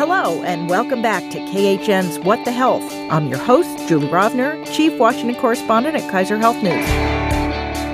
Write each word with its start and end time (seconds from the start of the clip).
Hello, 0.00 0.42
and 0.44 0.70
welcome 0.70 1.02
back 1.02 1.30
to 1.30 1.38
KHN's 1.40 2.18
What 2.20 2.42
the 2.46 2.52
Health. 2.52 2.90
I'm 3.10 3.28
your 3.28 3.36
host, 3.36 3.86
Julie 3.86 4.08
Rovner, 4.08 4.64
Chief 4.74 4.98
Washington 4.98 5.38
Correspondent 5.38 5.94
at 5.94 6.10
Kaiser 6.10 6.38
Health 6.38 6.56
News. 6.62 6.88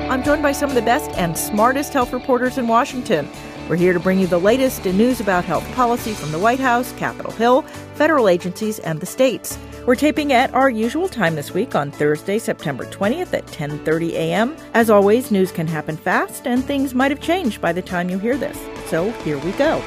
I'm 0.09 0.23
joined 0.23 0.41
by 0.41 0.53
some 0.53 0.69
of 0.69 0.77
the 0.77 0.83
best 0.83 1.11
and 1.19 1.37
smartest 1.37 1.93
health 1.93 2.13
reporters 2.13 2.59
in 2.59 2.69
Washington. 2.69 3.29
We're 3.69 3.75
here 3.75 3.93
to 3.93 3.99
bring 3.99 4.21
you 4.21 4.29
the 4.29 4.39
latest 4.39 4.87
in 4.87 4.97
news 4.97 5.19
about 5.19 5.45
health 5.45 5.69
policy 5.75 6.13
from 6.13 6.31
the 6.31 6.39
White 6.39 6.61
House, 6.61 6.93
Capitol 6.93 7.33
Hill, 7.33 7.63
federal 7.97 8.29
agencies, 8.29 8.79
and 8.79 9.01
the 9.01 9.07
states. 9.07 9.59
We're 9.85 9.97
taping 9.97 10.33
at 10.33 10.55
our 10.55 10.71
usual 10.71 11.09
time 11.09 11.35
this 11.35 11.53
week 11.53 11.75
on 11.75 11.91
Thursday, 11.91 12.39
September 12.39 12.85
20th 12.85 13.35
at 13.35 13.47
10:30 13.47 14.13
a.m. 14.13 14.57
As 14.75 14.91
always, 14.91 15.33
news 15.33 15.51
can 15.51 15.67
happen 15.67 15.97
fast 15.97 16.47
and 16.47 16.65
things 16.65 16.95
might 16.95 17.11
have 17.11 17.21
changed 17.21 17.61
by 17.61 17.73
the 17.73 17.83
time 17.83 18.09
you 18.09 18.21
hear 18.21 18.37
this. 18.37 18.57
So, 18.89 19.11
here 19.25 19.39
we 19.39 19.51
go. 19.53 19.83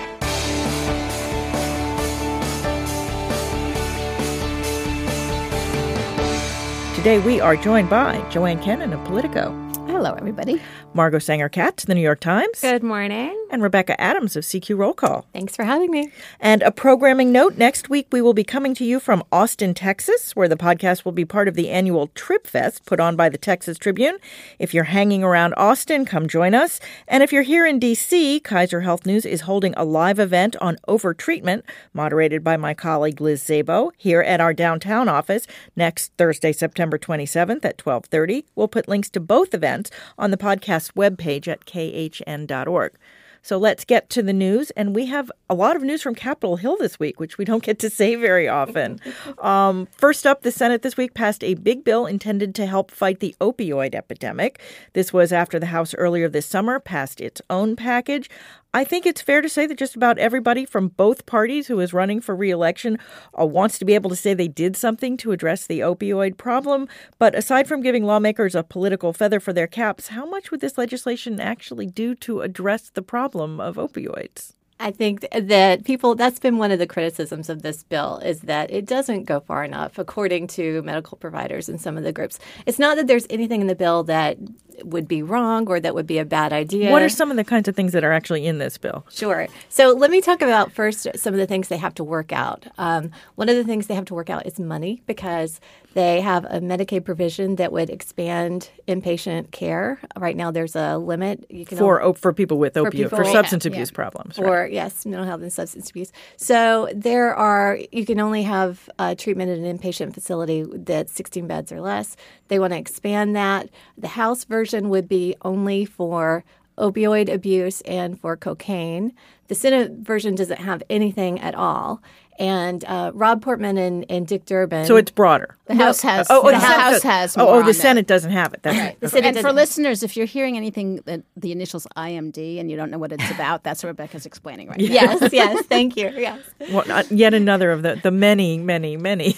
Today 6.99 7.19
we 7.19 7.39
are 7.39 7.55
joined 7.55 7.89
by 7.89 8.19
Joanne 8.29 8.59
Kenen 8.59 8.91
of 8.91 9.01
Politico. 9.05 9.51
Hello, 9.87 10.15
everybody. 10.15 10.61
Margot 10.99 11.19
Sanger 11.19 11.47
Katz, 11.47 11.85
The 11.85 11.95
New 11.95 12.01
York 12.01 12.19
Times. 12.19 12.59
Good 12.59 12.83
morning. 12.83 13.33
And 13.49 13.63
Rebecca 13.63 13.99
Adams 14.01 14.35
of 14.35 14.43
CQ 14.43 14.77
Roll 14.77 14.93
Call. 14.93 15.25
Thanks 15.31 15.55
for 15.55 15.63
having 15.63 15.91
me. 15.91 16.11
And 16.41 16.61
a 16.61 16.71
programming 16.71 17.31
note 17.31 17.57
next 17.57 17.89
week, 17.89 18.07
we 18.11 18.21
will 18.21 18.33
be 18.33 18.43
coming 18.43 18.75
to 18.75 18.83
you 18.83 18.99
from 18.99 19.23
Austin, 19.31 19.73
Texas, 19.73 20.35
where 20.35 20.49
the 20.49 20.57
podcast 20.57 21.05
will 21.05 21.13
be 21.13 21.23
part 21.23 21.47
of 21.47 21.53
the 21.55 21.69
annual 21.69 22.09
TribFest 22.09 22.85
put 22.85 22.99
on 22.99 23.15
by 23.15 23.29
the 23.29 23.37
Texas 23.37 23.77
Tribune. 23.77 24.17
If 24.59 24.73
you're 24.73 24.83
hanging 24.83 25.23
around 25.23 25.53
Austin, 25.53 26.03
come 26.03 26.27
join 26.27 26.53
us. 26.53 26.81
And 27.07 27.23
if 27.23 27.31
you're 27.31 27.43
here 27.43 27.65
in 27.65 27.79
D.C., 27.79 28.41
Kaiser 28.41 28.81
Health 28.81 29.05
News 29.05 29.25
is 29.25 29.41
holding 29.41 29.73
a 29.75 29.85
live 29.85 30.19
event 30.19 30.57
on 30.57 30.75
overtreatment, 30.85 31.63
moderated 31.93 32.43
by 32.43 32.57
my 32.57 32.73
colleague 32.73 33.21
Liz 33.21 33.41
Szabo, 33.41 33.91
here 33.95 34.21
at 34.21 34.41
our 34.41 34.53
downtown 34.53 35.07
office 35.07 35.47
next 35.77 36.11
Thursday, 36.17 36.51
September 36.51 36.97
27th 36.97 37.63
at 37.63 37.79
1230. 37.85 38.45
We'll 38.53 38.67
put 38.67 38.89
links 38.89 39.09
to 39.11 39.21
both 39.21 39.53
events 39.53 39.91
on 40.17 40.31
the 40.31 40.37
podcast 40.37 40.88
webpage 40.95 41.47
at 41.47 41.65
khn.org. 41.65 42.93
So 43.41 43.57
let's 43.57 43.85
get 43.85 44.09
to 44.11 44.21
the 44.21 44.33
news. 44.33 44.71
And 44.71 44.95
we 44.95 45.05
have 45.07 45.31
a 45.49 45.55
lot 45.55 45.75
of 45.75 45.81
news 45.81 46.01
from 46.01 46.15
Capitol 46.15 46.57
Hill 46.57 46.77
this 46.77 46.99
week, 46.99 47.19
which 47.19 47.37
we 47.37 47.45
don't 47.45 47.63
get 47.63 47.79
to 47.79 47.89
say 47.89 48.15
very 48.15 48.47
often. 48.47 48.99
um, 49.39 49.87
first 49.97 50.27
up, 50.27 50.41
the 50.41 50.51
Senate 50.51 50.81
this 50.81 50.97
week 50.97 51.13
passed 51.13 51.43
a 51.43 51.53
big 51.55 51.83
bill 51.83 52.05
intended 52.05 52.53
to 52.55 52.65
help 52.65 52.91
fight 52.91 53.19
the 53.19 53.35
opioid 53.39 53.95
epidemic. 53.95 54.59
This 54.93 55.13
was 55.13 55.31
after 55.31 55.59
the 55.59 55.67
House 55.67 55.93
earlier 55.95 56.27
this 56.27 56.45
summer 56.45 56.79
passed 56.79 57.21
its 57.21 57.41
own 57.49 57.75
package. 57.75 58.29
I 58.71 58.83
think 58.83 59.07
it's 59.07 59.21
fair 59.21 59.41
to 59.41 59.49
say 59.49 59.65
that 59.65 59.79
just 59.79 59.95
about 59.95 60.19
everybody 60.19 60.63
from 60.63 60.89
both 60.89 61.25
parties 61.25 61.65
who 61.65 61.79
is 61.79 61.91
running 61.91 62.21
for 62.21 62.35
reelection 62.35 62.99
uh, 63.39 63.43
wants 63.43 63.79
to 63.79 63.85
be 63.85 63.95
able 63.95 64.11
to 64.11 64.15
say 64.15 64.35
they 64.35 64.47
did 64.47 64.77
something 64.77 65.17
to 65.17 65.31
address 65.31 65.65
the 65.65 65.79
opioid 65.79 66.37
problem. 66.37 66.87
But 67.17 67.33
aside 67.33 67.67
from 67.67 67.81
giving 67.81 68.03
lawmakers 68.03 68.53
a 68.53 68.61
political 68.61 69.11
feather 69.11 69.39
for 69.39 69.53
their 69.53 69.65
caps, 69.65 70.09
how 70.09 70.27
much 70.27 70.51
would 70.51 70.61
this 70.61 70.77
legislation 70.77 71.39
actually 71.39 71.87
do 71.87 72.13
to 72.15 72.41
address 72.41 72.91
the 72.91 73.01
problem 73.01 73.59
of 73.59 73.77
opioids? 73.77 74.53
I 74.79 74.91
think 74.91 75.27
that 75.31 75.83
people, 75.83 76.15
that's 76.15 76.39
been 76.39 76.57
one 76.57 76.71
of 76.71 76.79
the 76.79 76.87
criticisms 76.87 77.49
of 77.49 77.61
this 77.61 77.83
bill, 77.83 78.19
is 78.19 78.41
that 78.41 78.71
it 78.71 78.85
doesn't 78.85 79.25
go 79.25 79.41
far 79.41 79.63
enough, 79.63 79.97
according 79.97 80.47
to 80.47 80.81
medical 80.83 81.17
providers 81.17 81.67
and 81.67 81.81
some 81.81 81.97
of 81.97 82.03
the 82.03 82.13
groups. 82.13 82.39
It's 82.65 82.79
not 82.79 82.95
that 82.95 83.07
there's 83.07 83.27
anything 83.29 83.59
in 83.61 83.67
the 83.67 83.75
bill 83.75 84.03
that 84.05 84.37
would 84.83 85.07
be 85.07 85.21
wrong 85.21 85.67
or 85.67 85.79
that 85.79 85.93
would 85.93 86.07
be 86.07 86.17
a 86.17 86.25
bad 86.25 86.53
idea. 86.53 86.91
What 86.91 87.01
are 87.01 87.09
some 87.09 87.31
of 87.31 87.37
the 87.37 87.43
kinds 87.43 87.67
of 87.67 87.75
things 87.75 87.91
that 87.91 88.05
are 88.05 88.13
actually 88.13 88.45
in 88.45 88.59
this 88.59 88.77
bill? 88.77 89.05
Sure. 89.09 89.47
So 89.67 89.91
let 89.91 90.11
me 90.11 90.21
talk 90.21 90.41
about 90.41 90.71
first 90.71 91.07
some 91.15 91.33
of 91.33 91.39
the 91.39 91.47
things 91.47 91.67
they 91.67 91.77
have 91.77 91.95
to 91.95 92.03
work 92.03 92.31
out. 92.31 92.65
Um, 92.77 93.11
one 93.35 93.49
of 93.49 93.57
the 93.57 93.65
things 93.65 93.87
they 93.87 93.95
have 93.95 94.05
to 94.05 94.13
work 94.13 94.29
out 94.29 94.45
is 94.45 94.59
money 94.59 95.01
because 95.05 95.59
they 95.95 96.21
have 96.21 96.45
a 96.45 96.59
Medicaid 96.59 97.03
provision 97.03 97.55
that 97.55 97.71
would 97.71 97.89
expand 97.89 98.69
inpatient 98.87 99.51
care. 99.51 99.99
Right 100.17 100.37
now, 100.37 100.51
there's 100.51 100.75
a 100.75 100.97
limit 100.97 101.45
you 101.49 101.65
can 101.65 101.77
for 101.77 102.01
only, 102.01 102.17
for 102.17 102.31
people 102.31 102.57
with 102.57 102.75
opioid 102.75 103.09
for, 103.09 103.25
substance 103.25 103.65
yeah, 103.65 103.71
abuse 103.71 103.89
yeah. 103.89 103.95
problems. 103.95 104.37
Right. 104.37 104.68
Yes, 104.69 105.05
mental 105.05 105.25
health 105.25 105.41
and 105.41 105.51
substance 105.51 105.89
abuse. 105.89 106.11
So 106.37 106.89
there 106.93 107.35
are 107.35 107.79
you 107.91 108.05
can 108.05 108.19
only 108.19 108.43
have 108.43 108.89
uh, 108.99 109.15
treatment 109.15 109.51
in 109.51 109.63
an 109.63 109.77
inpatient 109.77 110.13
facility 110.13 110.65
that's 110.67 111.13
16 111.13 111.47
beds 111.47 111.71
or 111.71 111.81
less. 111.81 112.15
They 112.47 112.59
want 112.59 112.73
to 112.73 112.79
expand 112.79 113.35
that. 113.35 113.69
The 113.97 114.09
House 114.09 114.43
version 114.43 114.89
would 114.89 115.07
be 115.07 115.35
only 115.41 115.85
for 115.85 116.43
opioid 116.77 117.31
abuse 117.31 117.81
and 117.81 118.19
for 118.19 118.37
cocaine. 118.37 119.13
The 119.47 119.55
Senate 119.55 119.91
version 119.91 120.35
doesn't 120.35 120.59
have 120.59 120.81
anything 120.89 121.39
at 121.39 121.55
all. 121.55 122.01
And 122.39 122.85
uh, 122.85 123.11
Rob 123.13 123.41
Portman 123.41 123.77
and, 123.77 124.05
and, 124.09 124.25
Dick 124.25 124.45
Durbin. 124.45 124.85
So 124.85 124.95
it's 124.95 125.11
broader. 125.11 125.57
The 125.65 125.75
House 125.75 125.99
has. 126.01 126.27
Oh, 126.29 126.41
oh 126.41 126.51
the, 126.51 126.57
House, 126.57 127.03
has. 127.03 127.37
oh, 127.37 127.45
oh 127.45 127.65
the 127.65 127.73
Senate 127.73 128.07
doesn't 128.07 128.31
have 128.31 128.53
it. 128.53 128.63
That's 128.63 128.77
right. 128.77 128.97
Okay. 129.03 129.27
And 129.27 129.37
for 129.39 129.51
listeners, 129.51 130.03
if 130.03 130.15
you're 130.15 130.25
hearing 130.25 130.55
anything 130.55 131.01
that 131.05 131.23
the 131.35 131.51
initials 131.51 131.85
IMD 131.97 132.57
and 132.57 132.71
you 132.71 132.77
don't 132.77 132.91
know 132.91 132.97
what 132.97 133.11
it's 133.11 133.29
about, 133.29 133.63
that's 133.63 133.83
what 133.83 133.89
Rebecca's 133.89 134.25
explaining 134.25 134.69
right 134.69 134.79
yeah. 134.79 135.03
now. 135.03 135.17
Yes, 135.19 135.33
yes. 135.33 135.65
Thank 135.65 135.97
you. 135.97 136.11
Yes. 136.15 136.39
Well, 136.71 136.89
uh, 136.89 137.03
yet 137.09 137.33
another 137.33 137.71
of 137.71 137.83
the 137.83 137.99
the 138.01 138.11
many, 138.11 138.57
many, 138.57 138.95
many. 138.95 139.33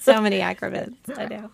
so 0.00 0.22
many 0.22 0.38
acronyms. 0.38 0.96
I 1.14 1.26
know. 1.26 1.50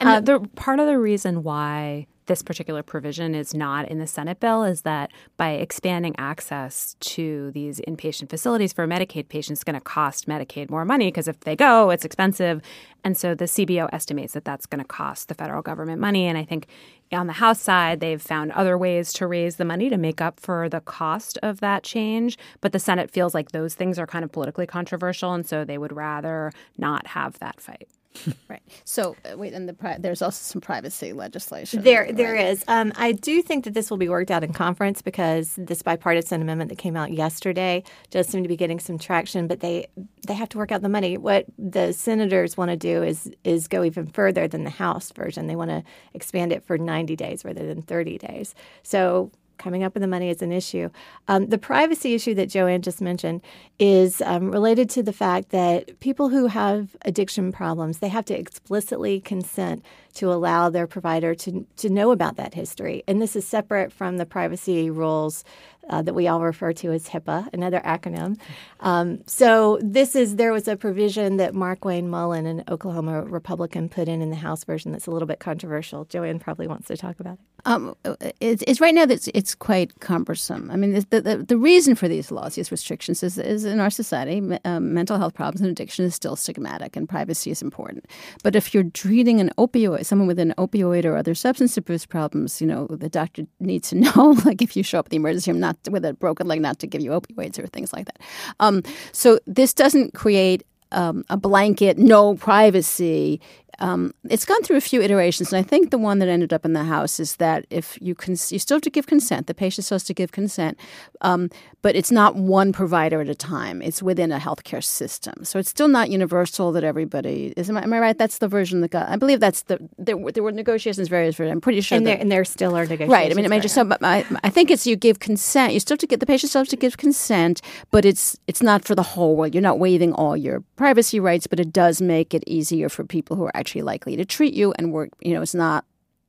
And 0.00 0.08
um, 0.08 0.24
the, 0.24 0.48
part 0.56 0.80
of 0.80 0.86
the 0.86 0.98
reason 0.98 1.42
why 1.42 2.06
this 2.26 2.42
particular 2.42 2.82
provision 2.82 3.34
is 3.34 3.54
not 3.54 3.88
in 3.88 3.98
the 3.98 4.06
Senate 4.06 4.40
bill 4.40 4.64
is 4.64 4.82
that 4.82 5.10
by 5.36 5.50
expanding 5.50 6.14
access 6.18 6.94
to 7.00 7.50
these 7.52 7.80
inpatient 7.80 8.28
facilities 8.28 8.72
for 8.72 8.86
Medicaid 8.86 9.28
patients, 9.28 9.60
is 9.60 9.64
going 9.64 9.74
to 9.74 9.80
cost 9.80 10.26
Medicaid 10.26 10.70
more 10.70 10.84
money 10.84 11.06
because 11.06 11.28
if 11.28 11.40
they 11.40 11.56
go, 11.56 11.90
it's 11.90 12.04
expensive. 12.04 12.60
And 13.04 13.16
so 13.16 13.34
the 13.34 13.44
CBO 13.44 13.88
estimates 13.92 14.34
that 14.34 14.44
that's 14.44 14.66
going 14.66 14.80
to 14.80 14.88
cost 14.88 15.28
the 15.28 15.34
federal 15.34 15.62
government 15.62 16.00
money. 16.00 16.26
And 16.26 16.36
I 16.36 16.44
think 16.44 16.66
on 17.12 17.26
the 17.26 17.34
House 17.34 17.60
side, 17.60 18.00
they've 18.00 18.20
found 18.20 18.52
other 18.52 18.76
ways 18.76 19.12
to 19.14 19.26
raise 19.26 19.56
the 19.56 19.64
money 19.64 19.88
to 19.90 19.96
make 19.96 20.20
up 20.20 20.40
for 20.40 20.68
the 20.68 20.80
cost 20.80 21.38
of 21.42 21.60
that 21.60 21.84
change. 21.84 22.36
But 22.60 22.72
the 22.72 22.78
Senate 22.78 23.10
feels 23.10 23.34
like 23.34 23.52
those 23.52 23.74
things 23.74 23.98
are 23.98 24.06
kind 24.06 24.24
of 24.24 24.32
politically 24.32 24.66
controversial. 24.66 25.32
And 25.32 25.46
so 25.46 25.64
they 25.64 25.78
would 25.78 25.92
rather 25.92 26.52
not 26.76 27.06
have 27.08 27.38
that 27.38 27.60
fight. 27.60 27.88
right. 28.48 28.62
So 28.84 29.16
uh, 29.24 29.36
wait, 29.36 29.52
and 29.52 29.68
the 29.68 29.74
pri- 29.74 29.98
there's 29.98 30.22
also 30.22 30.38
some 30.42 30.60
privacy 30.60 31.12
legislation. 31.12 31.82
There, 31.82 32.02
right? 32.02 32.16
there 32.16 32.34
is. 32.34 32.64
Um, 32.68 32.92
I 32.96 33.12
do 33.12 33.42
think 33.42 33.64
that 33.64 33.74
this 33.74 33.90
will 33.90 33.96
be 33.96 34.08
worked 34.08 34.30
out 34.30 34.44
in 34.44 34.52
conference 34.52 35.02
because 35.02 35.54
this 35.56 35.82
bipartisan 35.82 36.42
amendment 36.42 36.70
that 36.70 36.78
came 36.78 36.96
out 36.96 37.12
yesterday 37.12 37.82
does 38.10 38.26
seem 38.26 38.42
to 38.42 38.48
be 38.48 38.56
getting 38.56 38.80
some 38.80 38.98
traction. 38.98 39.46
But 39.46 39.60
they 39.60 39.86
they 40.26 40.34
have 40.34 40.48
to 40.50 40.58
work 40.58 40.72
out 40.72 40.82
the 40.82 40.88
money. 40.88 41.16
What 41.16 41.46
the 41.58 41.92
senators 41.92 42.56
want 42.56 42.70
to 42.70 42.76
do 42.76 43.02
is 43.02 43.30
is 43.44 43.68
go 43.68 43.84
even 43.84 44.06
further 44.06 44.48
than 44.48 44.64
the 44.64 44.70
House 44.70 45.10
version. 45.12 45.46
They 45.46 45.56
want 45.56 45.70
to 45.70 45.82
expand 46.14 46.52
it 46.52 46.64
for 46.64 46.78
90 46.78 47.16
days 47.16 47.44
rather 47.44 47.66
than 47.66 47.82
30 47.82 48.18
days. 48.18 48.54
So 48.82 49.30
coming 49.58 49.82
up 49.82 49.94
with 49.94 50.02
the 50.02 50.08
money 50.08 50.30
is 50.30 50.42
an 50.42 50.52
issue. 50.52 50.90
Um, 51.28 51.46
the 51.46 51.58
privacy 51.58 52.14
issue 52.14 52.34
that 52.34 52.48
Joanne 52.48 52.82
just 52.82 53.00
mentioned 53.00 53.42
is 53.78 54.20
um, 54.22 54.50
related 54.50 54.88
to 54.90 55.02
the 55.02 55.12
fact 55.12 55.50
that 55.50 56.00
people 56.00 56.28
who 56.28 56.46
have 56.46 56.96
addiction 57.02 57.52
problems 57.52 57.98
they 57.98 58.08
have 58.08 58.24
to 58.26 58.38
explicitly 58.38 59.20
consent 59.20 59.84
to 60.14 60.32
allow 60.32 60.70
their 60.70 60.86
provider 60.86 61.34
to 61.34 61.66
to 61.76 61.90
know 61.90 62.10
about 62.10 62.36
that 62.36 62.54
history, 62.54 63.02
and 63.06 63.20
this 63.20 63.36
is 63.36 63.46
separate 63.46 63.92
from 63.92 64.16
the 64.16 64.26
privacy 64.26 64.90
rules 64.90 65.44
uh, 65.88 66.02
that 66.02 66.14
we 66.14 66.28
all 66.28 66.40
refer 66.40 66.72
to 66.72 66.92
as 66.92 67.08
HIPAA, 67.08 67.52
another 67.52 67.80
acronym. 67.80 68.38
Um, 68.80 69.20
so 69.26 69.78
this 69.82 70.16
is 70.16 70.36
there 70.36 70.52
was 70.52 70.68
a 70.68 70.76
provision 70.76 71.36
that 71.36 71.52
Markwayne 71.52 72.06
Mullin, 72.06 72.46
an 72.46 72.64
Oklahoma 72.68 73.22
Republican, 73.22 73.88
put 73.88 74.08
in 74.08 74.20
in 74.22 74.30
the 74.30 74.36
House 74.36 74.64
version 74.64 74.92
that's 74.92 75.06
a 75.06 75.10
little 75.10 75.28
bit 75.28 75.38
controversial. 75.38 76.04
Joanne 76.04 76.38
probably 76.38 76.66
wants 76.66 76.88
to 76.88 76.96
talk 76.96 77.20
about 77.20 77.34
it. 77.34 77.55
Um, 77.66 77.96
it's, 78.40 78.62
it's, 78.66 78.80
right 78.80 78.94
now 78.94 79.06
that 79.06 79.26
it's, 79.34 79.54
quite 79.56 79.98
cumbersome. 79.98 80.70
I 80.70 80.76
mean, 80.76 80.92
the, 81.10 81.20
the, 81.20 81.44
the, 81.46 81.56
reason 81.56 81.96
for 81.96 82.06
these 82.06 82.30
laws, 82.30 82.54
these 82.54 82.70
restrictions, 82.70 83.24
is, 83.24 83.38
is 83.38 83.64
in 83.64 83.80
our 83.80 83.90
society, 83.90 84.40
um, 84.64 84.94
mental 84.94 85.18
health 85.18 85.34
problems 85.34 85.60
and 85.60 85.70
addiction 85.70 86.04
is 86.04 86.14
still 86.14 86.36
stigmatic, 86.36 86.96
and 86.96 87.08
privacy 87.08 87.50
is 87.50 87.62
important. 87.62 88.06
But 88.44 88.54
if 88.54 88.72
you're 88.72 88.84
treating 88.84 89.40
an 89.40 89.50
opioid, 89.58 90.06
someone 90.06 90.28
with 90.28 90.38
an 90.38 90.54
opioid 90.58 91.04
or 91.04 91.16
other 91.16 91.34
substance 91.34 91.76
abuse 91.76 92.06
problems, 92.06 92.60
you 92.60 92.68
know, 92.68 92.86
the 92.86 93.08
doctor 93.08 93.46
needs 93.58 93.88
to 93.90 93.96
know, 93.96 94.36
like 94.44 94.62
if 94.62 94.76
you 94.76 94.84
show 94.84 95.00
up 95.00 95.06
at 95.06 95.10
the 95.10 95.16
emergency 95.16 95.50
room, 95.50 95.60
not 95.60 95.76
with 95.90 96.04
a 96.04 96.14
broken 96.14 96.46
leg, 96.46 96.60
not 96.60 96.78
to 96.78 96.86
give 96.86 97.00
you 97.00 97.10
opioids 97.10 97.58
or 97.58 97.66
things 97.66 97.92
like 97.92 98.06
that. 98.06 98.20
Um, 98.60 98.84
so 99.10 99.40
this 99.46 99.74
doesn't 99.74 100.14
create 100.14 100.62
um, 100.92 101.24
a 101.28 101.36
blanket, 101.36 101.98
no 101.98 102.34
privacy. 102.36 103.40
Um, 103.78 104.12
it's 104.30 104.44
gone 104.44 104.62
through 104.62 104.76
a 104.76 104.80
few 104.80 105.02
iterations, 105.02 105.52
and 105.52 105.58
I 105.58 105.62
think 105.62 105.90
the 105.90 105.98
one 105.98 106.18
that 106.20 106.28
ended 106.28 106.52
up 106.52 106.64
in 106.64 106.72
the 106.72 106.84
House 106.84 107.20
is 107.20 107.36
that 107.36 107.66
if 107.70 107.98
you 108.00 108.14
can, 108.14 108.32
you 108.32 108.58
still 108.58 108.76
have 108.76 108.82
to 108.82 108.90
give 108.90 109.06
consent. 109.06 109.46
The 109.46 109.54
patient 109.54 109.84
still 109.84 109.96
has 109.96 110.04
to 110.04 110.14
give 110.14 110.32
consent, 110.32 110.78
um, 111.20 111.50
but 111.82 111.94
it's 111.94 112.10
not 112.10 112.36
one 112.36 112.72
provider 112.72 113.20
at 113.20 113.28
a 113.28 113.34
time. 113.34 113.82
It's 113.82 114.02
within 114.02 114.32
a 114.32 114.38
healthcare 114.38 114.82
system, 114.82 115.44
so 115.44 115.58
it's 115.58 115.68
still 115.70 115.88
not 115.88 116.10
universal 116.10 116.72
that 116.72 116.84
everybody 116.84 117.52
is. 117.56 117.68
Am 117.68 117.76
I, 117.76 117.82
am 117.82 117.92
I 117.92 117.98
right? 117.98 118.18
That's 118.18 118.38
the 118.38 118.48
version 118.48 118.80
that 118.80 118.90
got. 118.92 119.08
I 119.08 119.16
believe 119.16 119.40
that's 119.40 119.62
the 119.64 119.78
there, 119.98 120.16
were- 120.16 120.32
there 120.32 120.42
were 120.42 120.52
negotiations 120.52 121.08
various. 121.08 121.38
I'm 121.38 121.60
pretty 121.60 121.80
sure. 121.82 121.96
and 121.98 122.06
that- 122.06 122.10
there 122.12 122.20
and 122.20 122.32
there 122.32 122.44
still 122.44 122.74
are 122.76 122.86
negotiations. 122.86 123.12
Right. 123.12 123.30
I 123.30 123.34
mean, 123.34 123.44
I 123.44 123.48
mean, 123.48 123.58
right 123.58 123.62
just 123.62 123.74
so, 123.74 123.88
I, 124.02 124.24
I 124.42 124.48
think 124.50 124.70
it's 124.70 124.86
you 124.86 124.96
give 124.96 125.18
consent. 125.18 125.72
You 125.74 125.80
still 125.80 125.94
have 125.94 126.00
to 126.00 126.06
get 126.06 126.20
the 126.20 126.26
patient 126.26 126.50
still 126.50 126.60
have 126.62 126.68
to 126.68 126.76
give 126.76 126.96
consent, 126.96 127.60
but 127.90 128.04
it's 128.04 128.38
it's 128.46 128.62
not 128.62 128.84
for 128.84 128.94
the 128.94 129.02
whole 129.02 129.36
world. 129.36 129.54
You're 129.54 129.62
not 129.62 129.78
waiving 129.78 130.12
all 130.14 130.36
your 130.36 130.62
privacy 130.76 131.20
rights, 131.20 131.46
but 131.46 131.60
it 131.60 131.72
does 131.72 132.00
make 132.00 132.32
it 132.32 132.42
easier 132.46 132.88
for 132.88 133.04
people 133.04 133.36
who 133.36 133.44
are 133.44 133.52
actually 133.66 133.82
likely 133.82 134.16
to 134.16 134.24
treat 134.24 134.54
you 134.54 134.72
and 134.78 134.92
work. 134.92 135.10
You 135.20 135.34
know, 135.34 135.42
it's 135.42 135.54
not. 135.54 135.84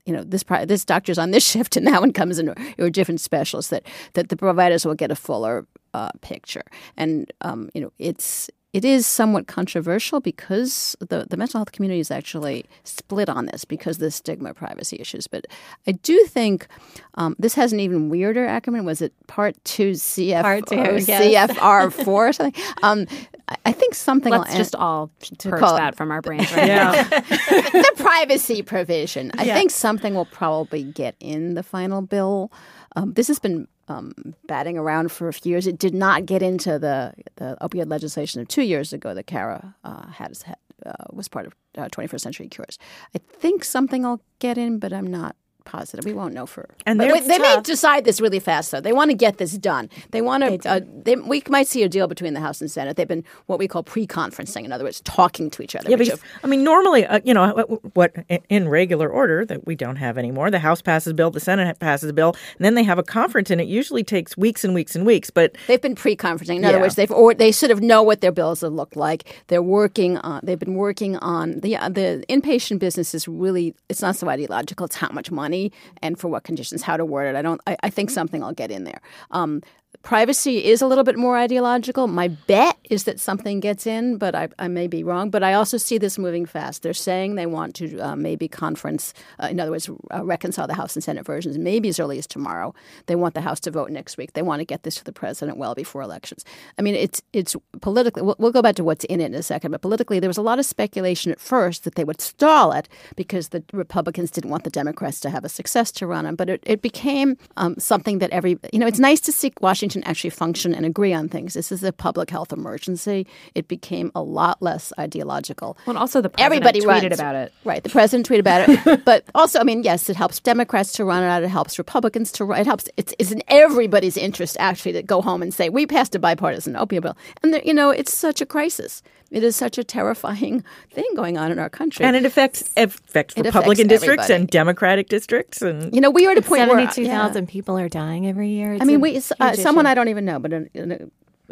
You 0.06 0.14
know, 0.14 0.24
this 0.24 0.44
this 0.66 0.86
doctor's 0.86 1.18
on 1.18 1.32
this 1.32 1.46
shift, 1.52 1.76
and 1.76 1.86
that 1.86 2.00
one 2.00 2.14
comes 2.14 2.40
in, 2.40 2.50
or 2.50 2.56
a 2.86 2.90
different 2.90 3.22
specialist. 3.22 3.70
That 3.70 3.84
that 4.14 4.30
the 4.30 4.38
providers 4.38 4.86
will 4.86 4.96
get 4.96 5.12
a 5.12 5.16
fuller 5.16 5.68
uh, 5.94 6.12
picture, 6.22 6.64
and 6.96 7.32
um, 7.42 7.70
you 7.74 7.82
know, 7.82 7.92
it's 8.00 8.50
it 8.74 8.86
is 8.86 9.08
somewhat 9.08 9.48
controversial 9.48 10.20
because 10.20 10.96
the, 11.00 11.26
the 11.30 11.38
mental 11.38 11.58
health 11.58 11.72
community 11.72 12.00
is 12.00 12.12
actually 12.12 12.66
split 12.84 13.28
on 13.30 13.46
this 13.46 13.66
because 13.66 13.96
of 13.96 14.02
the 14.02 14.12
stigma 14.12 14.54
privacy 14.54 14.98
issues. 15.00 15.26
But 15.26 15.48
I 15.88 15.94
do 15.94 16.26
think 16.26 16.68
um, 17.16 17.36
this 17.40 17.56
has 17.56 17.74
an 17.74 17.80
even 17.80 18.10
weirder 18.10 18.46
acronym. 18.46 18.86
Was 18.86 19.02
it 19.02 19.14
Part 19.28 19.56
Two 19.64 19.92
CF 19.92 20.42
Part 20.42 20.68
two, 20.68 20.76
yes. 20.76 21.50
CFR 21.52 21.92
four 21.92 22.28
or 22.28 22.34
something? 22.34 22.62
Um, 22.84 23.08
I, 23.50 23.56
I 23.68 23.72
think 23.72 23.96
something. 23.96 24.32
Let's 24.32 24.52
will- 24.52 24.58
just 24.58 24.76
all 24.76 25.12
purge 25.40 25.62
that 25.62 25.96
from 25.96 26.12
our 26.12 26.22
brains 26.22 26.52
right 26.56 26.68
now. 26.68 26.94
Yeah. 26.94 27.04
the 27.22 27.94
privacy 27.98 28.62
provision. 28.62 29.32
I 29.38 29.44
Yeah. 29.46 29.54
think 29.56 29.72
something 29.72 30.14
will 30.16 30.26
probably 30.26 30.84
get 30.84 31.16
in 31.20 31.54
the 31.56 31.64
final 31.64 32.02
bill. 32.02 32.52
Um, 32.96 33.14
this 33.14 33.28
has 33.28 33.40
been 33.40 33.68
um, 33.88 34.14
batting 34.48 34.78
around 34.78 35.12
for 35.12 35.28
a 35.28 35.34
few 35.34 35.52
years. 35.52 35.66
It 35.68 35.78
did 35.78 35.94
not 35.94 36.26
get 36.26 36.42
into 36.42 36.78
the, 36.80 37.14
the 37.38 37.58
opioid 37.62 37.90
legislation 37.90 38.42
of 38.42 38.48
two 38.48 38.64
years 38.64 38.92
ago 38.92 39.14
that 39.14 39.28
CARA 39.28 39.76
uh, 39.84 40.08
had, 40.08 40.38
uh, 40.86 40.92
was 41.12 41.28
part 41.28 41.46
of 41.46 41.56
uh, 41.78 41.88
21st 41.90 42.20
Century 42.20 42.48
Cures. 42.50 42.78
I 43.16 43.20
think 43.20 43.64
something 43.64 44.04
will 44.04 44.22
get 44.40 44.58
in, 44.58 44.80
but 44.80 44.92
I'm 44.92 45.08
not 45.08 45.36
positive. 45.68 46.06
We 46.06 46.14
won't 46.14 46.34
know 46.34 46.46
for. 46.46 46.68
And 46.86 46.98
but 46.98 47.06
they're 47.06 47.14
wait, 47.14 47.28
they 47.28 47.38
may 47.38 47.62
decide 47.62 48.06
this 48.06 48.20
really 48.20 48.40
fast, 48.40 48.72
though. 48.72 48.82
They 48.82 48.94
want 48.94 49.12
to 49.12 49.16
get 49.18 49.38
this 49.38 49.58
done. 49.58 49.90
They 50.12 50.22
want 50.22 50.44
to. 50.64 50.70
Uh, 50.70 50.80
they, 51.04 51.16
we 51.16 51.44
might 51.50 51.68
see 51.68 51.84
a 51.84 51.90
deal 51.90 52.08
between 52.08 52.34
the 52.34 52.40
House 52.40 52.62
and 52.62 52.72
Senate. 52.72 52.96
They've 52.98 53.08
been 53.08 53.24
what 53.46 53.60
we 53.60 53.68
call 53.68 53.84
pre-conferencing. 53.84 54.64
In 54.66 54.72
other 54.72 54.84
words, 54.84 55.02
talking 55.02 55.50
to 55.52 55.62
each 55.62 55.76
other. 55.76 55.90
Yeah, 55.90 55.98
because 55.98 56.20
I 56.44 56.48
mean, 56.48 56.64
normally, 56.64 57.06
uh, 57.06 57.20
you 57.24 57.34
know, 57.34 57.54
what, 57.54 57.96
what 57.96 58.16
in 58.50 58.70
regular 58.70 59.10
order 59.10 59.46
that 59.46 59.68
we 59.68 59.76
don't 59.76 59.98
have 59.98 60.18
anymore. 60.18 60.50
The 60.50 60.60
House 60.60 60.82
passes 60.82 61.12
a 61.12 61.14
bill, 61.14 61.30
the 61.32 61.40
Senate 61.40 61.80
passes 61.80 62.10
a 62.10 62.14
bill, 62.14 62.36
and 62.58 62.66
then 62.66 62.76
they 62.76 62.84
have 62.84 62.98
a 62.98 63.04
conference, 63.04 63.52
and 63.52 63.60
it 63.62 63.68
usually 63.68 64.04
takes 64.04 64.38
weeks 64.38 64.64
and 64.64 64.74
weeks 64.74 64.96
and 64.96 65.06
weeks. 65.06 65.30
But 65.30 65.56
They've 65.68 65.82
been 65.82 65.96
pre-conferencing. 65.96 66.58
In 66.58 66.66
other 66.66 66.78
Yeah. 66.78 66.82
words, 66.84 66.96
they've 66.96 67.12
or 67.12 67.34
they 67.34 67.52
sort 67.52 67.72
of 67.72 67.82
know 67.82 68.02
what 68.04 68.22
their 68.22 68.32
bills 68.32 68.62
have 68.62 68.74
looked 68.74 68.96
like. 68.96 69.44
They're 69.48 69.62
working 69.62 70.18
on. 70.20 70.42
They've 70.44 70.60
been 70.60 70.76
working 70.76 71.18
on 71.18 71.60
the 71.60 71.78
the 72.00 72.24
inpatient 72.30 72.80
business 72.80 73.14
is 73.14 73.28
really. 73.28 73.76
It's 73.90 74.02
not 74.02 74.16
so 74.16 74.30
ideological. 74.30 74.86
It's 74.86 74.96
how 74.96 75.10
much 75.12 75.30
money 75.32 75.57
and 76.02 76.20
for 76.20 76.28
what 76.28 76.44
conditions, 76.44 76.82
how 76.84 76.98
to 76.98 77.06
word 77.06 77.28
it. 77.28 77.36
I 77.36 77.42
don't. 77.42 77.62
I, 77.68 77.78
I 77.84 77.90
think 77.90 78.10
something 78.10 78.44
I'll 78.44 78.54
get 78.64 78.72
in 78.72 78.84
there. 78.84 79.02
Um, 79.32 79.62
privacy 80.04 80.64
is 80.64 80.82
a 80.82 80.88
little 80.88 81.04
bit 81.04 81.18
more 81.18 81.38
ideological. 81.38 82.08
My 82.08 82.30
bet 82.30 82.78
is 82.90 83.04
that 83.04 83.20
something 83.20 83.60
gets 83.60 83.86
in, 83.86 84.18
but 84.18 84.36
I, 84.36 84.50
I 84.58 84.68
may 84.68 84.88
be 84.88 85.04
wrong. 85.04 85.30
But 85.30 85.44
I 85.44 85.54
also 85.54 85.78
see 85.78 85.98
this 85.98 86.18
moving 86.18 86.46
fast. 86.46 86.84
They're 86.84 86.94
saying 86.94 87.36
they 87.36 87.46
want 87.46 87.76
to 87.76 88.00
uh, 88.00 88.16
maybe 88.16 88.48
conference, 88.48 89.14
uh, 89.42 89.48
in 89.48 89.60
other 89.60 89.72
words, 89.72 89.90
uh, 90.14 90.24
reconcile 90.24 90.68
the 90.68 90.74
House 90.74 90.96
and 90.96 91.04
Senate 91.04 91.26
versions 91.26 91.58
maybe 91.58 91.90
as 91.90 92.00
early 92.00 92.18
as 92.18 92.28
tomorrow. 92.28 92.74
They 93.08 93.16
want 93.16 93.34
the 93.34 93.42
House 93.42 93.60
to 93.62 93.72
vote 93.72 93.92
next 93.92 94.18
week. 94.18 94.34
They 94.34 94.42
want 94.42 94.62
to 94.62 94.66
get 94.66 94.84
this 94.84 94.96
to 94.96 95.04
the 95.04 95.12
president 95.12 95.58
well 95.58 95.76
before 95.76 96.02
elections. 96.02 96.46
I 96.78 96.82
mean, 96.82 96.96
it's 96.96 97.22
it's 97.34 97.56
politically. 97.82 98.22
We'll, 98.22 98.36
we'll 98.40 98.52
go 98.52 98.62
back 98.62 98.76
to 98.76 98.84
what's 98.84 99.04
in 99.06 99.20
it 99.20 99.26
in 99.26 99.36
a 99.36 99.44
second, 99.44 99.72
but 99.72 99.82
politically, 99.82 100.20
there 100.20 100.30
was 100.30 100.38
a 100.38 100.42
lot 100.42 100.60
of 100.60 100.66
speculation 100.66 101.32
at 101.32 101.40
first 101.40 101.84
that 101.84 101.96
they 101.96 102.04
would 102.04 102.22
stall 102.22 102.72
it 102.72 102.88
because 103.16 103.50
the 103.50 103.64
Republicans 103.74 104.32
didn't 104.32 104.52
want 104.52 104.64
the 104.64 104.70
Democrats 104.70 105.20
to 105.22 105.30
have 105.30 105.44
a 105.44 105.50
success 105.50 105.92
to 105.92 106.08
run 106.08 106.26
on. 106.26 106.36
But 106.36 106.50
it, 106.50 106.64
it 106.66 106.82
became 106.82 107.38
um, 107.58 107.78
something 107.78 108.20
that 108.20 108.30
every 108.32 108.58
you 108.72 108.80
know, 108.80 108.88
it's 108.88 109.00
nice 109.00 109.20
to 109.22 109.32
see 109.32 109.52
Washington 109.60 109.87
actually 110.06 110.30
function 110.30 110.74
and 110.74 110.86
agree 110.86 111.14
on 111.14 111.30
things. 111.30 111.54
This 111.54 111.72
is 111.72 111.84
a 111.84 111.92
public 111.92 112.30
health 112.30 112.52
emergency. 112.52 113.28
It 113.56 113.68
became 113.68 114.12
a 114.16 114.22
lot 114.22 114.62
less 114.62 114.92
ideological. 115.00 115.78
Well, 115.86 115.92
and 115.92 115.98
also 115.98 116.22
the 116.22 116.30
president 116.30 116.66
Everybody 116.66 116.82
tweeted 116.82 117.10
runs. 117.10 117.20
about 117.20 117.36
it. 117.36 117.54
Right. 117.64 117.84
The 117.84 117.90
president 117.90 118.28
tweeted 118.28 118.40
about 118.40 118.70
it. 118.70 119.04
but 119.06 119.24
also, 119.36 119.60
I 119.60 119.64
mean, 119.64 119.84
yes, 119.84 120.10
it 120.10 120.16
helps 120.16 120.40
Democrats 120.40 120.92
to 120.94 121.06
run 121.06 121.24
it 121.24 121.28
out. 121.28 121.44
It 121.44 121.50
helps 121.50 121.78
Republicans 121.78 122.32
to 122.34 122.46
run. 122.46 122.60
It 122.60 122.68
helps. 122.68 122.88
It's, 122.98 123.14
it's 123.20 123.32
in 123.32 123.44
everybody's 123.48 124.18
interest, 124.18 124.58
actually, 124.60 124.94
to 124.94 125.04
go 125.04 125.22
home 125.22 125.42
and 125.42 125.54
say, 125.54 125.70
we 125.70 125.86
passed 125.86 126.16
a 126.16 126.20
bipartisan 126.20 126.74
opioid 126.74 127.02
bill. 127.02 127.18
And, 127.44 127.54
there, 127.54 127.62
you 127.64 127.74
know, 127.74 127.90
it's 127.90 128.14
such 128.14 128.42
a 128.42 128.46
crisis. 128.46 129.02
It 129.30 129.44
is 129.44 129.56
such 129.56 129.78
a 129.78 129.84
terrifying 129.84 130.64
thing 130.92 131.06
going 131.16 131.38
on 131.38 131.52
in 131.52 131.60
our 131.60 131.70
country. 131.70 132.06
and 132.06 132.16
it 132.16 132.26
affects 132.26 132.64
affects 132.78 133.36
It 133.36 133.46
Republican 133.46 133.88
affects 133.88 134.02
districts 134.02 134.24
everybody. 134.26 134.42
and 134.42 134.50
Democratic 134.50 135.10
districts, 135.10 135.62
and 135.62 135.94
you 135.94 136.02
know, 136.02 136.10
we 136.10 136.26
are 136.28 136.32
at 136.32 136.38
a 136.38 136.42
point 136.42 136.68
where 136.68 136.80
Seventy-two 136.80 137.04
yeah. 137.04 137.42
people 137.48 137.78
are 137.78 137.90
dying 137.90 138.28
every 138.28 138.50
year. 138.50 138.74
It's 138.74 138.82
I 138.82 138.86
mean, 138.86 139.02
we 139.02 139.22
uh, 139.40 139.54
someone. 139.54 139.86
I 139.86 139.94
don't 139.94 140.08
even 140.10 140.26
know, 140.26 140.40
but 140.40 140.54
a, 140.54 140.70
a, 140.76 141.08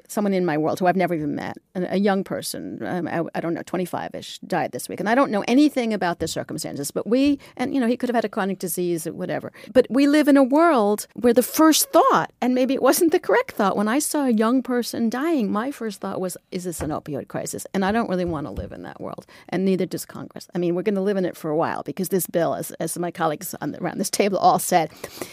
someone 0.07 0.33
in 0.33 0.45
my 0.45 0.57
world 0.57 0.79
who 0.79 0.87
I've 0.87 0.95
never 0.95 1.13
even 1.13 1.35
met, 1.35 1.57
a, 1.75 1.97
young 1.97 2.23
person, 2.23 2.85
um, 2.85 3.07
I, 3.07 3.23
I 3.35 3.41
don't 3.41 3.53
know, 3.53 3.63
twenty 3.63 3.85
five 3.85 4.13
ish, 4.13 4.39
died 4.39 4.71
this 4.71 4.89
week, 4.89 4.99
and 4.99 5.09
I 5.09 5.15
don't 5.15 5.31
know 5.31 5.43
anything 5.47 5.93
about 5.93 6.19
the 6.19 6.27
circumstances. 6.27 6.91
But 6.91 7.07
we, 7.07 7.39
and 7.57 7.73
you 7.73 7.79
know, 7.79 7.87
he 7.87 7.97
could 7.97 8.09
have 8.09 8.15
had 8.15 8.25
a 8.25 8.29
chronic 8.29 8.59
disease 8.59 9.07
or 9.07 9.13
whatever. 9.13 9.51
But 9.73 9.87
we 9.89 10.07
live 10.07 10.27
in 10.27 10.37
a 10.37 10.43
world 10.43 11.07
where 11.13 11.33
the 11.33 11.43
first 11.43 11.91
thought, 11.91 12.31
and 12.41 12.53
maybe 12.53 12.73
it 12.73 12.81
wasn't 12.81 13.11
the 13.11 13.19
correct 13.19 13.51
thought, 13.51 13.77
when 13.77 13.87
I 13.87 13.99
saw 13.99 14.25
a 14.25 14.31
young 14.31 14.61
person 14.61 15.09
dying, 15.09 15.51
my 15.51 15.71
first 15.71 16.01
thought 16.01 16.19
was, 16.19 16.37
"Is 16.51 16.65
this 16.65 16.81
an 16.81 16.91
opioid 16.91 17.27
crisis?" 17.27 17.65
And 17.73 17.85
I 17.85 17.91
don't 17.91 18.09
really 18.09 18.25
want 18.25 18.47
to 18.47 18.51
live 18.51 18.71
in 18.71 18.83
that 18.83 19.01
world, 19.01 19.25
and 19.49 19.65
neither 19.65 19.85
does 19.85 20.05
Congress. 20.05 20.47
I 20.53 20.57
mean, 20.57 20.75
we're 20.75 20.83
going 20.83 20.95
to 20.95 21.01
live 21.01 21.17
in 21.17 21.25
it 21.25 21.37
for 21.37 21.49
a 21.49 21.55
while 21.55 21.83
because 21.83 22.09
this 22.09 22.27
bill, 22.27 22.55
as, 22.55 22.71
as 22.71 22.97
my 22.97 23.11
colleagues 23.11 23.51
the, 23.51 23.77
around 23.81 23.97
this 23.97 24.09
table 24.09 24.37
all 24.37 24.59
said, 24.59 24.91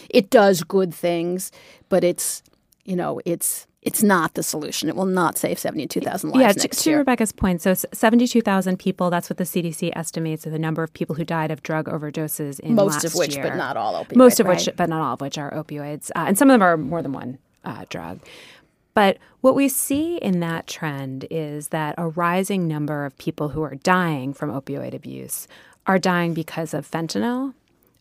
it 0.09 0.29
does 0.29 0.63
good 0.63 0.93
things, 0.93 1.51
but 1.89 2.03
it's 2.03 2.43
you 2.85 2.95
know, 2.95 3.21
it's 3.25 3.67
it's 3.85 4.01
not 4.03 4.33
the 4.33 4.43
solution. 4.43 4.89
It 4.89 4.95
will 4.95 5.05
not 5.05 5.37
save 5.37 5.59
seventy 5.59 5.87
two 5.87 6.01
thousand 6.01 6.31
lives 6.31 6.41
Yeah, 6.41 6.51
to, 6.53 6.59
next 6.59 6.83
to 6.83 6.89
year. 6.89 6.99
Rebecca's 6.99 7.31
point, 7.31 7.61
so 7.61 7.73
72,000 7.73 8.77
people, 8.79 9.09
that's 9.09 9.29
what 9.29 9.37
the 9.37 9.43
CDC 9.43 9.91
estimates 9.95 10.45
are 10.47 10.49
the 10.49 10.59
number 10.59 10.83
of 10.83 10.93
people 10.93 11.15
who 11.15 11.23
died 11.25 11.51
of 11.51 11.61
drug 11.63 11.85
overdoses 11.87 12.59
in 12.59 12.75
Most 12.75 12.93
last 12.93 13.05
of 13.05 13.15
which, 13.15 13.35
year. 13.35 13.43
but 13.43 13.55
not 13.55 13.77
all 13.77 13.93
opioid. 14.03 14.15
Most 14.15 14.39
of 14.39 14.47
right? 14.47 14.57
which, 14.57 14.69
but 14.75 14.89
not 14.89 15.01
all 15.01 15.13
of 15.13 15.21
which 15.21 15.37
are 15.37 15.51
opioids. 15.53 16.09
Uh, 16.15 16.25
and 16.27 16.37
some 16.37 16.49
of 16.49 16.53
them 16.55 16.61
are 16.61 16.77
more 16.77 17.01
than 17.01 17.13
one 17.13 17.37
uh, 17.63 17.85
drug. 17.89 18.19
But 18.93 19.17
what 19.41 19.55
we 19.55 19.69
see 19.69 20.17
in 20.17 20.39
that 20.41 20.67
trend 20.67 21.25
is 21.31 21.69
that 21.69 21.95
a 21.97 22.07
rising 22.07 22.67
number 22.67 23.05
of 23.05 23.17
people 23.17 23.49
who 23.49 23.63
are 23.63 23.75
dying 23.75 24.33
from 24.33 24.51
opioid 24.51 24.93
abuse 24.93 25.47
are 25.87 25.97
dying 25.99 26.33
because 26.33 26.73
of 26.73 26.89
fentanyl, 26.89 27.53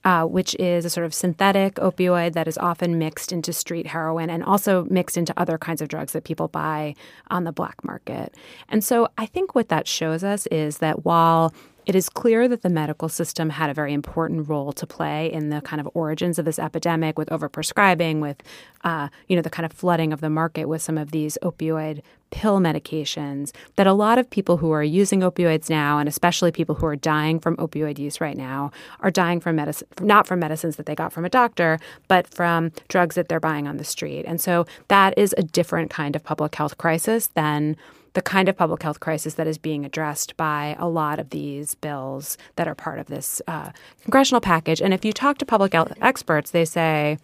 uh, 0.04 0.24
which 0.24 0.54
is 0.58 0.84
a 0.84 0.90
sort 0.90 1.06
of 1.06 1.14
synthetic 1.14 1.74
opioid 1.76 2.32
that 2.32 2.48
is 2.48 2.58
often 2.58 2.98
mixed 2.98 3.32
into 3.32 3.52
street 3.52 3.86
heroin 3.86 4.30
and 4.30 4.42
also 4.42 4.84
mixed 4.90 5.16
into 5.16 5.32
other 5.36 5.58
kinds 5.58 5.80
of 5.80 5.88
drugs 5.88 6.12
that 6.12 6.24
people 6.24 6.48
buy 6.48 6.94
on 7.30 7.44
the 7.44 7.52
black 7.52 7.84
market. 7.84 8.34
And 8.68 8.82
so 8.82 9.08
I 9.16 9.26
think 9.26 9.54
what 9.54 9.68
that 9.68 9.86
shows 9.86 10.24
us 10.24 10.46
is 10.48 10.78
that 10.78 11.04
while 11.04 11.54
it 11.86 11.94
is 11.94 12.08
clear 12.08 12.46
that 12.48 12.62
the 12.62 12.68
medical 12.68 13.08
system 13.08 13.50
had 13.50 13.70
a 13.70 13.74
very 13.74 13.92
important 13.92 14.48
role 14.48 14.72
to 14.72 14.86
play 14.86 15.32
in 15.32 15.50
the 15.50 15.60
kind 15.60 15.80
of 15.80 15.88
origins 15.94 16.38
of 16.38 16.44
this 16.44 16.58
epidemic 16.58 17.18
with 17.18 17.28
overprescribing, 17.28 18.20
with 18.20 18.42
uh, 18.84 19.08
you 19.28 19.36
know 19.36 19.42
the 19.42 19.50
kind 19.50 19.66
of 19.66 19.72
flooding 19.72 20.12
of 20.12 20.20
the 20.20 20.30
market 20.30 20.66
with 20.66 20.82
some 20.82 20.96
of 20.98 21.10
these 21.10 21.36
opioid 21.42 22.02
pill 22.30 22.60
medications. 22.60 23.52
That 23.76 23.86
a 23.86 23.92
lot 23.92 24.18
of 24.18 24.30
people 24.30 24.58
who 24.58 24.70
are 24.70 24.82
using 24.82 25.20
opioids 25.20 25.68
now, 25.68 25.98
and 25.98 26.08
especially 26.08 26.52
people 26.52 26.76
who 26.76 26.86
are 26.86 26.96
dying 26.96 27.40
from 27.40 27.56
opioid 27.56 27.98
use 27.98 28.20
right 28.20 28.36
now, 28.36 28.70
are 29.00 29.10
dying 29.10 29.40
from 29.40 29.56
medicine, 29.56 29.88
not 30.00 30.26
from 30.26 30.38
medicines 30.38 30.76
that 30.76 30.86
they 30.86 30.94
got 30.94 31.12
from 31.12 31.24
a 31.24 31.30
doctor, 31.30 31.78
but 32.08 32.26
from 32.26 32.70
drugs 32.88 33.16
that 33.16 33.28
they're 33.28 33.40
buying 33.40 33.66
on 33.66 33.76
the 33.76 33.84
street. 33.84 34.24
And 34.26 34.40
so 34.40 34.66
that 34.88 35.16
is 35.18 35.34
a 35.36 35.42
different 35.42 35.90
kind 35.90 36.14
of 36.14 36.22
public 36.22 36.54
health 36.54 36.78
crisis 36.78 37.28
than 37.34 37.76
the 38.14 38.22
kind 38.22 38.48
of 38.48 38.56
public 38.56 38.82
health 38.82 39.00
crisis 39.00 39.34
that 39.34 39.46
is 39.46 39.58
being 39.58 39.84
addressed 39.84 40.36
by 40.36 40.76
a 40.78 40.88
lot 40.88 41.18
of 41.18 41.30
these 41.30 41.74
bills 41.76 42.36
that 42.56 42.68
are 42.68 42.74
part 42.74 42.98
of 42.98 43.06
this 43.06 43.40
uh, 43.46 43.70
congressional 44.02 44.40
package. 44.40 44.80
And 44.80 44.92
if 44.92 45.04
you 45.04 45.12
talk 45.12 45.38
to 45.38 45.46
public 45.46 45.72
health 45.72 45.92
experts, 46.00 46.50
they 46.50 46.64
say 46.64 47.18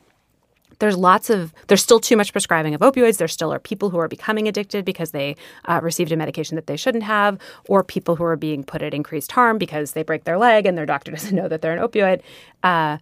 there's 0.78 0.96
lots 0.96 1.30
of 1.30 1.52
there's 1.66 1.82
still 1.82 2.00
too 2.00 2.16
much 2.16 2.32
prescribing 2.32 2.74
of 2.74 2.80
opioids. 2.80 3.18
There 3.18 3.28
still 3.28 3.52
are 3.52 3.58
people 3.58 3.90
who 3.90 3.98
are 3.98 4.08
becoming 4.08 4.48
addicted 4.48 4.84
because 4.84 5.10
they 5.10 5.36
uh, 5.66 5.80
received 5.82 6.12
a 6.12 6.16
medication 6.16 6.56
that 6.56 6.66
they 6.66 6.76
shouldn't 6.76 7.04
have, 7.04 7.38
or 7.68 7.82
people 7.82 8.16
who 8.16 8.24
are 8.24 8.36
being 8.36 8.64
put 8.64 8.82
at 8.82 8.94
increased 8.94 9.32
harm 9.32 9.58
because 9.58 9.92
they 9.92 10.02
break 10.02 10.24
their 10.24 10.38
leg 10.38 10.66
and 10.66 10.76
their 10.76 10.86
doctor 10.86 11.10
doesn't 11.18 11.34
know 11.34 11.48
that 11.48 11.62
they're 11.62 11.76
an 11.76 11.86
opioid. 11.86 12.20
Uh, 12.62 12.98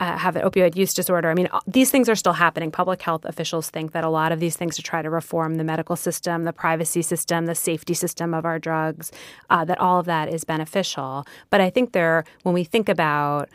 uh, 0.00 0.18
have 0.18 0.34
an 0.34 0.42
opioid 0.42 0.74
use 0.74 0.92
disorder. 0.92 1.30
I 1.30 1.34
mean, 1.34 1.48
these 1.66 1.90
things 1.90 2.08
are 2.08 2.16
still 2.16 2.32
happening. 2.32 2.70
Public 2.70 3.00
health 3.02 3.24
officials 3.24 3.70
think 3.70 3.92
that 3.92 4.02
a 4.02 4.08
lot 4.08 4.32
of 4.32 4.40
these 4.40 4.56
things 4.56 4.74
to 4.76 4.82
try 4.82 5.02
to 5.02 5.10
reform 5.10 5.56
the 5.56 5.62
medical 5.62 5.94
system, 5.94 6.44
the 6.44 6.52
privacy 6.52 7.02
system, 7.02 7.46
the 7.46 7.54
safety 7.54 7.94
system 7.94 8.34
of 8.34 8.44
our 8.44 8.58
drugs, 8.58 9.12
uh, 9.50 9.64
that 9.64 9.78
all 9.78 10.00
of 10.00 10.06
that 10.06 10.28
is 10.28 10.42
beneficial. 10.42 11.26
But 11.50 11.60
I 11.60 11.70
think 11.70 11.92
there, 11.92 12.24
when 12.42 12.54
we 12.54 12.64
think 12.64 12.88
about 12.88 13.48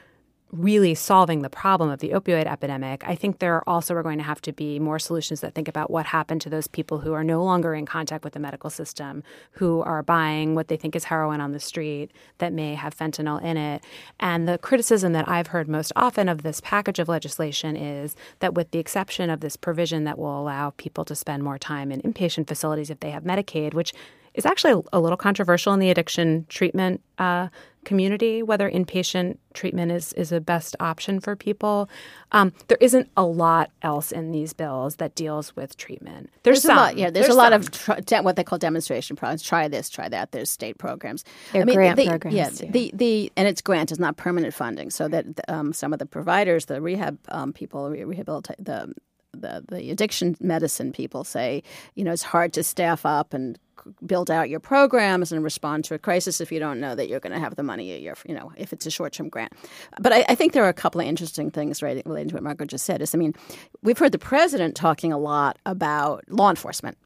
really 0.51 0.96
solving 0.96 1.41
the 1.41 1.50
problem 1.50 1.89
of 1.89 2.00
the 2.00 2.10
opioid 2.10 2.46
epidemic, 2.46 3.03
I 3.06 3.15
think 3.15 3.39
there 3.39 3.68
also 3.70 3.94
are 3.96 4.03
going 4.03 4.18
to 4.18 4.24
have 4.24 4.41
to 4.41 4.53
be 4.53 4.79
more 4.79 4.98
solutions 4.98 5.41
that 5.41 5.53
think 5.53 5.68
about 5.68 5.91
what 5.91 6.08
happened 6.08 6.41
to 6.41 6.50
those 6.50 6.68
people 6.68 7.00
who 7.00 7.13
are 7.13 7.24
no 7.24 7.44
longer 7.44 7.75
in 7.75 7.86
contact 7.86 8.24
with 8.24 8.34
the 8.34 8.39
medical 8.39 8.70
system, 8.70 9.24
who 9.51 9.82
are 9.82 10.01
buying 10.01 10.56
what 10.56 10.68
they 10.68 10.77
think 10.77 10.96
is 10.96 11.03
heroin 11.06 11.39
on 11.39 11.51
the 11.51 11.60
street 11.60 12.12
that 12.39 12.51
may 12.51 12.74
have 12.74 12.98
fentanyl 12.98 13.41
in 13.44 13.58
it. 13.58 13.84
And 14.20 14.48
the 14.48 14.58
criticism 14.58 15.13
that 15.13 15.29
I've 15.29 15.48
heard 15.48 15.68
most 15.68 15.91
often 15.96 16.27
of 16.27 16.41
this 16.41 16.62
package 16.62 17.00
of 17.00 17.08
legislation 17.08 17.75
is 17.75 18.15
that, 18.39 18.56
with 18.56 18.72
the 18.72 18.79
exception 18.79 19.29
of 19.29 19.41
this 19.41 19.56
provision 19.56 20.03
that 20.06 20.18
will 20.18 20.41
allow 20.41 20.72
people 20.72 21.06
to 21.06 21.15
spend 21.15 21.44
more 21.44 21.60
time 21.60 21.91
in 21.91 22.01
inpatient 22.01 22.48
facilities 22.48 22.89
if 22.89 23.00
they 23.01 23.12
have 23.12 23.24
Medicaid, 23.24 23.74
which 23.74 23.94
is 24.34 24.46
actually 24.46 24.84
a 24.94 25.00
little 25.00 25.18
controversial 25.18 25.74
in 25.74 25.79
the 25.79 25.89
addiction 25.89 26.46
treatment 26.50 27.01
uh, 27.18 27.50
community, 27.86 28.44
whether 28.44 28.70
inpatient 28.70 29.38
treatment 29.54 29.92
is, 29.92 30.14
is 30.14 30.32
a 30.32 30.40
best 30.42 30.76
option 30.80 31.20
for 31.20 31.36
people. 31.36 31.90
Um, 32.32 32.54
there 32.68 32.78
isn't 32.82 33.10
a 33.18 33.24
lot 33.26 33.72
else 33.82 34.12
in 34.12 34.32
these 34.32 34.54
bills 34.54 34.98
that 34.98 35.16
deals 35.16 35.56
with 35.56 35.78
treatment. 35.78 36.30
There's, 36.44 36.62
There's 36.62 36.64
some. 36.64 36.78
a 36.78 36.82
lot, 36.82 36.98
yeah. 36.98 37.10
There's, 37.10 37.26
There's 37.28 37.36
a 37.36 37.38
lot 37.38 37.52
some. 37.54 37.62
of 37.62 37.72
tr- 37.72 37.94
de- 38.06 38.22
what 38.22 38.36
they 38.36 38.44
call 38.44 38.60
demonstration 38.60 39.16
programs. 39.16 39.42
Try 39.42 39.68
this, 39.68 39.90
try 39.90 40.10
that. 40.10 40.32
There's 40.32 40.50
state 40.50 40.78
programs. 40.78 41.24
They're 41.52 41.66
grant 41.66 41.98
the, 41.98 42.08
programs, 42.08 42.36
Yeah, 42.36 42.50
too. 42.50 42.68
the 42.72 42.92
the 42.94 43.32
and 43.38 43.48
it's 43.48 43.62
grant 43.62 43.92
is 43.92 44.00
not 44.00 44.18
permanent 44.18 44.54
funding. 44.54 44.90
So 44.92 45.08
that 45.08 45.26
um, 45.48 45.74
some 45.74 45.94
of 45.94 46.00
the 46.00 46.06
providers, 46.06 46.66
the 46.66 46.82
rehab 46.82 47.18
um, 47.30 47.54
people, 47.54 47.90
rehabilitate 47.90 48.64
the 48.64 48.94
the 49.32 49.64
the 49.68 49.92
addiction 49.92 50.36
medicine 50.40 50.92
people 50.92 51.24
say, 51.24 51.64
you 51.96 52.04
know, 52.04 52.12
it's 52.12 52.24
hard 52.24 52.54
to 52.54 52.64
staff 52.64 53.06
up 53.06 53.34
and 53.34 53.60
build 54.06 54.30
out 54.30 54.50
your 54.50 54.60
programs 54.60 55.32
and 55.32 55.44
respond 55.44 55.86
to 55.86 55.94
a 55.94 56.00
crisis 56.00 56.42
if 56.42 56.52
you 56.52 56.60
don't 56.60 56.80
know 56.80 56.96
that 56.96 57.08
you're 57.08 57.20
going 57.20 57.34
to 57.34 57.40
have 57.40 57.56
the 57.56 57.64
money 57.64 57.92
a 57.94 57.98
year, 57.98 58.16
you 58.28 58.36
know, 58.36 58.52
if 58.58 58.74
it's 58.74 58.86
a 58.86 58.92
short 58.92 59.14
term 59.14 59.30
grant. 59.30 59.54
But 60.00 60.12
I, 60.12 60.26
I 60.30 60.36
think 60.36 60.54
there 60.54 60.64
are 60.66 60.70
a 60.70 60.74
couple 60.74 61.02
of 61.02 61.08
interesting 61.08 61.52
things 61.52 61.82
right, 61.82 62.06
related 62.06 62.30
to 62.30 62.36
what 62.36 62.44
Margaret 62.44 62.70
just 62.70 62.86
said. 62.86 63.02
Is 63.02 63.16
I 63.16 63.18
mean, 63.18 63.34
we've 63.82 63.98
heard 63.98 64.12
the 64.12 64.20
president 64.20 64.76
talking 64.76 65.14
a 65.14 65.18
lot 65.18 65.58
about 65.66 66.24
law 66.30 66.50
enforcement, 66.50 66.98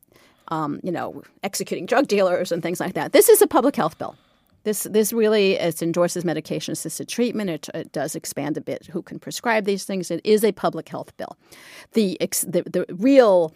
um, 0.49 0.79
you 0.83 0.91
know, 0.91 1.23
executing 1.43 1.85
drug 1.85 2.07
dealers 2.07 2.51
and 2.51 2.63
things 2.63 2.79
like 2.79 2.93
that. 2.93 3.11
This 3.11 3.29
is 3.29 3.41
a 3.41 3.47
public 3.47 3.75
health 3.75 3.97
bill. 3.97 4.15
This 4.63 4.83
this 4.83 5.11
really 5.11 5.53
it 5.53 5.81
endorses 5.81 6.23
medication 6.23 6.71
assisted 6.71 7.07
treatment. 7.07 7.49
It, 7.49 7.69
it 7.73 7.91
does 7.91 8.15
expand 8.15 8.57
a 8.57 8.61
bit 8.61 8.87
who 8.87 9.01
can 9.01 9.19
prescribe 9.19 9.65
these 9.65 9.85
things. 9.85 10.09
It 10.09 10.21
is 10.23 10.43
a 10.43 10.51
public 10.51 10.89
health 10.89 11.15
bill. 11.17 11.37
The 11.93 12.19
ex, 12.21 12.41
the, 12.41 12.63
the 12.63 12.85
real 12.95 13.53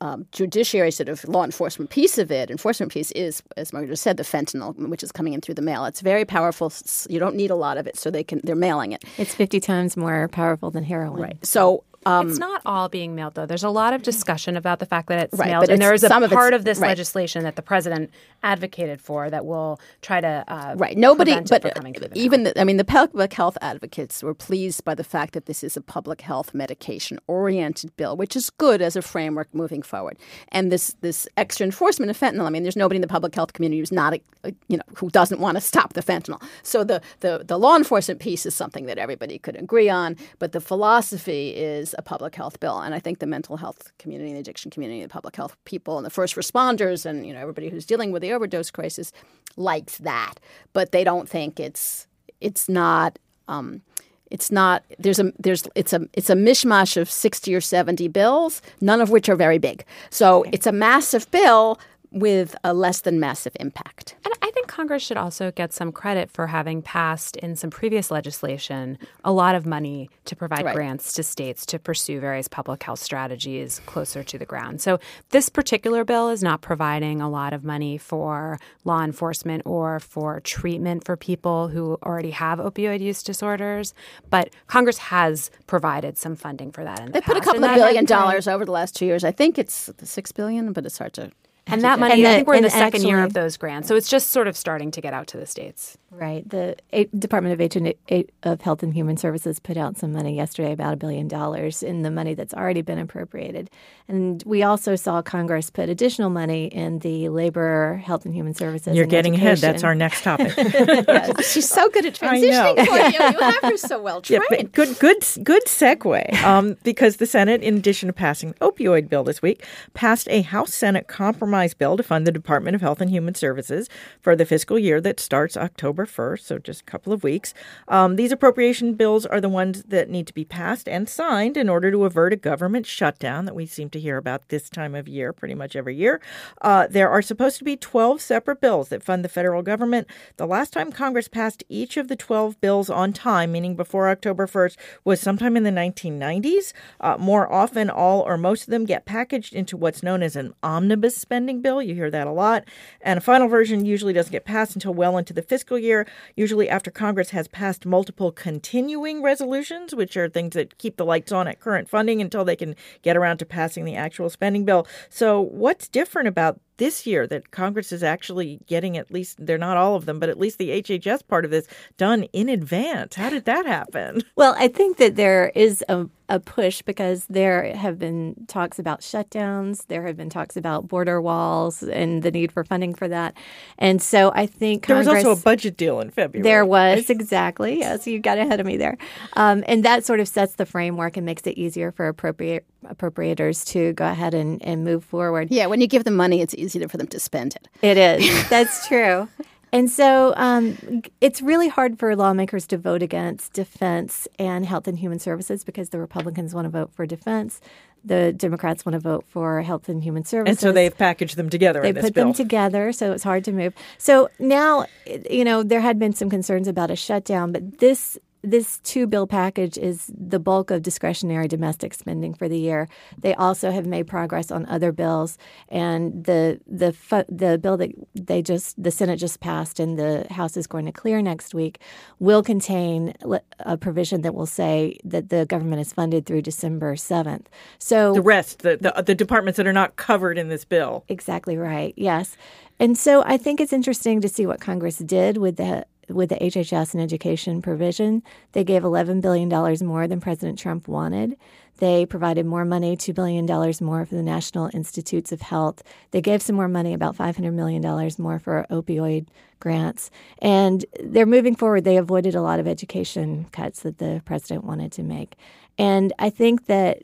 um, 0.00 0.26
judiciary 0.32 0.90
sort 0.90 1.08
of 1.08 1.24
law 1.24 1.44
enforcement 1.44 1.90
piece 1.90 2.18
of 2.18 2.30
it, 2.30 2.50
enforcement 2.50 2.92
piece 2.92 3.10
is, 3.12 3.42
as 3.56 3.72
Margaret 3.72 3.90
just 3.90 4.02
said, 4.02 4.16
the 4.16 4.22
fentanyl, 4.22 4.76
which 4.88 5.02
is 5.02 5.12
coming 5.12 5.32
in 5.32 5.40
through 5.40 5.54
the 5.54 5.62
mail. 5.62 5.84
It's 5.84 6.00
very 6.00 6.24
powerful. 6.24 6.72
You 7.08 7.18
don't 7.18 7.36
need 7.36 7.50
a 7.50 7.56
lot 7.56 7.78
of 7.78 7.86
it, 7.86 7.96
so 7.96 8.10
they 8.10 8.24
can 8.24 8.40
they're 8.44 8.56
mailing 8.56 8.92
it. 8.92 9.04
It's 9.18 9.34
50 9.34 9.60
times 9.60 9.96
more 9.96 10.28
powerful 10.28 10.70
than 10.70 10.84
heroin. 10.84 11.22
Right. 11.22 11.46
So 11.46 11.84
um, 12.06 12.28
It's 12.30 12.38
not 12.38 12.62
all 12.64 12.88
being 12.88 13.14
mailed, 13.14 13.34
though. 13.34 13.46
There's 13.46 13.64
a 13.64 13.68
lot 13.70 13.92
of 13.92 14.02
discussion 14.02 14.56
about 14.56 14.78
the 14.78 14.86
fact 14.86 15.08
that 15.08 15.18
it's 15.24 15.38
Right, 15.38 15.48
mailed, 15.50 15.68
and 15.68 15.80
there 15.82 15.88
it's- 15.94 16.00
is 16.00 16.04
a 16.04 16.08
some 16.08 16.22
of 16.22 16.30
part 16.30 16.54
of 16.54 16.64
this 16.64 16.78
right. 16.78 16.88
legislation 16.88 17.42
that 17.44 17.56
the 17.56 17.62
president 17.62 18.10
advocated 18.42 19.00
for 19.00 19.28
that 19.30 19.44
will 19.44 19.80
try 20.02 20.20
to 20.20 20.44
uh, 20.48 20.74
Right. 20.78 20.96
Nobody, 20.96 21.34
but 21.40 21.62
from 21.62 21.70
coming 21.72 21.94
through 21.94 22.08
the 22.08 22.18
even 22.18 22.44
the, 22.44 22.58
I 22.60 22.64
mean, 22.64 22.76
the 22.76 22.84
public 22.84 23.32
health 23.32 23.58
advocates 23.60 24.22
were 24.22 24.34
pleased 24.34 24.84
by 24.84 24.94
the 24.94 25.04
fact 25.04 25.34
that 25.34 25.46
this 25.46 25.64
is 25.64 25.76
a 25.76 25.80
public 25.80 26.20
health 26.20 26.54
medication 26.54 27.18
oriented 27.26 27.94
bill, 27.96 28.16
which 28.16 28.36
is 28.36 28.50
good 28.50 28.80
as 28.80 28.94
a 28.96 29.02
framework 29.02 29.48
moving 29.52 29.82
forward. 29.82 30.16
And 30.52 30.70
this 30.70 30.94
this 31.00 31.26
extra 31.36 31.64
enforcement 31.66 32.10
of 32.10 32.18
fentanyl. 32.18 32.46
I 32.46 32.50
mean, 32.50 32.62
there's 32.62 32.76
nobody 32.76 32.96
in 32.98 33.02
the 33.02 33.08
public 33.08 33.34
health 33.34 33.52
community 33.52 33.80
who's 33.80 33.92
not, 33.92 34.14
a, 34.14 34.20
a- 34.44 34.52
you 34.68 34.76
know, 34.76 34.82
who 34.96 35.10
doesn't 35.10 35.40
want 35.40 35.56
to 35.56 35.60
stop 35.60 35.94
the 35.94 36.02
fentanyl. 36.02 36.40
So 36.62 36.84
the, 36.84 37.00
the 37.20 37.42
the 37.44 37.58
law 37.58 37.76
enforcement 37.76 38.20
piece 38.20 38.46
is 38.46 38.54
something 38.54 38.86
that 38.86 38.98
everybody 38.98 39.38
could 39.38 39.56
agree 39.56 39.88
on, 39.88 40.16
but 40.38 40.52
the 40.52 40.60
philosophy 40.60 41.50
is 41.50 41.94
a 41.96 42.02
public 42.02 42.34
health 42.34 42.60
bill. 42.60 42.78
And 42.78 42.94
I 42.94 42.98
think 42.98 43.18
the 43.18 43.26
mental 43.26 43.56
health 43.56 43.92
community, 43.98 44.32
the 44.32 44.38
addiction 44.40 44.70
community, 44.70 45.02
the 45.02 45.08
public 45.08 45.36
health 45.36 45.56
people, 45.64 45.96
and 45.96 46.06
the 46.06 46.10
first 46.10 46.36
responders, 46.36 47.04
and 47.06 47.26
you 47.26 47.32
know, 47.32 47.40
everybody 47.40 47.68
who's 47.68 47.86
dealing 47.86 48.12
with 48.12 48.22
the 48.22 48.32
overdose 48.32 48.70
crisis 48.70 49.12
likes 49.56 49.98
that, 49.98 50.34
but 50.72 50.92
they 50.92 51.04
don't 51.04 51.28
think 51.28 51.58
it's 51.58 52.06
it's 52.40 52.68
not. 52.68 53.18
Um, 53.48 53.82
it's 54.30 54.50
not 54.50 54.84
there's 54.98 55.20
a 55.20 55.32
there's 55.38 55.68
it's 55.74 55.92
a 55.92 56.00
it's 56.12 56.30
a 56.30 56.34
mishmash 56.34 56.96
of 56.96 57.08
60 57.08 57.54
or 57.54 57.60
70 57.60 58.08
bills 58.08 58.60
none 58.80 59.00
of 59.00 59.08
which 59.10 59.28
are 59.28 59.36
very 59.36 59.58
big 59.58 59.84
so 60.10 60.44
it's 60.52 60.66
a 60.66 60.72
massive 60.72 61.30
bill 61.30 61.78
with 62.10 62.56
a 62.64 62.74
less 62.74 63.02
than 63.02 63.20
massive 63.20 63.56
impact 63.60 64.16
And 64.24 64.34
Congress 64.76 65.02
should 65.02 65.16
also 65.16 65.50
get 65.50 65.72
some 65.72 65.90
credit 65.90 66.30
for 66.30 66.48
having 66.48 66.82
passed 66.82 67.34
in 67.38 67.56
some 67.56 67.70
previous 67.70 68.10
legislation 68.10 68.98
a 69.24 69.32
lot 69.32 69.54
of 69.54 69.64
money 69.64 70.10
to 70.26 70.36
provide 70.36 70.66
Right. 70.66 70.74
grants 70.74 71.14
to 71.14 71.22
states 71.22 71.64
to 71.64 71.78
pursue 71.78 72.20
various 72.20 72.46
public 72.46 72.82
health 72.82 72.98
strategies 72.98 73.80
closer 73.86 74.22
to 74.24 74.36
the 74.36 74.44
ground. 74.44 74.82
So 74.82 74.98
this 75.30 75.48
particular 75.48 76.04
bill 76.04 76.28
is 76.28 76.42
not 76.42 76.60
providing 76.60 77.22
a 77.22 77.30
lot 77.30 77.54
of 77.54 77.64
money 77.64 77.96
for 77.96 78.58
law 78.84 79.02
enforcement 79.02 79.62
or 79.64 79.98
for 79.98 80.40
treatment 80.40 81.04
for 81.06 81.16
people 81.16 81.68
who 81.68 81.98
already 82.02 82.32
have 82.32 82.58
opioid 82.58 83.00
use 83.00 83.22
disorders, 83.22 83.94
but 84.28 84.50
Congress 84.66 84.98
has 84.98 85.50
provided 85.66 86.18
some 86.18 86.36
funding 86.36 86.70
for 86.70 86.84
that 86.84 87.00
in 87.00 87.06
the 87.06 87.12
they 87.12 87.20
put 87.22 87.38
a 87.38 87.40
couple 87.40 87.64
and 87.64 87.72
of 87.72 87.76
billion 87.76 88.04
dollars 88.04 88.46
over 88.46 88.66
the 88.66 88.72
last 88.72 88.94
two 88.94 89.06
years 89.06 89.24
i 89.24 89.32
think 89.32 89.58
it's 89.58 89.90
six 90.02 90.32
billion 90.32 90.74
but 90.74 90.84
it's 90.84 90.98
hard 90.98 91.14
to 91.14 91.30
And 91.68 91.82
that 91.82 91.98
money, 91.98 92.14
And 92.14 92.26
I 92.28 92.36
think 92.36 92.46
we're 92.48 92.54
in 92.54 92.62
the 92.62 92.66
and 92.72 92.78
second 92.78 93.02
year 93.02 93.24
of 93.24 93.32
those 93.32 93.56
grants. 93.56 93.88
So 93.88 93.96
it's 93.96 94.08
just 94.08 94.28
sort 94.30 94.46
of 94.46 94.56
starting 94.56 94.90
to 94.92 95.00
get 95.00 95.12
out 95.12 95.26
to 95.28 95.36
the 95.36 95.46
states. 95.46 95.98
Right. 96.12 96.48
The 96.48 96.76
A- 96.92 97.04
Department 97.18 97.52
of, 97.52 97.60
H- 97.60 97.96
A- 98.10 98.26
of 98.48 98.60
Health 98.60 98.82
and 98.84 98.94
Human 98.94 99.16
Services 99.16 99.58
put 99.58 99.76
out 99.76 99.96
some 99.98 100.12
money 100.12 100.36
yesterday, 100.36 100.72
about 100.72 100.94
a 100.94 100.96
billion 100.96 101.26
dollars, 101.26 101.82
in 101.82 102.02
the 102.02 102.10
money 102.10 102.34
that's 102.34 102.54
already 102.54 102.82
been 102.82 102.98
appropriated. 103.00 103.68
And 104.06 104.42
we 104.46 104.62
also 104.62 104.94
saw 104.94 105.20
Congress 105.22 105.68
put 105.68 105.88
additional 105.88 106.30
money 106.30 106.66
in 106.66 107.00
the 107.00 107.28
Labor, 107.30 108.00
Health 108.04 108.24
and 108.24 108.34
Human 108.34 108.54
Services. 108.54 108.94
You're 108.94 109.02
and 109.02 109.10
getting 109.10 109.34
ahead. 109.34 109.58
That's 109.58 109.82
our 109.82 109.94
next 109.96 110.22
topic. 110.22 110.52
she's 111.42 111.68
so 111.68 111.88
good 111.90 112.06
at 112.06 112.14
transitioning 112.20 112.86
for 112.86 112.96
you 112.96 113.26
you 113.32 113.38
have 113.40 113.62
her 113.62 113.76
so 113.76 114.00
well 114.00 114.22
Yeah, 114.28 114.38
trained 114.38 114.70
but 114.70 114.72
good, 114.72 114.98
good, 115.00 115.18
good 115.42 115.64
segue. 115.66 116.32
Um, 116.44 116.76
because 116.84 117.16
the 117.16 117.26
Senate, 117.26 117.62
in 117.62 117.76
addition 117.76 118.06
to 118.06 118.12
passing 118.12 118.52
the 118.52 118.58
opioid 118.60 119.08
bill 119.08 119.24
this 119.24 119.42
week, 119.42 119.64
passed 119.94 120.28
a 120.30 120.42
House 120.42 120.72
Senate 120.72 121.08
compromise 121.08 121.55
bill 121.78 121.96
to 121.96 122.02
fund 122.02 122.26
the 122.26 122.32
Department 122.32 122.74
of 122.74 122.80
Health 122.80 123.00
and 123.00 123.10
Human 123.10 123.34
Services 123.34 123.88
for 124.20 124.36
the 124.36 124.44
fiscal 124.44 124.78
year 124.78 125.00
that 125.00 125.20
starts 125.20 125.56
October 125.56 126.06
1st, 126.06 126.40
so 126.40 126.58
just 126.58 126.82
a 126.82 126.84
couple 126.84 127.12
of 127.12 127.24
weeks. 127.24 127.54
Um, 127.88 128.16
these 128.16 128.32
appropriation 128.32 128.94
bills 128.94 129.24
are 129.24 129.40
the 129.40 129.48
ones 129.48 129.84
that 129.84 130.10
need 130.10 130.26
to 130.26 130.34
be 130.34 130.44
passed 130.44 130.88
and 130.88 131.08
signed 131.08 131.56
in 131.56 131.68
order 131.68 131.90
to 131.90 132.04
avert 132.04 132.32
a 132.32 132.36
government 132.36 132.86
shutdown 132.86 133.44
that 133.44 133.54
we 133.54 133.66
seem 133.66 133.90
to 133.90 134.00
hear 134.00 134.16
about 134.16 134.48
this 134.48 134.68
time 134.68 134.94
of 134.94 135.08
year, 135.08 135.32
pretty 135.32 135.54
much 135.54 135.76
every 135.76 135.94
year. 135.94 136.20
Uh, 136.60 136.86
there 136.88 137.08
are 137.10 137.22
supposed 137.22 137.58
to 137.58 137.64
be 137.64 137.76
12 137.76 138.20
separate 138.20 138.60
bills 138.60 138.88
that 138.88 139.02
fund 139.02 139.24
the 139.24 139.28
federal 139.28 139.62
government. 139.62 140.08
The 140.36 140.46
last 140.46 140.72
time 140.72 140.92
Congress 140.92 141.28
passed 141.28 141.64
each 141.68 141.96
of 141.96 142.08
the 142.08 142.16
12 142.16 142.60
bills 142.60 142.90
on 142.90 143.12
time, 143.12 143.52
meaning 143.52 143.76
before 143.76 144.08
October 144.08 144.46
1st, 144.46 144.76
was 145.04 145.20
sometime 145.20 145.56
in 145.56 145.62
the 145.62 145.70
1990s. 145.70 146.72
Uh, 147.00 147.16
more 147.18 147.50
often, 147.52 147.88
all 147.88 148.20
or 148.20 148.36
most 148.36 148.64
of 148.64 148.70
them 148.70 148.84
get 148.84 149.04
packaged 149.04 149.54
into 149.54 149.76
what's 149.76 150.02
known 150.02 150.22
as 150.22 150.36
an 150.36 150.52
omnibus 150.62 151.16
spending 151.16 151.45
bill. 151.62 151.80
You 151.80 151.94
hear 151.94 152.10
that 152.10 152.26
a 152.26 152.32
lot. 152.32 152.64
And 153.00 153.18
a 153.18 153.20
final 153.20 153.48
version 153.48 153.84
usually 153.84 154.12
doesn't 154.12 154.32
get 154.32 154.44
passed 154.44 154.74
until 154.74 154.94
well 154.94 155.16
into 155.16 155.32
the 155.32 155.42
fiscal 155.42 155.78
year, 155.78 156.06
usually 156.36 156.68
after 156.68 156.90
Congress 156.90 157.30
has 157.30 157.48
passed 157.48 157.86
multiple 157.86 158.32
continuing 158.32 159.22
resolutions, 159.22 159.94
which 159.94 160.16
are 160.16 160.28
things 160.28 160.54
that 160.54 160.78
keep 160.78 160.96
the 160.96 161.04
lights 161.04 161.32
on 161.32 161.48
at 161.48 161.60
current 161.60 161.88
funding 161.88 162.20
until 162.20 162.44
they 162.44 162.56
can 162.56 162.74
get 163.02 163.16
around 163.16 163.38
to 163.38 163.46
passing 163.46 163.84
the 163.84 163.96
actual 163.96 164.28
spending 164.30 164.64
bill. 164.64 164.86
So, 165.08 165.40
what's 165.40 165.88
different 165.88 166.28
about 166.28 166.60
this 166.78 167.06
year 167.06 167.26
that 167.26 167.50
Congress 167.50 167.92
is 167.92 168.02
actually 168.02 168.60
getting 168.66 168.96
at 168.96 169.10
least 169.10 169.44
they're 169.44 169.58
not 169.58 169.76
all 169.76 169.96
of 169.96 170.04
them, 170.06 170.18
but 170.18 170.28
at 170.28 170.38
least 170.38 170.58
the 170.58 170.82
HHS 170.82 171.26
part 171.26 171.44
of 171.44 171.50
this 171.50 171.66
done 171.96 172.24
in 172.32 172.48
advance. 172.48 173.14
How 173.14 173.30
did 173.30 173.44
that 173.44 173.66
happen? 173.66 174.22
Well, 174.36 174.54
I 174.58 174.68
think 174.68 174.98
that 174.98 175.16
there 175.16 175.50
is 175.54 175.82
a 175.88 176.08
a 176.28 176.40
push 176.40 176.82
because 176.82 177.24
there 177.26 177.74
have 177.74 177.98
been 177.98 178.34
talks 178.48 178.78
about 178.78 179.00
shutdowns. 179.00 179.86
There 179.86 180.06
have 180.06 180.16
been 180.16 180.30
talks 180.30 180.56
about 180.56 180.88
border 180.88 181.20
walls 181.20 181.82
and 181.82 182.22
the 182.22 182.30
need 182.30 182.52
for 182.52 182.64
funding 182.64 182.94
for 182.94 183.08
that. 183.08 183.36
And 183.78 184.02
so 184.02 184.32
I 184.34 184.46
think 184.46 184.82
Congress, 184.82 185.06
there 185.06 185.14
was 185.16 185.24
also 185.24 185.40
a 185.40 185.42
budget 185.42 185.76
deal 185.76 186.00
in 186.00 186.10
February. 186.10 186.42
There 186.42 186.64
was 186.64 187.10
exactly. 187.10 187.78
Yes, 187.78 188.06
you 188.06 188.18
got 188.18 188.38
ahead 188.38 188.60
of 188.60 188.66
me 188.66 188.76
there. 188.76 188.98
Um, 189.34 189.62
and 189.66 189.84
that 189.84 190.04
sort 190.04 190.20
of 190.20 190.28
sets 190.28 190.54
the 190.54 190.66
framework 190.66 191.16
and 191.16 191.24
makes 191.24 191.46
it 191.46 191.56
easier 191.56 191.92
for 191.92 192.08
appropriate 192.08 192.64
appropriators 192.88 193.66
to 193.66 193.92
go 193.94 194.06
ahead 194.06 194.34
and, 194.34 194.62
and 194.62 194.84
move 194.84 195.04
forward. 195.04 195.48
Yeah, 195.50 195.66
when 195.66 195.80
you 195.80 195.86
give 195.86 196.04
them 196.04 196.16
money, 196.16 196.40
it's 196.40 196.54
easier 196.54 196.88
for 196.88 196.96
them 196.96 197.06
to 197.08 197.20
spend 197.20 197.56
it. 197.56 197.68
It 197.82 197.96
is. 197.96 198.48
That's 198.48 198.86
true. 198.88 199.28
And 199.72 199.90
so 199.90 200.32
um, 200.36 201.02
it's 201.20 201.42
really 201.42 201.68
hard 201.68 201.98
for 201.98 202.14
lawmakers 202.16 202.66
to 202.68 202.78
vote 202.78 203.02
against 203.02 203.52
defense 203.52 204.28
and 204.38 204.64
health 204.64 204.86
and 204.86 204.98
human 204.98 205.18
services 205.18 205.64
because 205.64 205.90
the 205.90 205.98
Republicans 205.98 206.54
want 206.54 206.64
to 206.66 206.70
vote 206.70 206.92
for 206.94 207.04
defense. 207.04 207.60
The 208.04 208.32
Democrats 208.32 208.86
want 208.86 208.94
to 208.94 209.00
vote 209.00 209.24
for 209.28 209.60
health 209.62 209.88
and 209.88 210.02
human 210.02 210.24
services. 210.24 210.50
And 210.50 210.58
so 210.58 210.70
they've 210.70 210.96
packaged 210.96 211.36
them 211.36 211.50
together 211.50 211.82
they 211.82 211.92
put 211.92 212.14
bill. 212.14 212.26
them 212.26 212.32
together, 212.32 212.92
so 212.92 213.12
it's 213.12 213.24
hard 213.24 213.44
to 213.44 213.52
move. 213.52 213.74
So 213.98 214.30
now, 214.38 214.86
you 215.28 215.44
know, 215.44 215.64
there 215.64 215.80
had 215.80 215.98
been 215.98 216.12
some 216.12 216.30
concerns 216.30 216.68
about 216.68 216.92
a 216.92 216.96
shutdown, 216.96 217.50
but 217.50 217.78
this 217.78 218.16
this 218.46 218.78
two 218.80 219.06
bill 219.06 219.26
package 219.26 219.76
is 219.76 220.10
the 220.16 220.38
bulk 220.38 220.70
of 220.70 220.82
discretionary 220.82 221.48
domestic 221.48 221.92
spending 221.92 222.32
for 222.32 222.48
the 222.48 222.58
year. 222.58 222.88
They 223.18 223.34
also 223.34 223.70
have 223.70 223.86
made 223.86 224.06
progress 224.06 224.50
on 224.50 224.64
other 224.66 224.92
bills, 224.92 225.36
and 225.68 226.24
the 226.24 226.60
the 226.66 226.94
the 227.28 227.58
bill 227.58 227.76
that 227.76 227.90
they 228.14 228.42
just 228.42 228.80
the 228.82 228.90
Senate 228.90 229.18
just 229.18 229.40
passed 229.40 229.80
and 229.80 229.98
the 229.98 230.26
House 230.30 230.56
is 230.56 230.66
going 230.66 230.86
to 230.86 230.92
clear 230.92 231.20
next 231.20 231.54
week 231.54 231.80
will 232.18 232.42
contain 232.42 233.14
a 233.60 233.76
provision 233.76 234.22
that 234.22 234.34
will 234.34 234.46
say 234.46 234.98
that 235.04 235.28
the 235.28 235.44
government 235.46 235.80
is 235.80 235.92
funded 235.92 236.24
through 236.24 236.42
December 236.42 236.96
seventh. 236.96 237.48
So 237.78 238.14
the 238.14 238.22
rest, 238.22 238.60
the, 238.60 238.76
the 238.76 239.02
the 239.02 239.14
departments 239.14 239.56
that 239.56 239.66
are 239.66 239.72
not 239.72 239.96
covered 239.96 240.38
in 240.38 240.48
this 240.48 240.64
bill, 240.64 241.04
exactly 241.08 241.56
right. 241.56 241.92
Yes. 241.96 242.36
And 242.78 242.98
so 242.98 243.22
I 243.24 243.38
think 243.38 243.60
it's 243.60 243.72
interesting 243.72 244.20
to 244.20 244.28
see 244.28 244.46
what 244.46 244.60
Congress 244.60 244.98
did 244.98 245.38
with 245.38 245.56
the 245.56 245.86
with 246.08 246.30
the 246.30 246.36
HHS 246.36 246.94
and 246.94 247.02
education 247.02 247.62
provision, 247.62 248.22
they 248.52 248.64
gave 248.64 248.82
$11 248.82 249.20
billion 249.20 249.48
more 249.86 250.06
than 250.06 250.20
President 250.20 250.58
Trump 250.58 250.88
wanted. 250.88 251.36
They 251.78 252.06
provided 252.06 252.46
more 252.46 252.64
money, 252.64 252.96
$2 252.96 253.14
billion 253.14 253.44
more 253.80 254.06
for 254.06 254.14
the 254.14 254.22
National 254.22 254.70
Institutes 254.72 255.32
of 255.32 255.42
Health. 255.42 255.82
They 256.10 256.20
gave 256.20 256.40
some 256.40 256.56
more 256.56 256.68
money, 256.68 256.94
about 256.94 257.16
$500 257.16 257.52
million 257.52 257.82
more 258.18 258.38
for 258.38 258.66
opioid 258.70 259.26
grants. 259.60 260.10
And 260.38 260.84
they're 261.02 261.26
moving 261.26 261.54
forward. 261.54 261.84
They 261.84 261.96
avoided 261.96 262.34
a 262.34 262.42
lot 262.42 262.60
of 262.60 262.66
education 262.66 263.46
cuts 263.52 263.80
that 263.80 263.98
the 263.98 264.22
president 264.24 264.64
wanted 264.64 264.92
to 264.92 265.02
make. 265.02 265.36
And 265.78 266.12
I 266.18 266.30
think 266.30 266.66
that 266.66 267.02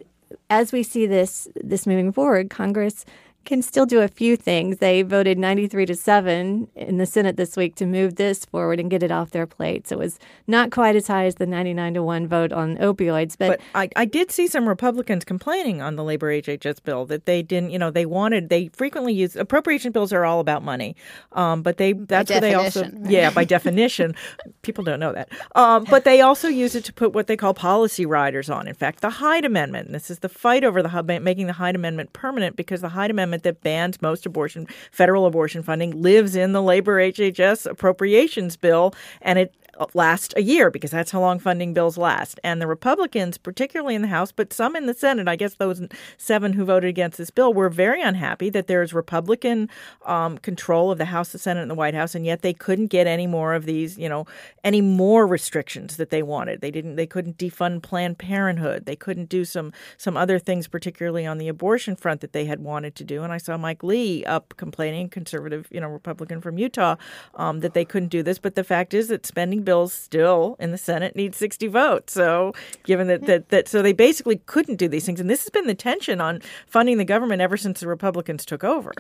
as 0.49 0.73
we 0.73 0.83
see 0.83 1.07
this 1.07 1.49
this 1.57 1.87
moving 1.87 2.13
forward, 2.13 2.49
Congress 2.49 3.05
can 3.45 3.63
still 3.63 3.87
do 3.87 4.01
a 4.01 4.09
few 4.09 4.37
things. 4.37 4.79
They 4.79 5.03
voted 5.03 5.39
93 5.39 5.87
to 5.87 5.95
7 5.95 6.69
in 6.75 6.99
the 6.99 7.07
Senate 7.07 7.37
this 7.37 7.57
week 7.57 7.75
to 7.77 7.87
move 7.87 8.17
this 8.17 8.45
forward 8.45 8.79
and 8.79 8.91
get 8.91 9.03
it 9.03 9.11
off 9.11 9.31
their 9.31 9.47
plate. 9.47 9.89
So 9.89 9.97
it 9.97 9.99
was 9.99 10.19
not 10.47 10.71
quite 10.71 10.97
as 10.97 11.07
high 11.09 11.27
as 11.27 11.37
the 11.37 11.47
99 11.47 11.95
to 11.95 12.03
1 12.03 12.29
vote 12.29 12.53
on 12.53 12.77
opioids. 12.79 13.37
But, 13.39 13.59
but 13.59 13.61
I, 13.75 13.89
I 13.97 14.05
did 14.05 14.31
see 14.31 14.47
some 14.47 14.69
Republicans 14.69 15.25
complaining 15.25 15.83
on 15.83 15.97
the 15.97 16.05
labor 16.05 16.33
HHS 16.33 16.83
bill 16.83 17.05
that 17.07 17.27
they 17.27 17.43
didn't, 17.43 17.71
you 17.71 17.79
know, 17.79 17.91
they 17.91 18.07
wanted, 18.07 18.49
they 18.49 18.69
frequently 18.69 19.13
use 19.13 19.35
appropriation 19.35 19.93
bills 19.93 20.13
are 20.13 20.25
all 20.25 20.41
about 20.41 20.63
money. 20.63 20.95
Um, 21.33 21.63
but 21.63 21.79
they, 21.79 21.95
that's 21.95 22.31
where 22.31 22.41
they 22.41 22.55
also, 22.55 22.83
right? 22.83 23.11
yeah, 23.11 23.31
by 23.31 23.45
definition, 23.45 24.15
people 24.63 24.85
don't 24.85 25.01
know 25.01 25.13
that. 25.13 25.29
Um, 25.55 25.85
but 25.85 26.05
they 26.05 26.21
also 26.21 26.49
use 26.49 26.75
it 26.75 26.85
to 26.85 26.93
put 26.93 27.13
what 27.13 27.27
they 27.27 27.37
call 27.37 27.55
policy 27.55 28.07
riders 28.07 28.49
on. 28.49 28.69
In 28.69 28.75
fact, 28.75 29.01
the 29.01 29.11
Hyde 29.11 29.45
Amendment, 29.45 29.93
this 29.93 30.11
is 30.11 30.21
the 30.21 30.29
fight 30.29 30.65
over 30.65 30.83
the 30.83 31.21
making 31.21 31.47
the 31.49 31.55
Hyde 31.55 31.75
Amendment 31.75 32.13
permanent 32.13 32.57
because 32.57 32.81
the 32.81 32.91
Hyde 32.91 33.11
Amendment 33.11 33.32
that 33.43 33.63
bans 33.63 34.03
most 34.03 34.27
abortion, 34.27 34.67
federal 34.91 35.27
abortion 35.27 35.63
funding, 35.63 36.03
lives 36.03 36.37
in 36.37 36.53
the 36.53 36.63
labor 36.63 36.99
HHS 36.99 37.67
appropriations 37.71 38.57
bill, 38.57 38.95
and 39.23 39.39
it 39.39 39.55
last 39.95 40.35
a 40.37 40.43
year 40.43 40.71
because 40.71 40.91
that's 40.91 41.11
how 41.11 41.21
long 41.21 41.39
funding 41.39 41.73
bills 41.75 41.97
last. 41.97 42.39
And 42.45 42.61
the 42.61 42.67
Republicans, 42.67 43.39
particularly 43.39 43.95
in 43.95 44.03
the 44.03 44.09
House, 44.09 44.33
but 44.33 44.53
some 44.53 44.77
in 44.77 44.87
the 44.87 44.95
Senate, 44.95 45.29
I 45.29 45.37
guess 45.37 45.55
those 45.55 45.83
seven 46.17 46.53
who 46.53 46.65
voted 46.65 46.89
against 46.89 47.19
this 47.19 47.31
bill, 47.31 47.53
were 47.53 47.69
very 47.69 48.03
unhappy 48.03 48.51
that 48.51 48.67
there 48.67 48.83
is 48.83 48.93
Republican 48.93 49.69
um, 50.05 50.39
control 50.39 50.91
of 50.91 50.99
the 50.99 51.07
House, 51.07 51.31
the 51.33 51.39
Senate, 51.39 51.63
and 51.63 51.71
the 51.71 51.75
White 51.75 51.95
House, 51.95 52.15
and 52.15 52.27
yet 52.27 52.43
they 52.43 52.53
couldn't 52.53 52.87
get 52.87 53.07
any 53.07 53.27
more 53.27 53.55
of 53.55 53.65
these, 53.65 53.99
you 53.99 54.09
know, 54.09 54.27
any 54.65 54.81
more 54.81 55.27
restrictions 55.27 55.97
that 55.97 56.11
they 56.11 56.23
wanted. 56.23 56.61
They 56.61 56.71
didn't. 56.71 56.97
They 56.97 57.07
couldn't 57.07 57.39
defund 57.39 57.83
Planned 57.83 58.19
Parenthood. 58.19 58.87
They 58.87 58.97
couldn't 58.97 59.29
do 59.29 59.45
some 59.45 59.73
some 59.97 60.17
other 60.17 60.39
things, 60.39 60.69
particularly 60.69 61.27
on 61.27 61.39
the 61.39 61.49
abortion 61.49 61.97
front, 61.97 62.21
that 62.21 62.33
they 62.33 62.45
had 62.45 62.61
wanted 62.61 62.95
to 62.97 63.05
do. 63.05 63.23
And 63.23 63.33
I 63.33 63.39
saw 63.39 63.57
Mike 63.57 63.83
Lee 63.83 64.25
up 64.25 64.55
complaining, 64.57 65.09
conservative, 65.09 65.67
you 65.71 65.81
know, 65.81 65.89
Republican 65.89 66.41
from 66.41 66.59
Utah, 66.59 66.97
um, 67.35 67.61
that 67.61 67.75
they 67.75 67.85
couldn't 67.85 68.09
do 68.09 68.23
this. 68.23 68.39
But 68.39 68.55
the 68.55 68.65
fact 68.65 68.95
is 68.95 69.09
that 69.09 69.27
spending 69.27 69.62
bills 69.63 69.93
still 69.93 70.57
in 70.59 70.71
the 70.71 70.79
Senate 70.79 71.17
need 71.17 71.35
60 71.35 71.67
votes. 71.69 72.13
So, 72.13 72.53
given 72.85 73.07
that, 73.09 73.27
that, 73.27 73.49
that, 73.51 73.69
so 73.69 73.83
they 73.83 73.93
basically 73.93 74.37
couldn't 74.47 74.77
do 74.77 74.89
these 74.89 75.07
things. 75.07 75.21
And 75.21 75.31
this 75.31 75.43
has 75.43 75.51
been 75.51 75.67
the 75.67 75.75
tension 75.75 76.21
on 76.21 76.41
funding 76.67 76.99
the 76.99 77.05
government 77.05 77.41
ever 77.43 77.57
since 77.57 77.81
the 77.81 77.89
Republicans 77.89 78.45
took 78.45 78.65
over. 78.65 78.93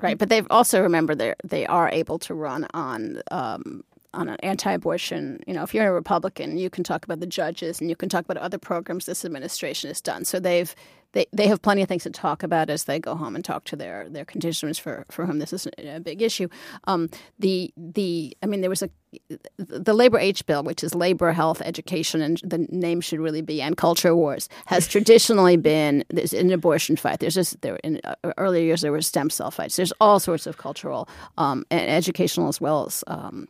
Right. 0.00 0.18
But 0.18 0.28
they've 0.28 0.46
also, 0.50 0.82
remember, 0.82 1.14
they 1.14 1.34
they 1.44 1.66
are 1.66 1.88
able 1.90 2.18
to 2.20 2.34
run 2.34 2.66
on 2.74 3.22
um, 3.30 3.84
on 4.14 4.28
an 4.28 4.36
anti-abortion, 4.42 5.40
you 5.46 5.52
know, 5.52 5.62
if 5.62 5.74
you're 5.74 5.86
a 5.86 5.92
Republican, 5.92 6.56
you 6.56 6.70
can 6.70 6.82
talk 6.82 7.04
about 7.04 7.20
the 7.20 7.26
judges 7.26 7.80
and 7.80 7.90
you 7.90 7.96
can 7.96 8.08
talk 8.08 8.24
about 8.24 8.38
other 8.38 8.58
programs 8.58 9.06
this 9.06 9.24
administration 9.24 9.88
has 9.88 10.00
done. 10.00 10.24
So 10.24 10.40
they've 10.40 10.74
they, 11.18 11.26
they 11.32 11.48
have 11.48 11.60
plenty 11.60 11.82
of 11.82 11.88
things 11.88 12.04
to 12.04 12.10
talk 12.10 12.44
about 12.44 12.70
as 12.70 12.84
they 12.84 13.00
go 13.00 13.16
home 13.16 13.34
and 13.34 13.44
talk 13.44 13.64
to 13.64 13.74
their, 13.74 14.08
their 14.08 14.24
constituents 14.24 14.78
for, 14.78 15.04
for 15.10 15.26
whom 15.26 15.40
this 15.40 15.52
is 15.52 15.66
a 15.76 15.98
big 15.98 16.22
issue. 16.22 16.48
Um, 16.84 17.10
the 17.40 17.72
the 17.76 18.36
I 18.40 18.46
mean 18.46 18.60
there 18.60 18.70
was 18.70 18.82
a 18.82 18.90
the 19.56 19.94
labor 19.94 20.18
H 20.18 20.46
bill, 20.46 20.62
which 20.62 20.84
is 20.84 20.94
labor, 20.94 21.32
health, 21.32 21.60
education, 21.62 22.22
and 22.22 22.40
the 22.44 22.58
name 22.70 23.00
should 23.00 23.18
really 23.18 23.42
be 23.42 23.60
and 23.60 23.76
culture 23.76 24.14
wars, 24.14 24.48
has 24.66 24.86
traditionally 24.94 25.56
been 25.56 26.04
there's 26.08 26.32
an 26.32 26.52
abortion 26.52 26.94
fight. 26.94 27.18
There's 27.18 27.34
just 27.34 27.60
there 27.62 27.76
in 27.82 28.00
uh, 28.04 28.14
earlier 28.36 28.62
years 28.62 28.82
there 28.82 28.92
were 28.92 29.02
stem 29.02 29.28
cell 29.28 29.50
fights. 29.50 29.74
There's 29.74 29.92
all 30.00 30.20
sorts 30.20 30.46
of 30.46 30.58
cultural 30.58 31.08
um, 31.36 31.66
and 31.68 31.90
educational 31.90 32.46
as 32.46 32.60
well 32.60 32.86
as 32.86 33.02
um, 33.08 33.48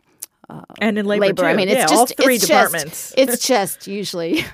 uh, 0.49 0.63
and 0.81 0.99
in 0.99 1.05
labor, 1.05 1.27
labor. 1.27 1.45
I 1.45 1.55
mean, 1.55 1.69
it's 1.69 1.77
yeah, 1.77 1.87
just 1.87 2.19
all 2.19 2.25
three 2.25 2.37
it's 2.37 2.47
departments. 2.47 3.13
Just, 3.15 3.19
it's 3.19 3.47
just 3.47 3.87
usually 3.87 4.45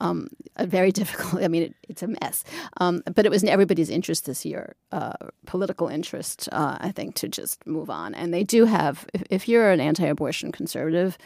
um, 0.00 0.28
a 0.56 0.66
very 0.66 0.92
difficult. 1.00 1.42
I 1.42 1.48
mean, 1.48 1.64
it, 1.64 1.74
it's 1.88 2.02
a 2.02 2.08
mess. 2.08 2.44
Um, 2.78 3.02
but 3.14 3.26
it 3.26 3.30
was 3.30 3.42
in 3.42 3.48
everybody's 3.48 3.90
interest 3.90 4.26
this 4.26 4.44
year, 4.44 4.74
uh, 4.92 5.12
political 5.46 5.88
interest, 5.88 6.48
uh, 6.52 6.78
I 6.80 6.92
think, 6.92 7.14
to 7.16 7.28
just 7.28 7.66
move 7.66 7.90
on. 7.90 8.14
And 8.14 8.32
they 8.32 8.44
do 8.44 8.64
have, 8.64 9.06
if, 9.14 9.22
if 9.30 9.48
you're 9.48 9.70
an 9.70 9.80
anti-abortion 9.80 10.52
conservative, 10.52 11.18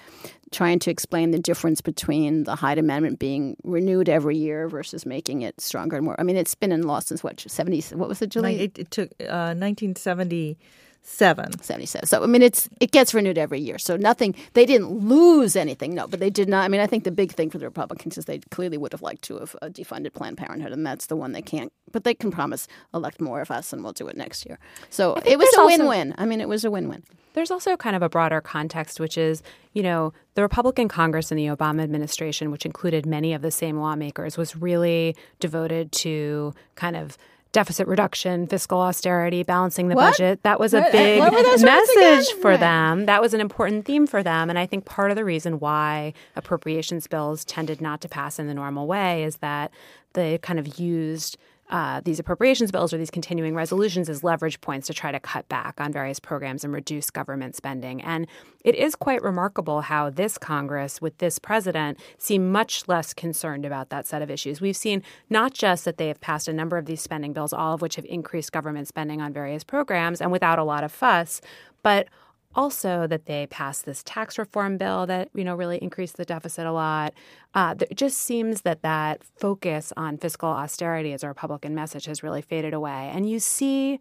trying 0.52 0.78
to 0.78 0.90
explain 0.90 1.32
the 1.32 1.38
difference 1.38 1.80
between 1.80 2.44
the 2.44 2.54
Hyde 2.54 2.78
Amendment 2.78 3.18
being 3.18 3.56
renewed 3.64 4.08
every 4.08 4.36
year 4.36 4.68
versus 4.68 5.04
making 5.04 5.42
it 5.42 5.60
stronger 5.60 5.96
and 5.96 6.04
more. 6.04 6.16
I 6.18 6.22
mean, 6.22 6.36
it's 6.36 6.54
been 6.54 6.72
in 6.72 6.82
law 6.82 7.00
since 7.00 7.24
what 7.24 7.40
seventy? 7.40 7.80
What 7.94 8.08
was 8.08 8.22
it, 8.22 8.30
Julie? 8.30 8.60
It, 8.60 8.78
it 8.78 8.90
took 8.90 9.10
uh, 9.28 9.54
nineteen 9.54 9.96
seventy 9.96 10.58
seven. 11.04 11.56
77. 11.60 12.06
So 12.06 12.22
I 12.22 12.26
mean, 12.26 12.42
it's 12.42 12.68
it 12.80 12.90
gets 12.90 13.14
renewed 13.14 13.38
every 13.38 13.60
year. 13.60 13.78
So 13.78 13.96
nothing. 13.96 14.34
They 14.54 14.66
didn't 14.66 14.88
lose 14.88 15.54
anything. 15.54 15.94
No, 15.94 16.08
but 16.08 16.18
they 16.18 16.30
did 16.30 16.48
not. 16.48 16.64
I 16.64 16.68
mean, 16.68 16.80
I 16.80 16.86
think 16.86 17.04
the 17.04 17.12
big 17.12 17.32
thing 17.32 17.50
for 17.50 17.58
the 17.58 17.66
Republicans 17.66 18.18
is 18.18 18.24
they 18.24 18.38
clearly 18.50 18.78
would 18.78 18.92
have 18.92 19.02
liked 19.02 19.22
to 19.22 19.38
have 19.38 19.54
uh, 19.62 19.66
defunded 19.66 20.14
Planned 20.14 20.38
Parenthood, 20.38 20.72
and 20.72 20.84
that's 20.84 21.06
the 21.06 21.16
one 21.16 21.32
they 21.32 21.42
can't. 21.42 21.72
But 21.92 22.04
they 22.04 22.14
can 22.14 22.30
promise 22.30 22.66
elect 22.92 23.20
more 23.20 23.40
of 23.40 23.50
us, 23.50 23.72
and 23.72 23.84
we'll 23.84 23.92
do 23.92 24.08
it 24.08 24.16
next 24.16 24.46
year. 24.46 24.58
So 24.90 25.14
it 25.24 25.38
was 25.38 25.54
a 25.56 25.64
win-win. 25.64 26.14
I 26.18 26.24
mean, 26.24 26.40
it 26.40 26.48
was 26.48 26.64
a 26.64 26.70
win-win. 26.70 27.04
There's 27.34 27.50
also 27.50 27.76
kind 27.76 27.96
of 27.96 28.02
a 28.02 28.08
broader 28.08 28.40
context, 28.40 29.00
which 29.00 29.18
is, 29.18 29.42
you 29.72 29.82
know, 29.82 30.12
the 30.34 30.42
Republican 30.42 30.86
Congress 30.86 31.32
in 31.32 31.36
the 31.36 31.46
Obama 31.46 31.82
administration, 31.82 32.52
which 32.52 32.64
included 32.64 33.06
many 33.06 33.34
of 33.34 33.42
the 33.42 33.50
same 33.50 33.76
lawmakers, 33.76 34.38
was 34.38 34.56
really 34.56 35.16
devoted 35.40 35.90
to 35.92 36.54
kind 36.76 36.96
of 36.96 37.18
deficit 37.54 37.86
reduction, 37.86 38.46
fiscal 38.46 38.80
austerity, 38.80 39.42
balancing 39.42 39.88
the 39.88 39.94
what? 39.94 40.10
budget. 40.10 40.42
That 40.42 40.60
was 40.60 40.74
a 40.74 40.80
what? 40.80 40.92
big 40.92 41.20
message 41.62 42.32
for 42.42 42.58
them. 42.58 43.06
That 43.06 43.22
was 43.22 43.32
an 43.32 43.40
important 43.40 43.86
theme 43.86 44.06
for 44.06 44.22
them. 44.22 44.50
And 44.50 44.58
I 44.58 44.66
think 44.66 44.84
part 44.84 45.10
of 45.10 45.16
the 45.16 45.24
reason 45.24 45.60
why 45.60 46.12
appropriations 46.36 47.06
bills 47.06 47.44
tended 47.44 47.80
not 47.80 48.02
to 48.02 48.08
pass 48.08 48.38
in 48.38 48.48
the 48.48 48.54
normal 48.54 48.86
way 48.86 49.24
is 49.24 49.36
that 49.36 49.70
they 50.12 50.36
kind 50.38 50.58
of 50.58 50.78
used 50.78 51.38
uh, 51.74 52.00
these 52.04 52.20
appropriations 52.20 52.70
bills 52.70 52.94
or 52.94 52.98
these 52.98 53.10
continuing 53.10 53.52
resolutions 53.52 54.08
as 54.08 54.22
leverage 54.22 54.60
points 54.60 54.86
to 54.86 54.94
try 54.94 55.10
to 55.10 55.18
cut 55.18 55.48
back 55.48 55.80
on 55.80 55.92
various 55.92 56.20
programs 56.20 56.62
and 56.62 56.72
reduce 56.72 57.10
government 57.10 57.56
spending. 57.56 58.00
And 58.00 58.28
it 58.64 58.76
is 58.76 58.94
quite 58.94 59.24
remarkable 59.24 59.80
how 59.80 60.08
this 60.08 60.38
Congress, 60.38 61.02
with 61.02 61.18
this 61.18 61.40
president, 61.40 61.98
seem 62.16 62.52
much 62.52 62.86
less 62.86 63.12
concerned 63.12 63.66
about 63.66 63.90
that 63.90 64.06
set 64.06 64.22
of 64.22 64.30
issues. 64.30 64.60
We've 64.60 64.76
seen 64.76 65.02
not 65.28 65.52
just 65.52 65.84
that 65.84 65.96
they 65.96 66.06
have 66.06 66.20
passed 66.20 66.46
a 66.46 66.52
number 66.52 66.78
of 66.78 66.86
these 66.86 67.00
spending 67.00 67.32
bills, 67.32 67.52
all 67.52 67.74
of 67.74 67.82
which 67.82 67.96
have 67.96 68.04
increased 68.04 68.52
government 68.52 68.86
spending 68.86 69.20
on 69.20 69.32
various 69.32 69.64
programs 69.64 70.20
and 70.20 70.30
without 70.30 70.60
a 70.60 70.64
lot 70.64 70.84
of 70.84 70.92
fuss, 70.92 71.40
but 71.82 72.06
also 72.54 73.06
that 73.06 73.26
they 73.26 73.46
passed 73.46 73.84
this 73.84 74.02
tax 74.04 74.38
reform 74.38 74.76
bill 74.76 75.06
that 75.06 75.28
you 75.34 75.44
know 75.44 75.54
really 75.54 75.78
increased 75.78 76.16
the 76.16 76.24
deficit 76.24 76.66
a 76.66 76.72
lot. 76.72 77.12
Uh, 77.54 77.74
it 77.90 77.96
just 77.96 78.18
seems 78.18 78.62
that 78.62 78.82
that 78.82 79.22
focus 79.24 79.92
on 79.96 80.18
fiscal 80.18 80.48
austerity 80.48 81.12
as 81.12 81.22
a 81.22 81.28
Republican 81.28 81.74
message 81.74 82.06
has 82.06 82.22
really 82.22 82.42
faded 82.42 82.74
away, 82.74 83.10
and 83.12 83.28
you 83.28 83.38
see. 83.38 84.00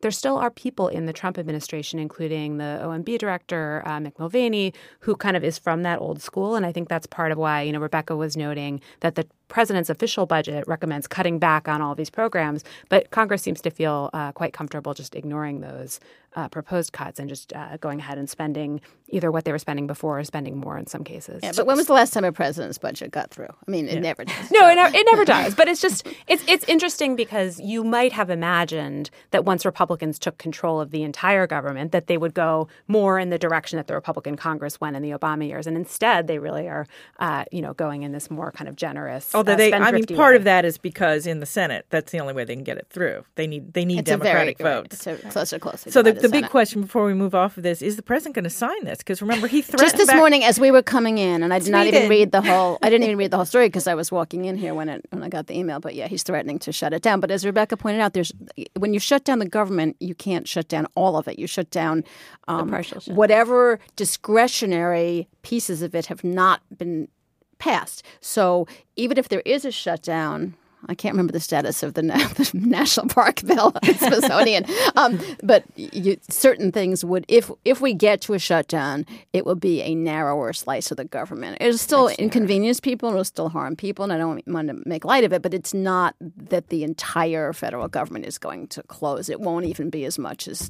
There 0.00 0.10
still 0.10 0.36
are 0.36 0.50
people 0.50 0.88
in 0.88 1.06
the 1.06 1.14
Trump 1.14 1.38
administration, 1.38 1.98
including 1.98 2.58
the 2.58 2.78
OMB 2.82 3.16
director, 3.16 3.82
uh, 3.86 4.00
Mick 4.00 4.18
Mulvaney, 4.18 4.74
who 5.00 5.16
kind 5.16 5.34
of 5.34 5.42
is 5.42 5.56
from 5.56 5.82
that 5.84 5.98
old 5.98 6.20
school. 6.20 6.56
And 6.56 6.66
I 6.66 6.72
think 6.72 6.90
that's 6.90 7.06
part 7.06 7.32
of 7.32 7.38
why, 7.38 7.62
you 7.62 7.72
know, 7.72 7.78
Rebecca 7.80 8.14
was 8.14 8.36
noting 8.36 8.82
that 9.00 9.14
the 9.14 9.26
president's 9.54 9.88
official 9.88 10.26
budget 10.26 10.64
recommends 10.66 11.06
cutting 11.06 11.38
back 11.38 11.68
on 11.68 11.80
all 11.80 11.94
these 11.94 12.10
programs, 12.10 12.64
but 12.88 13.12
Congress 13.12 13.40
seems 13.40 13.60
to 13.60 13.70
feel 13.70 14.10
uh, 14.12 14.32
quite 14.32 14.52
comfortable 14.52 14.94
just 14.94 15.14
ignoring 15.14 15.60
those 15.60 16.00
uh, 16.36 16.48
proposed 16.48 16.92
cuts 16.92 17.20
and 17.20 17.28
just 17.28 17.52
uh, 17.52 17.76
going 17.76 18.00
ahead 18.00 18.18
and 18.18 18.28
spending 18.28 18.80
either 19.08 19.30
what 19.30 19.44
they 19.44 19.52
were 19.52 19.58
spending 19.58 19.86
before 19.86 20.18
or 20.18 20.24
spending 20.24 20.56
more 20.56 20.76
in 20.76 20.86
some 20.86 21.04
cases. 21.04 21.40
Yeah, 21.42 21.52
but 21.54 21.66
when 21.66 21.76
was 21.76 21.86
the 21.86 21.92
last 21.92 22.12
time 22.12 22.24
a 22.24 22.32
president's 22.32 22.78
budget 22.78 23.12
got 23.12 23.30
through? 23.30 23.46
I 23.46 23.70
mean, 23.70 23.86
it 23.86 23.94
yeah. 23.94 24.00
never 24.00 24.24
does. 24.24 24.50
No, 24.50 24.68
it, 24.68 24.76
it 24.76 25.06
never 25.10 25.24
does. 25.24 25.54
But 25.54 25.68
it's 25.68 25.80
just 25.80 26.06
it's 26.26 26.42
it's 26.48 26.64
interesting 26.64 27.14
because 27.14 27.60
you 27.60 27.84
might 27.84 28.12
have 28.12 28.30
imagined 28.30 29.10
that 29.30 29.44
once 29.44 29.64
Republicans 29.64 30.18
took 30.18 30.38
control 30.38 30.80
of 30.80 30.90
the 30.90 31.04
entire 31.04 31.46
government, 31.46 31.92
that 31.92 32.08
they 32.08 32.16
would 32.16 32.34
go 32.34 32.66
more 32.88 33.20
in 33.20 33.30
the 33.30 33.38
direction 33.38 33.76
that 33.76 33.86
the 33.86 33.94
Republican 33.94 34.36
Congress 34.36 34.80
went 34.80 34.96
in 34.96 35.02
the 35.02 35.10
Obama 35.10 35.46
years, 35.46 35.68
and 35.68 35.76
instead 35.76 36.26
they 36.26 36.38
really 36.38 36.66
are, 36.66 36.86
uh, 37.20 37.44
you 37.52 37.62
know, 37.62 37.74
going 37.74 38.02
in 38.02 38.10
this 38.10 38.30
more 38.30 38.50
kind 38.50 38.68
of 38.68 38.74
generous. 38.74 39.32
Although 39.44 39.52
uh, 39.52 39.56
they, 39.56 39.72
I 39.72 39.92
mean, 39.92 40.06
part 40.06 40.32
way. 40.32 40.36
of 40.36 40.44
that 40.44 40.64
is 40.64 40.78
because 40.78 41.26
in 41.26 41.40
the 41.40 41.46
Senate, 41.46 41.86
that's 41.90 42.12
the 42.12 42.18
only 42.18 42.32
way 42.32 42.44
they 42.44 42.54
can 42.54 42.64
get 42.64 42.78
it 42.78 42.86
through. 42.90 43.24
They 43.34 43.46
need 43.46 43.74
they 43.74 43.84
need 43.84 44.00
it's 44.00 44.08
Democratic 44.08 44.58
very, 44.58 44.82
votes. 44.82 45.06
Right. 45.06 45.20
So 45.20 45.28
closer, 45.30 45.58
closer. 45.58 45.90
So 45.90 46.02
the, 46.02 46.12
the 46.12 46.28
big 46.28 46.48
question 46.48 46.82
before 46.82 47.04
we 47.04 47.14
move 47.14 47.34
off 47.34 47.56
of 47.56 47.62
this 47.62 47.82
is: 47.82 47.96
the 47.96 48.02
president 48.02 48.34
going 48.34 48.44
to 48.44 48.50
sign 48.50 48.84
this? 48.84 48.98
Because 48.98 49.20
remember, 49.20 49.46
he 49.46 49.62
threatened 49.62 49.80
just 49.80 49.96
this 49.96 50.06
back- 50.08 50.16
morning 50.16 50.44
as 50.44 50.58
we 50.58 50.70
were 50.70 50.82
coming 50.82 51.18
in, 51.18 51.42
and 51.42 51.52
I 51.52 51.58
did 51.58 51.70
not 51.70 51.86
even 51.86 52.08
read 52.08 52.32
the 52.32 52.42
whole. 52.42 52.78
I 52.82 52.90
didn't 52.90 53.04
even 53.04 53.18
read 53.18 53.30
the 53.30 53.36
whole 53.36 53.46
story 53.46 53.66
because 53.74 53.86
I 53.86 53.94
was 53.94 54.10
walking 54.10 54.46
in 54.46 54.56
here 54.56 54.74
when 54.74 54.88
it 54.88 55.04
when 55.10 55.22
I 55.22 55.28
got 55.28 55.46
the 55.46 55.58
email. 55.58 55.80
But 55.80 55.94
yeah, 55.94 56.08
he's 56.08 56.22
threatening 56.22 56.58
to 56.60 56.72
shut 56.72 56.92
it 56.92 57.02
down. 57.02 57.20
But 57.20 57.30
as 57.30 57.44
Rebecca 57.44 57.76
pointed 57.76 58.00
out, 58.00 58.14
there's 58.14 58.32
when 58.76 58.94
you 58.94 59.00
shut 59.00 59.24
down 59.24 59.38
the 59.38 59.48
government, 59.48 59.96
you 60.00 60.14
can't 60.14 60.48
shut 60.48 60.68
down 60.68 60.86
all 60.94 61.16
of 61.16 61.28
it. 61.28 61.38
You 61.38 61.46
shut 61.46 61.70
down 61.70 62.04
um, 62.48 62.70
partial 62.70 63.00
shut. 63.00 63.14
whatever 63.14 63.78
discretionary 63.96 65.28
pieces 65.42 65.82
of 65.82 65.94
it 65.94 66.06
have 66.06 66.24
not 66.24 66.60
been 66.76 67.08
passed. 67.58 68.02
So 68.20 68.66
even 68.96 69.18
if 69.18 69.28
there 69.28 69.42
is 69.44 69.64
a 69.64 69.70
shutdown, 69.70 70.54
I 70.86 70.94
can't 70.94 71.14
remember 71.14 71.32
the 71.32 71.40
status 71.40 71.82
of 71.82 71.94
the, 71.94 72.02
the 72.02 72.50
National 72.54 73.06
Park 73.06 73.42
bill 73.46 73.72
Smithsonian, 73.84 74.64
um, 74.96 75.18
but 75.42 75.64
you, 75.76 76.18
certain 76.28 76.72
things 76.72 77.04
would, 77.04 77.24
if 77.28 77.50
if 77.64 77.80
we 77.80 77.94
get 77.94 78.20
to 78.22 78.34
a 78.34 78.38
shutdown, 78.38 79.06
it 79.32 79.46
will 79.46 79.54
be 79.54 79.82
a 79.82 79.94
narrower 79.94 80.52
slice 80.52 80.90
of 80.90 80.96
the 80.96 81.04
government. 81.04 81.58
It'll 81.60 81.78
still 81.78 82.08
That's 82.08 82.18
inconvenience 82.18 82.80
fair. 82.80 82.90
people, 82.92 83.08
and 83.08 83.16
it'll 83.16 83.24
still 83.24 83.48
harm 83.48 83.76
people, 83.76 84.02
and 84.04 84.12
I 84.12 84.18
don't 84.18 84.46
want 84.46 84.68
to 84.68 84.82
make 84.86 85.04
light 85.04 85.24
of 85.24 85.32
it, 85.32 85.42
but 85.42 85.54
it's 85.54 85.74
not 85.74 86.14
that 86.20 86.68
the 86.68 86.84
entire 86.84 87.52
federal 87.52 87.88
government 87.88 88.26
is 88.26 88.38
going 88.38 88.68
to 88.68 88.82
close. 88.84 89.28
It 89.28 89.40
won't 89.40 89.66
even 89.66 89.90
be 89.90 90.04
as 90.04 90.18
much 90.18 90.48
as 90.48 90.68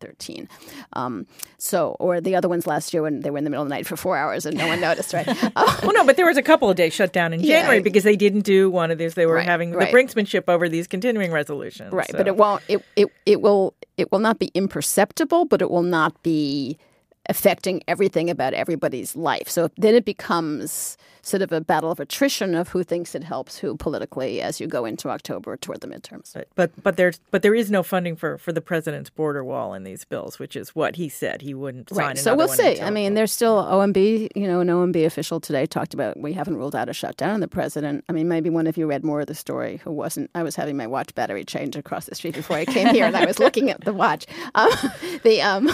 2013. 0.00 0.48
Um, 0.94 1.26
so, 1.58 1.96
or 2.00 2.20
the 2.20 2.34
other 2.34 2.48
ones 2.48 2.66
last 2.66 2.92
year 2.92 3.02
when 3.02 3.20
they 3.20 3.30
were 3.30 3.38
in 3.38 3.44
the 3.44 3.50
middle 3.50 3.62
of 3.62 3.68
the 3.68 3.74
night 3.74 3.86
for 3.86 3.96
four 3.96 4.16
hours 4.16 4.46
and 4.46 4.56
no 4.56 4.66
one 4.66 4.80
noticed, 4.80 5.12
right? 5.12 5.28
Uh, 5.28 5.76
well, 5.82 5.92
no, 5.92 6.04
but 6.04 6.16
there 6.16 6.26
was 6.26 6.36
a 6.36 6.42
couple 6.42 6.68
of 6.70 6.76
days 6.76 6.92
shut 6.92 7.12
down 7.12 7.32
in 7.32 7.42
January 7.42 7.76
yeah. 7.76 7.82
because 7.82 8.04
they 8.04 8.16
didn't 8.16 8.42
do 8.42 8.70
one 8.70 8.90
of 8.90 8.98
these. 8.98 9.14
They 9.14 9.26
were 9.26 9.34
right, 9.34 9.46
having 9.46 9.72
right. 9.72 9.90
the 9.90 9.96
brinksmanship 9.96 10.44
over 10.48 10.68
these 10.68 10.86
continuing 10.86 11.32
resolutions. 11.32 11.92
Right, 11.92 12.10
so. 12.10 12.18
but 12.18 12.26
it 12.26 12.36
won't. 12.36 12.62
It, 12.68 12.84
it 12.96 13.08
it 13.26 13.40
will 13.40 13.74
it 13.96 14.10
will 14.10 14.18
not 14.18 14.38
be 14.38 14.50
imperceptible, 14.54 15.44
but 15.44 15.62
it 15.62 15.70
will 15.70 15.82
not 15.82 16.22
be 16.22 16.78
affecting 17.28 17.82
everything 17.86 18.30
about 18.30 18.54
everybody's 18.54 19.14
life. 19.14 19.48
So 19.48 19.70
then 19.76 19.94
it 19.94 20.04
becomes 20.04 20.96
sort 21.22 21.42
of 21.42 21.52
a 21.52 21.60
battle 21.60 21.90
of 21.90 22.00
attrition 22.00 22.54
of 22.54 22.68
who 22.68 22.82
thinks 22.82 23.14
it 23.14 23.22
helps 23.22 23.58
who 23.58 23.76
politically 23.76 24.40
as 24.40 24.60
you 24.60 24.66
go 24.66 24.84
into 24.84 25.08
October 25.08 25.56
toward 25.56 25.80
the 25.80 25.86
midterms. 25.86 26.32
But 26.32 26.48
but, 26.54 26.82
but 26.82 26.96
there's 26.96 27.20
but 27.30 27.42
there 27.42 27.54
is 27.54 27.70
no 27.70 27.82
funding 27.82 28.16
for, 28.16 28.38
for 28.38 28.52
the 28.52 28.60
president's 28.60 29.10
border 29.10 29.44
wall 29.44 29.74
in 29.74 29.84
these 29.84 30.04
bills, 30.04 30.38
which 30.38 30.56
is 30.56 30.74
what 30.74 30.96
he 30.96 31.08
said 31.08 31.42
he 31.42 31.54
wouldn't 31.54 31.90
sign. 31.90 31.98
Right. 31.98 32.18
So 32.18 32.34
we'll 32.34 32.48
see. 32.48 32.80
I 32.80 32.90
mean, 32.90 33.14
there's 33.14 33.32
still 33.32 33.62
OMB. 33.62 34.28
You 34.34 34.46
know, 34.46 34.60
an 34.60 34.68
OMB 34.68 35.04
official 35.04 35.40
today 35.40 35.66
talked 35.66 35.94
about 35.94 36.18
we 36.18 36.32
haven't 36.32 36.56
ruled 36.56 36.74
out 36.74 36.88
a 36.88 36.92
shutdown. 36.92 37.30
And 37.34 37.42
the 37.42 37.48
president. 37.48 38.04
I 38.08 38.12
mean, 38.12 38.28
maybe 38.28 38.50
one 38.50 38.66
of 38.66 38.76
you 38.76 38.86
read 38.86 39.04
more 39.04 39.20
of 39.20 39.26
the 39.26 39.34
story 39.34 39.80
who 39.84 39.92
wasn't. 39.92 40.30
I 40.34 40.42
was 40.42 40.56
having 40.56 40.76
my 40.76 40.86
watch 40.86 41.14
battery 41.14 41.44
change 41.44 41.76
across 41.76 42.06
the 42.06 42.14
street 42.14 42.34
before 42.34 42.56
I 42.56 42.64
came 42.64 42.88
here, 42.94 43.04
and 43.04 43.16
I 43.16 43.26
was 43.26 43.38
looking 43.38 43.70
at 43.70 43.84
the 43.84 43.92
watch. 43.92 44.26
Um, 44.54 44.70
the 45.22 45.40
um, 45.42 45.70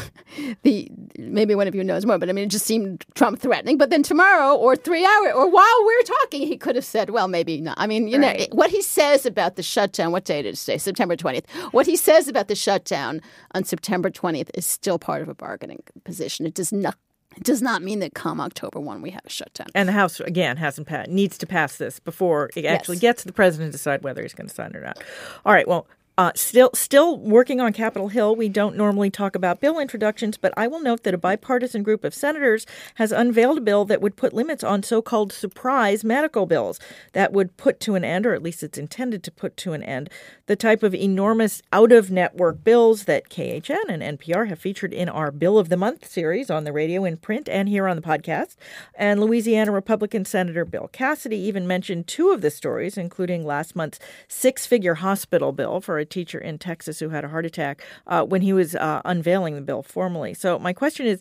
the 0.62 0.90
maybe 1.36 1.54
one 1.54 1.68
of 1.68 1.74
you 1.74 1.84
knows 1.84 2.04
more, 2.04 2.18
but 2.18 2.28
I 2.28 2.32
mean, 2.32 2.46
it 2.46 2.50
just 2.50 2.66
seemed 2.66 3.04
Trump 3.14 3.38
threatening. 3.38 3.78
But 3.78 3.90
then 3.90 4.02
tomorrow 4.02 4.56
or 4.56 4.74
three 4.74 5.04
hours 5.04 5.32
or 5.36 5.48
while 5.48 5.84
we're 5.84 6.02
talking, 6.02 6.46
he 6.46 6.56
could 6.56 6.74
have 6.74 6.84
said, 6.84 7.10
well, 7.10 7.28
maybe 7.28 7.60
not. 7.60 7.76
I 7.78 7.86
mean, 7.86 8.08
you 8.08 8.20
right. 8.20 8.40
know, 8.40 8.46
what 8.50 8.70
he 8.70 8.82
says 8.82 9.24
about 9.26 9.54
the 9.54 9.62
shutdown, 9.62 10.10
what 10.10 10.24
date 10.24 10.42
did 10.42 10.54
it 10.54 10.58
say? 10.58 10.78
September 10.78 11.14
20th. 11.14 11.48
What 11.70 11.86
he 11.86 11.94
says 11.94 12.26
about 12.26 12.48
the 12.48 12.56
shutdown 12.56 13.20
on 13.54 13.62
September 13.62 14.10
20th 14.10 14.50
is 14.54 14.66
still 14.66 14.98
part 14.98 15.22
of 15.22 15.28
a 15.28 15.34
bargaining 15.34 15.82
position. 16.04 16.46
It 16.46 16.54
does 16.54 16.72
not 16.72 16.96
it 17.36 17.44
does 17.44 17.60
not 17.60 17.82
mean 17.82 17.98
that 17.98 18.14
come 18.14 18.40
October 18.40 18.80
1 18.80 19.02
we 19.02 19.10
have 19.10 19.20
a 19.26 19.30
shutdown. 19.30 19.66
And 19.74 19.88
the 19.88 19.92
House, 19.92 20.20
again, 20.20 20.56
hasn't 20.56 20.86
passed, 20.86 21.10
needs 21.10 21.36
to 21.38 21.46
pass 21.46 21.76
this 21.76 22.00
before 22.00 22.50
it 22.56 22.64
actually 22.64 22.96
yes. 22.96 23.02
gets 23.02 23.24
the 23.24 23.32
president 23.32 23.72
to 23.72 23.72
decide 23.72 24.02
whether 24.02 24.22
he's 24.22 24.32
going 24.32 24.48
to 24.48 24.54
sign 24.54 24.70
it 24.70 24.76
or 24.76 24.80
not. 24.80 25.02
All 25.44 25.52
right, 25.52 25.68
well, 25.68 25.86
uh, 26.18 26.32
still, 26.34 26.70
still 26.72 27.18
working 27.18 27.60
on 27.60 27.74
Capitol 27.74 28.08
Hill. 28.08 28.34
We 28.34 28.48
don't 28.48 28.74
normally 28.74 29.10
talk 29.10 29.36
about 29.36 29.60
bill 29.60 29.78
introductions, 29.78 30.38
but 30.38 30.54
I 30.56 30.66
will 30.66 30.80
note 30.80 31.02
that 31.02 31.12
a 31.12 31.18
bipartisan 31.18 31.82
group 31.82 32.04
of 32.04 32.14
senators 32.14 32.64
has 32.94 33.12
unveiled 33.12 33.58
a 33.58 33.60
bill 33.60 33.84
that 33.84 34.00
would 34.00 34.16
put 34.16 34.32
limits 34.32 34.64
on 34.64 34.82
so-called 34.82 35.30
surprise 35.30 36.04
medical 36.04 36.46
bills. 36.46 36.80
That 37.12 37.34
would 37.34 37.58
put 37.58 37.80
to 37.80 37.96
an 37.96 38.04
end, 38.04 38.24
or 38.24 38.32
at 38.32 38.42
least 38.42 38.62
it's 38.62 38.78
intended 38.78 39.22
to 39.24 39.30
put 39.30 39.58
to 39.58 39.74
an 39.74 39.82
end, 39.82 40.08
the 40.46 40.56
type 40.56 40.82
of 40.82 40.94
enormous 40.94 41.60
out-of-network 41.70 42.64
bills 42.64 43.04
that 43.04 43.28
KHN 43.28 43.88
and 43.88 44.18
NPR 44.18 44.48
have 44.48 44.58
featured 44.58 44.94
in 44.94 45.10
our 45.10 45.30
Bill 45.30 45.58
of 45.58 45.68
the 45.68 45.76
Month 45.76 46.06
series 46.08 46.48
on 46.48 46.64
the 46.64 46.72
radio, 46.72 47.04
in 47.04 47.18
print, 47.18 47.46
and 47.46 47.68
here 47.68 47.86
on 47.86 47.96
the 47.96 48.02
podcast. 48.02 48.56
And 48.94 49.20
Louisiana 49.20 49.70
Republican 49.70 50.24
Senator 50.24 50.64
Bill 50.64 50.88
Cassidy 50.92 51.36
even 51.36 51.66
mentioned 51.66 52.06
two 52.06 52.30
of 52.30 52.40
the 52.40 52.50
stories, 52.50 52.96
including 52.96 53.44
last 53.44 53.76
month's 53.76 53.98
six-figure 54.28 54.94
hospital 54.94 55.52
bill 55.52 55.82
for 55.82 55.98
a 55.98 56.05
teacher 56.06 56.38
in 56.38 56.58
Texas 56.58 56.98
who 56.98 57.10
had 57.10 57.24
a 57.24 57.28
heart 57.28 57.46
attack 57.46 57.82
uh, 58.06 58.24
when 58.24 58.42
he 58.42 58.52
was 58.52 58.74
uh, 58.74 59.02
unveiling 59.04 59.54
the 59.54 59.60
bill 59.60 59.82
formally. 59.82 60.34
So, 60.34 60.58
my 60.58 60.72
question 60.72 61.06
is 61.06 61.20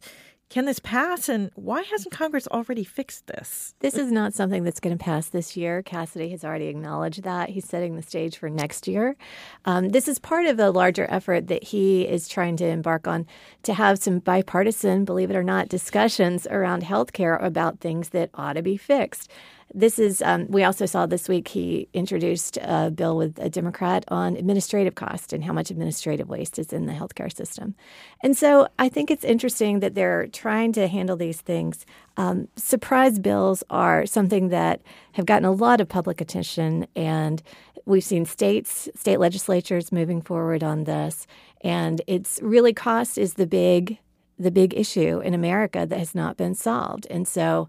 can 0.50 0.66
this 0.66 0.80
pass, 0.80 1.28
and 1.28 1.50
why 1.56 1.82
hasn't 1.82 2.14
Congress 2.14 2.48
already 2.48 2.84
fixed 2.84 3.26
this? 3.26 3.74
This 3.80 3.96
is 3.96 4.12
not 4.12 4.34
something 4.34 4.64
that's 4.64 4.80
going 4.80 4.96
to 4.96 5.04
pass 5.04 5.28
this 5.28 5.58
year. 5.58 5.82
Cassidy 5.82 6.30
has 6.30 6.46
already 6.46 6.68
acknowledged 6.68 7.24
that. 7.24 7.50
He's 7.50 7.68
setting 7.68 7.96
the 7.96 8.04
stage 8.04 8.38
for 8.38 8.48
next 8.48 8.88
year. 8.88 9.18
Um, 9.66 9.90
this 9.90 10.08
is 10.08 10.20
part 10.20 10.46
of 10.46 10.60
a 10.60 10.70
larger 10.70 11.08
effort 11.10 11.48
that 11.48 11.64
he 11.66 12.04
is 12.04 12.28
trying 12.28 12.58
to 12.58 12.66
embark 12.66 13.08
on 13.08 13.26
to 13.64 13.74
have 13.74 13.98
some 13.98 14.20
bipartisan, 14.20 15.04
believe 15.04 15.32
it 15.32 15.36
or 15.36 15.44
not, 15.44 15.68
discussions 15.68 16.46
around 16.48 16.84
health 16.84 17.12
care 17.12 17.38
about 17.38 17.80
things 17.80 18.10
that 18.10 18.30
ought 18.36 18.54
to 18.54 18.62
be 18.62 18.78
fixed. 18.78 19.32
This 19.74 20.00
is, 20.00 20.22
um, 20.22 20.48
we 20.48 20.64
also 20.64 20.86
saw 20.86 21.06
this 21.06 21.28
week 21.28 21.50
he 21.50 21.90
introduced 21.94 22.58
a 22.62 22.92
bill 22.92 23.18
with 23.18 23.38
a 23.40 23.50
Democrat 23.50 24.06
on 24.08 24.38
administrative 24.38 24.96
cost 24.96 25.34
and 25.34 25.44
how 25.44 25.54
much 25.54 25.70
administrative 25.70 26.30
waste 26.30 26.60
is 26.60 26.72
in 26.72 26.86
the 26.86 26.94
healthcare 26.94 27.36
system. 27.36 27.76
And 28.22 28.38
so 28.38 28.68
I 28.80 28.90
think 28.90 29.12
it's 29.12 29.26
interesting 29.26 29.80
that 29.80 29.96
they're 29.96 30.28
trying 30.28 30.72
to 30.74 30.88
handle 30.88 31.18
these 31.18 31.42
things. 31.42 31.86
Um, 32.16 32.48
surprise 32.56 33.20
bills 33.20 33.64
are 33.70 34.06
something 34.06 34.50
that 34.50 34.82
have 35.14 35.26
gotten 35.26 35.46
a 35.46 35.52
lot 35.52 35.82
of 35.82 35.90
public 35.90 36.22
attention, 36.22 36.88
and 36.96 37.42
we've 37.86 38.04
seen 38.04 38.26
states, 38.26 38.88
state 38.96 39.20
legislatures 39.20 39.92
moving 39.92 40.22
forward 40.22 40.64
on 40.64 40.86
this. 40.86 41.28
And 41.62 42.02
it's 42.08 42.40
really 42.42 42.74
cost 42.74 43.18
is 43.18 43.34
the 43.34 43.48
big, 43.48 43.98
the 44.40 44.52
big 44.52 44.74
issue 44.74 45.20
in 45.20 45.34
America 45.34 45.86
that 45.86 46.00
has 46.00 46.16
not 46.16 46.38
been 46.38 46.56
solved. 46.56 47.08
And 47.10 47.28
so 47.28 47.68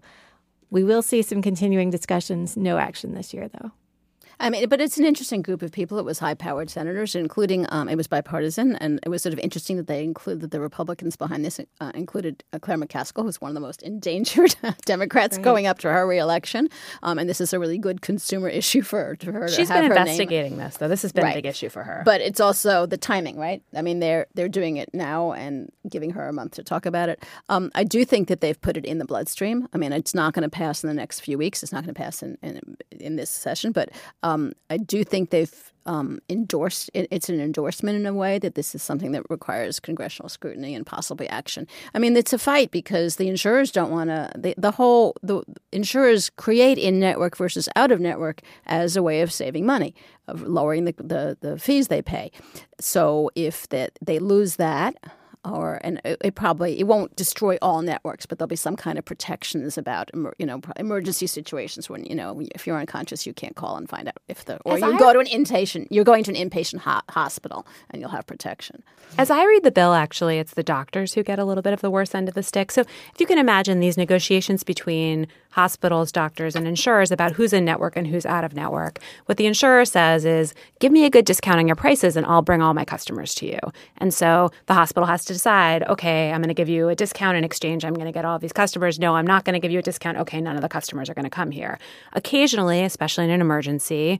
we 0.69 0.83
will 0.83 1.01
see 1.01 1.21
some 1.21 1.41
continuing 1.41 1.89
discussions. 1.89 2.57
No 2.57 2.77
action 2.77 3.13
this 3.13 3.33
year, 3.33 3.47
though. 3.47 3.71
I 4.39 4.49
mean, 4.49 4.69
but 4.69 4.79
it's 4.79 4.97
an 4.97 5.05
interesting 5.05 5.41
group 5.41 5.61
of 5.61 5.71
people. 5.71 5.97
It 5.97 6.05
was 6.05 6.19
high-powered 6.19 6.69
senators, 6.69 7.15
including 7.15 7.65
um, 7.69 7.89
it 7.89 7.95
was 7.95 8.07
bipartisan, 8.07 8.75
and 8.75 8.99
it 9.03 9.09
was 9.09 9.23
sort 9.23 9.33
of 9.33 9.39
interesting 9.39 9.77
that 9.77 9.87
they 9.87 10.03
included 10.03 10.51
the 10.51 10.59
Republicans 10.59 11.15
behind 11.15 11.43
this 11.43 11.59
uh, 11.81 11.91
included 11.95 12.43
uh, 12.53 12.59
Claire 12.59 12.77
McCaskill, 12.77 13.23
who's 13.23 13.41
one 13.41 13.49
of 13.49 13.55
the 13.55 13.61
most 13.61 13.81
endangered 13.81 14.55
Democrats 14.85 15.37
right. 15.37 15.43
going 15.43 15.67
up 15.67 15.79
to 15.79 15.91
her 15.91 16.05
reelection, 16.05 16.69
um, 17.03 17.17
and 17.17 17.29
this 17.29 17.41
is 17.41 17.53
a 17.53 17.59
really 17.59 17.77
good 17.77 18.01
consumer 18.01 18.47
issue 18.47 18.81
for, 18.81 19.17
for 19.19 19.31
her. 19.31 19.47
She's 19.47 19.69
been 19.69 19.85
investigating 19.85 20.57
this, 20.57 20.77
though. 20.77 20.87
This 20.87 21.01
has 21.01 21.11
been 21.11 21.23
right. 21.23 21.31
a 21.31 21.37
big 21.37 21.45
issue 21.45 21.69
for 21.69 21.83
her. 21.83 22.03
But 22.05 22.21
it's 22.21 22.39
also 22.39 22.85
the 22.85 22.97
timing, 22.97 23.37
right? 23.37 23.63
I 23.75 23.81
mean, 23.81 23.99
they're 23.99 24.27
they're 24.35 24.49
doing 24.49 24.77
it 24.77 24.93
now 24.93 25.31
and 25.33 25.71
giving 25.89 26.11
her 26.11 26.27
a 26.27 26.33
month 26.33 26.53
to 26.53 26.63
talk 26.63 26.85
about 26.85 27.09
it. 27.09 27.23
Um, 27.49 27.71
I 27.73 27.83
do 27.83 28.05
think 28.05 28.27
that 28.27 28.41
they've 28.41 28.59
put 28.59 28.77
it 28.77 28.85
in 28.85 28.99
the 28.99 29.05
bloodstream. 29.05 29.67
I 29.73 29.77
mean, 29.77 29.93
it's 29.93 30.13
not 30.13 30.33
going 30.33 30.43
to 30.43 30.49
pass 30.49 30.83
in 30.83 30.87
the 30.87 30.93
next 30.93 31.21
few 31.21 31.37
weeks. 31.37 31.63
It's 31.63 31.71
not 31.71 31.83
going 31.83 31.93
to 31.93 31.99
pass 31.99 32.21
in, 32.21 32.37
in 32.43 32.77
in 32.91 33.15
this 33.15 33.29
session, 33.29 33.71
but 33.71 33.89
um, 34.27 34.53
I 34.69 34.77
do 34.77 35.03
think 35.03 35.29
they've 35.29 35.73
um, 35.85 36.19
endorsed 36.29 36.91
it, 36.93 37.07
it's 37.11 37.29
an 37.29 37.39
endorsement 37.39 37.95
in 37.95 38.05
a 38.05 38.13
way 38.13 38.39
that 38.39 38.55
this 38.55 38.75
is 38.75 38.83
something 38.83 39.13
that 39.13 39.23
requires 39.29 39.79
congressional 39.79 40.27
scrutiny 40.27 40.75
and 40.75 40.85
possibly 40.85 41.29
action. 41.29 41.65
I 41.93 41.99
mean, 41.99 42.17
it's 42.17 42.33
a 42.33 42.37
fight 42.37 42.71
because 42.71 43.15
the 43.15 43.29
insurers 43.29 43.71
don't 43.71 43.89
want 43.89 44.09
to. 44.09 44.53
The, 44.57 44.71
whole 44.71 45.15
the 45.23 45.43
insurers 45.71 46.29
create 46.31 46.77
in 46.77 46.99
network 46.99 47.37
versus 47.37 47.69
out 47.77 47.91
of 47.91 48.01
network 48.01 48.41
as 48.65 48.97
a 48.97 49.03
way 49.03 49.21
of 49.21 49.31
saving 49.31 49.65
money, 49.65 49.95
of 50.27 50.41
lowering 50.41 50.83
the 50.85 50.93
the, 50.97 51.37
the 51.39 51.57
fees 51.57 51.87
they 51.87 52.01
pay. 52.01 52.31
So 52.81 53.31
if 53.35 53.69
that 53.69 53.97
they 54.01 54.19
lose 54.19 54.57
that 54.57 54.95
or 55.51 55.79
and 55.83 56.01
it, 56.03 56.17
it, 56.23 56.35
probably 56.35 56.79
it 56.79 56.87
won't 56.87 57.15
destroy 57.15 57.57
all 57.61 57.81
networks, 57.81 58.25
but 58.25 58.37
there'll 58.37 58.47
be 58.47 58.55
some 58.55 58.75
kind 58.75 58.97
of 58.97 59.05
protections 59.05 59.77
about 59.77 60.09
you 60.37 60.45
know 60.45 60.61
emergency 60.77 61.27
situations 61.27 61.89
when 61.89 62.05
you 62.05 62.15
know 62.15 62.41
if 62.55 62.67
you're 62.67 62.77
unconscious 62.77 63.25
you 63.25 63.33
can't 63.33 63.55
call 63.55 63.77
and 63.77 63.89
find 63.89 64.07
out 64.07 64.17
if 64.27 64.45
the 64.45 64.59
or 64.65 64.75
As 64.75 64.81
you 64.81 64.93
I, 64.93 64.97
go 64.97 65.13
to 65.13 65.19
an 65.19 65.27
inpatient 65.27 65.87
you're 65.89 66.03
going 66.03 66.23
to 66.25 66.35
an 66.35 66.49
inpatient 66.49 66.79
ho- 66.79 67.01
hospital 67.09 67.65
and 67.89 68.01
you'll 68.01 68.11
have 68.11 68.25
protection. 68.27 68.83
As 69.17 69.31
I 69.31 69.45
read 69.45 69.63
the 69.63 69.71
bill, 69.71 69.93
actually, 69.93 70.37
it's 70.37 70.53
the 70.53 70.63
doctors 70.63 71.13
who 71.13 71.23
get 71.23 71.39
a 71.39 71.45
little 71.45 71.61
bit 71.61 71.73
of 71.73 71.81
the 71.81 71.89
worst 71.89 72.13
end 72.13 72.27
of 72.27 72.35
the 72.35 72.43
stick. 72.43 72.71
So 72.71 72.81
if 72.81 73.19
you 73.19 73.25
can 73.25 73.37
imagine 73.37 73.79
these 73.79 73.97
negotiations 73.97 74.63
between 74.63 75.27
hospitals, 75.51 76.11
doctors, 76.11 76.55
and 76.55 76.67
insurers 76.67 77.11
about 77.11 77.31
who's 77.31 77.53
in 77.53 77.65
network 77.65 77.95
and 77.95 78.05
who's 78.05 78.25
out 78.25 78.43
of 78.43 78.53
network, 78.53 78.99
what 79.25 79.37
the 79.37 79.45
insurer 79.45 79.85
says 79.85 80.25
is, 80.25 80.53
"Give 80.79 80.91
me 80.91 81.05
a 81.05 81.09
good 81.09 81.25
discount 81.25 81.59
on 81.59 81.67
your 81.67 81.75
prices, 81.75 82.15
and 82.15 82.25
I'll 82.25 82.41
bring 82.41 82.61
all 82.61 82.73
my 82.73 82.85
customers 82.85 83.33
to 83.35 83.45
you." 83.47 83.59
And 83.97 84.13
so 84.13 84.51
the 84.67 84.73
hospital 84.73 85.07
has 85.07 85.25
to 85.25 85.36
decide, 85.37 85.83
okay, 85.83 86.31
I'm 86.31 86.41
going 86.41 86.47
to 86.47 86.55
give 86.55 86.67
you 86.67 86.89
a 86.89 86.95
discount 86.95 87.37
in 87.37 87.43
exchange. 87.43 87.85
I'm 87.85 87.93
going 87.93 88.07
to 88.07 88.11
get 88.11 88.25
all 88.25 88.39
these 88.39 88.51
customers. 88.51 88.97
No, 88.97 89.15
I'm 89.15 89.27
not 89.27 89.45
going 89.45 89.53
to 89.53 89.59
give 89.59 89.71
you 89.71 89.77
a 89.77 89.83
discount. 89.83 90.17
Okay, 90.17 90.41
none 90.41 90.55
of 90.55 90.63
the 90.63 90.69
customers 90.69 91.09
are 91.09 91.13
going 91.13 91.25
to 91.25 91.29
come 91.29 91.51
here. 91.51 91.77
Occasionally, 92.13 92.83
especially 92.83 93.25
in 93.25 93.29
an 93.29 93.39
emergency, 93.39 94.19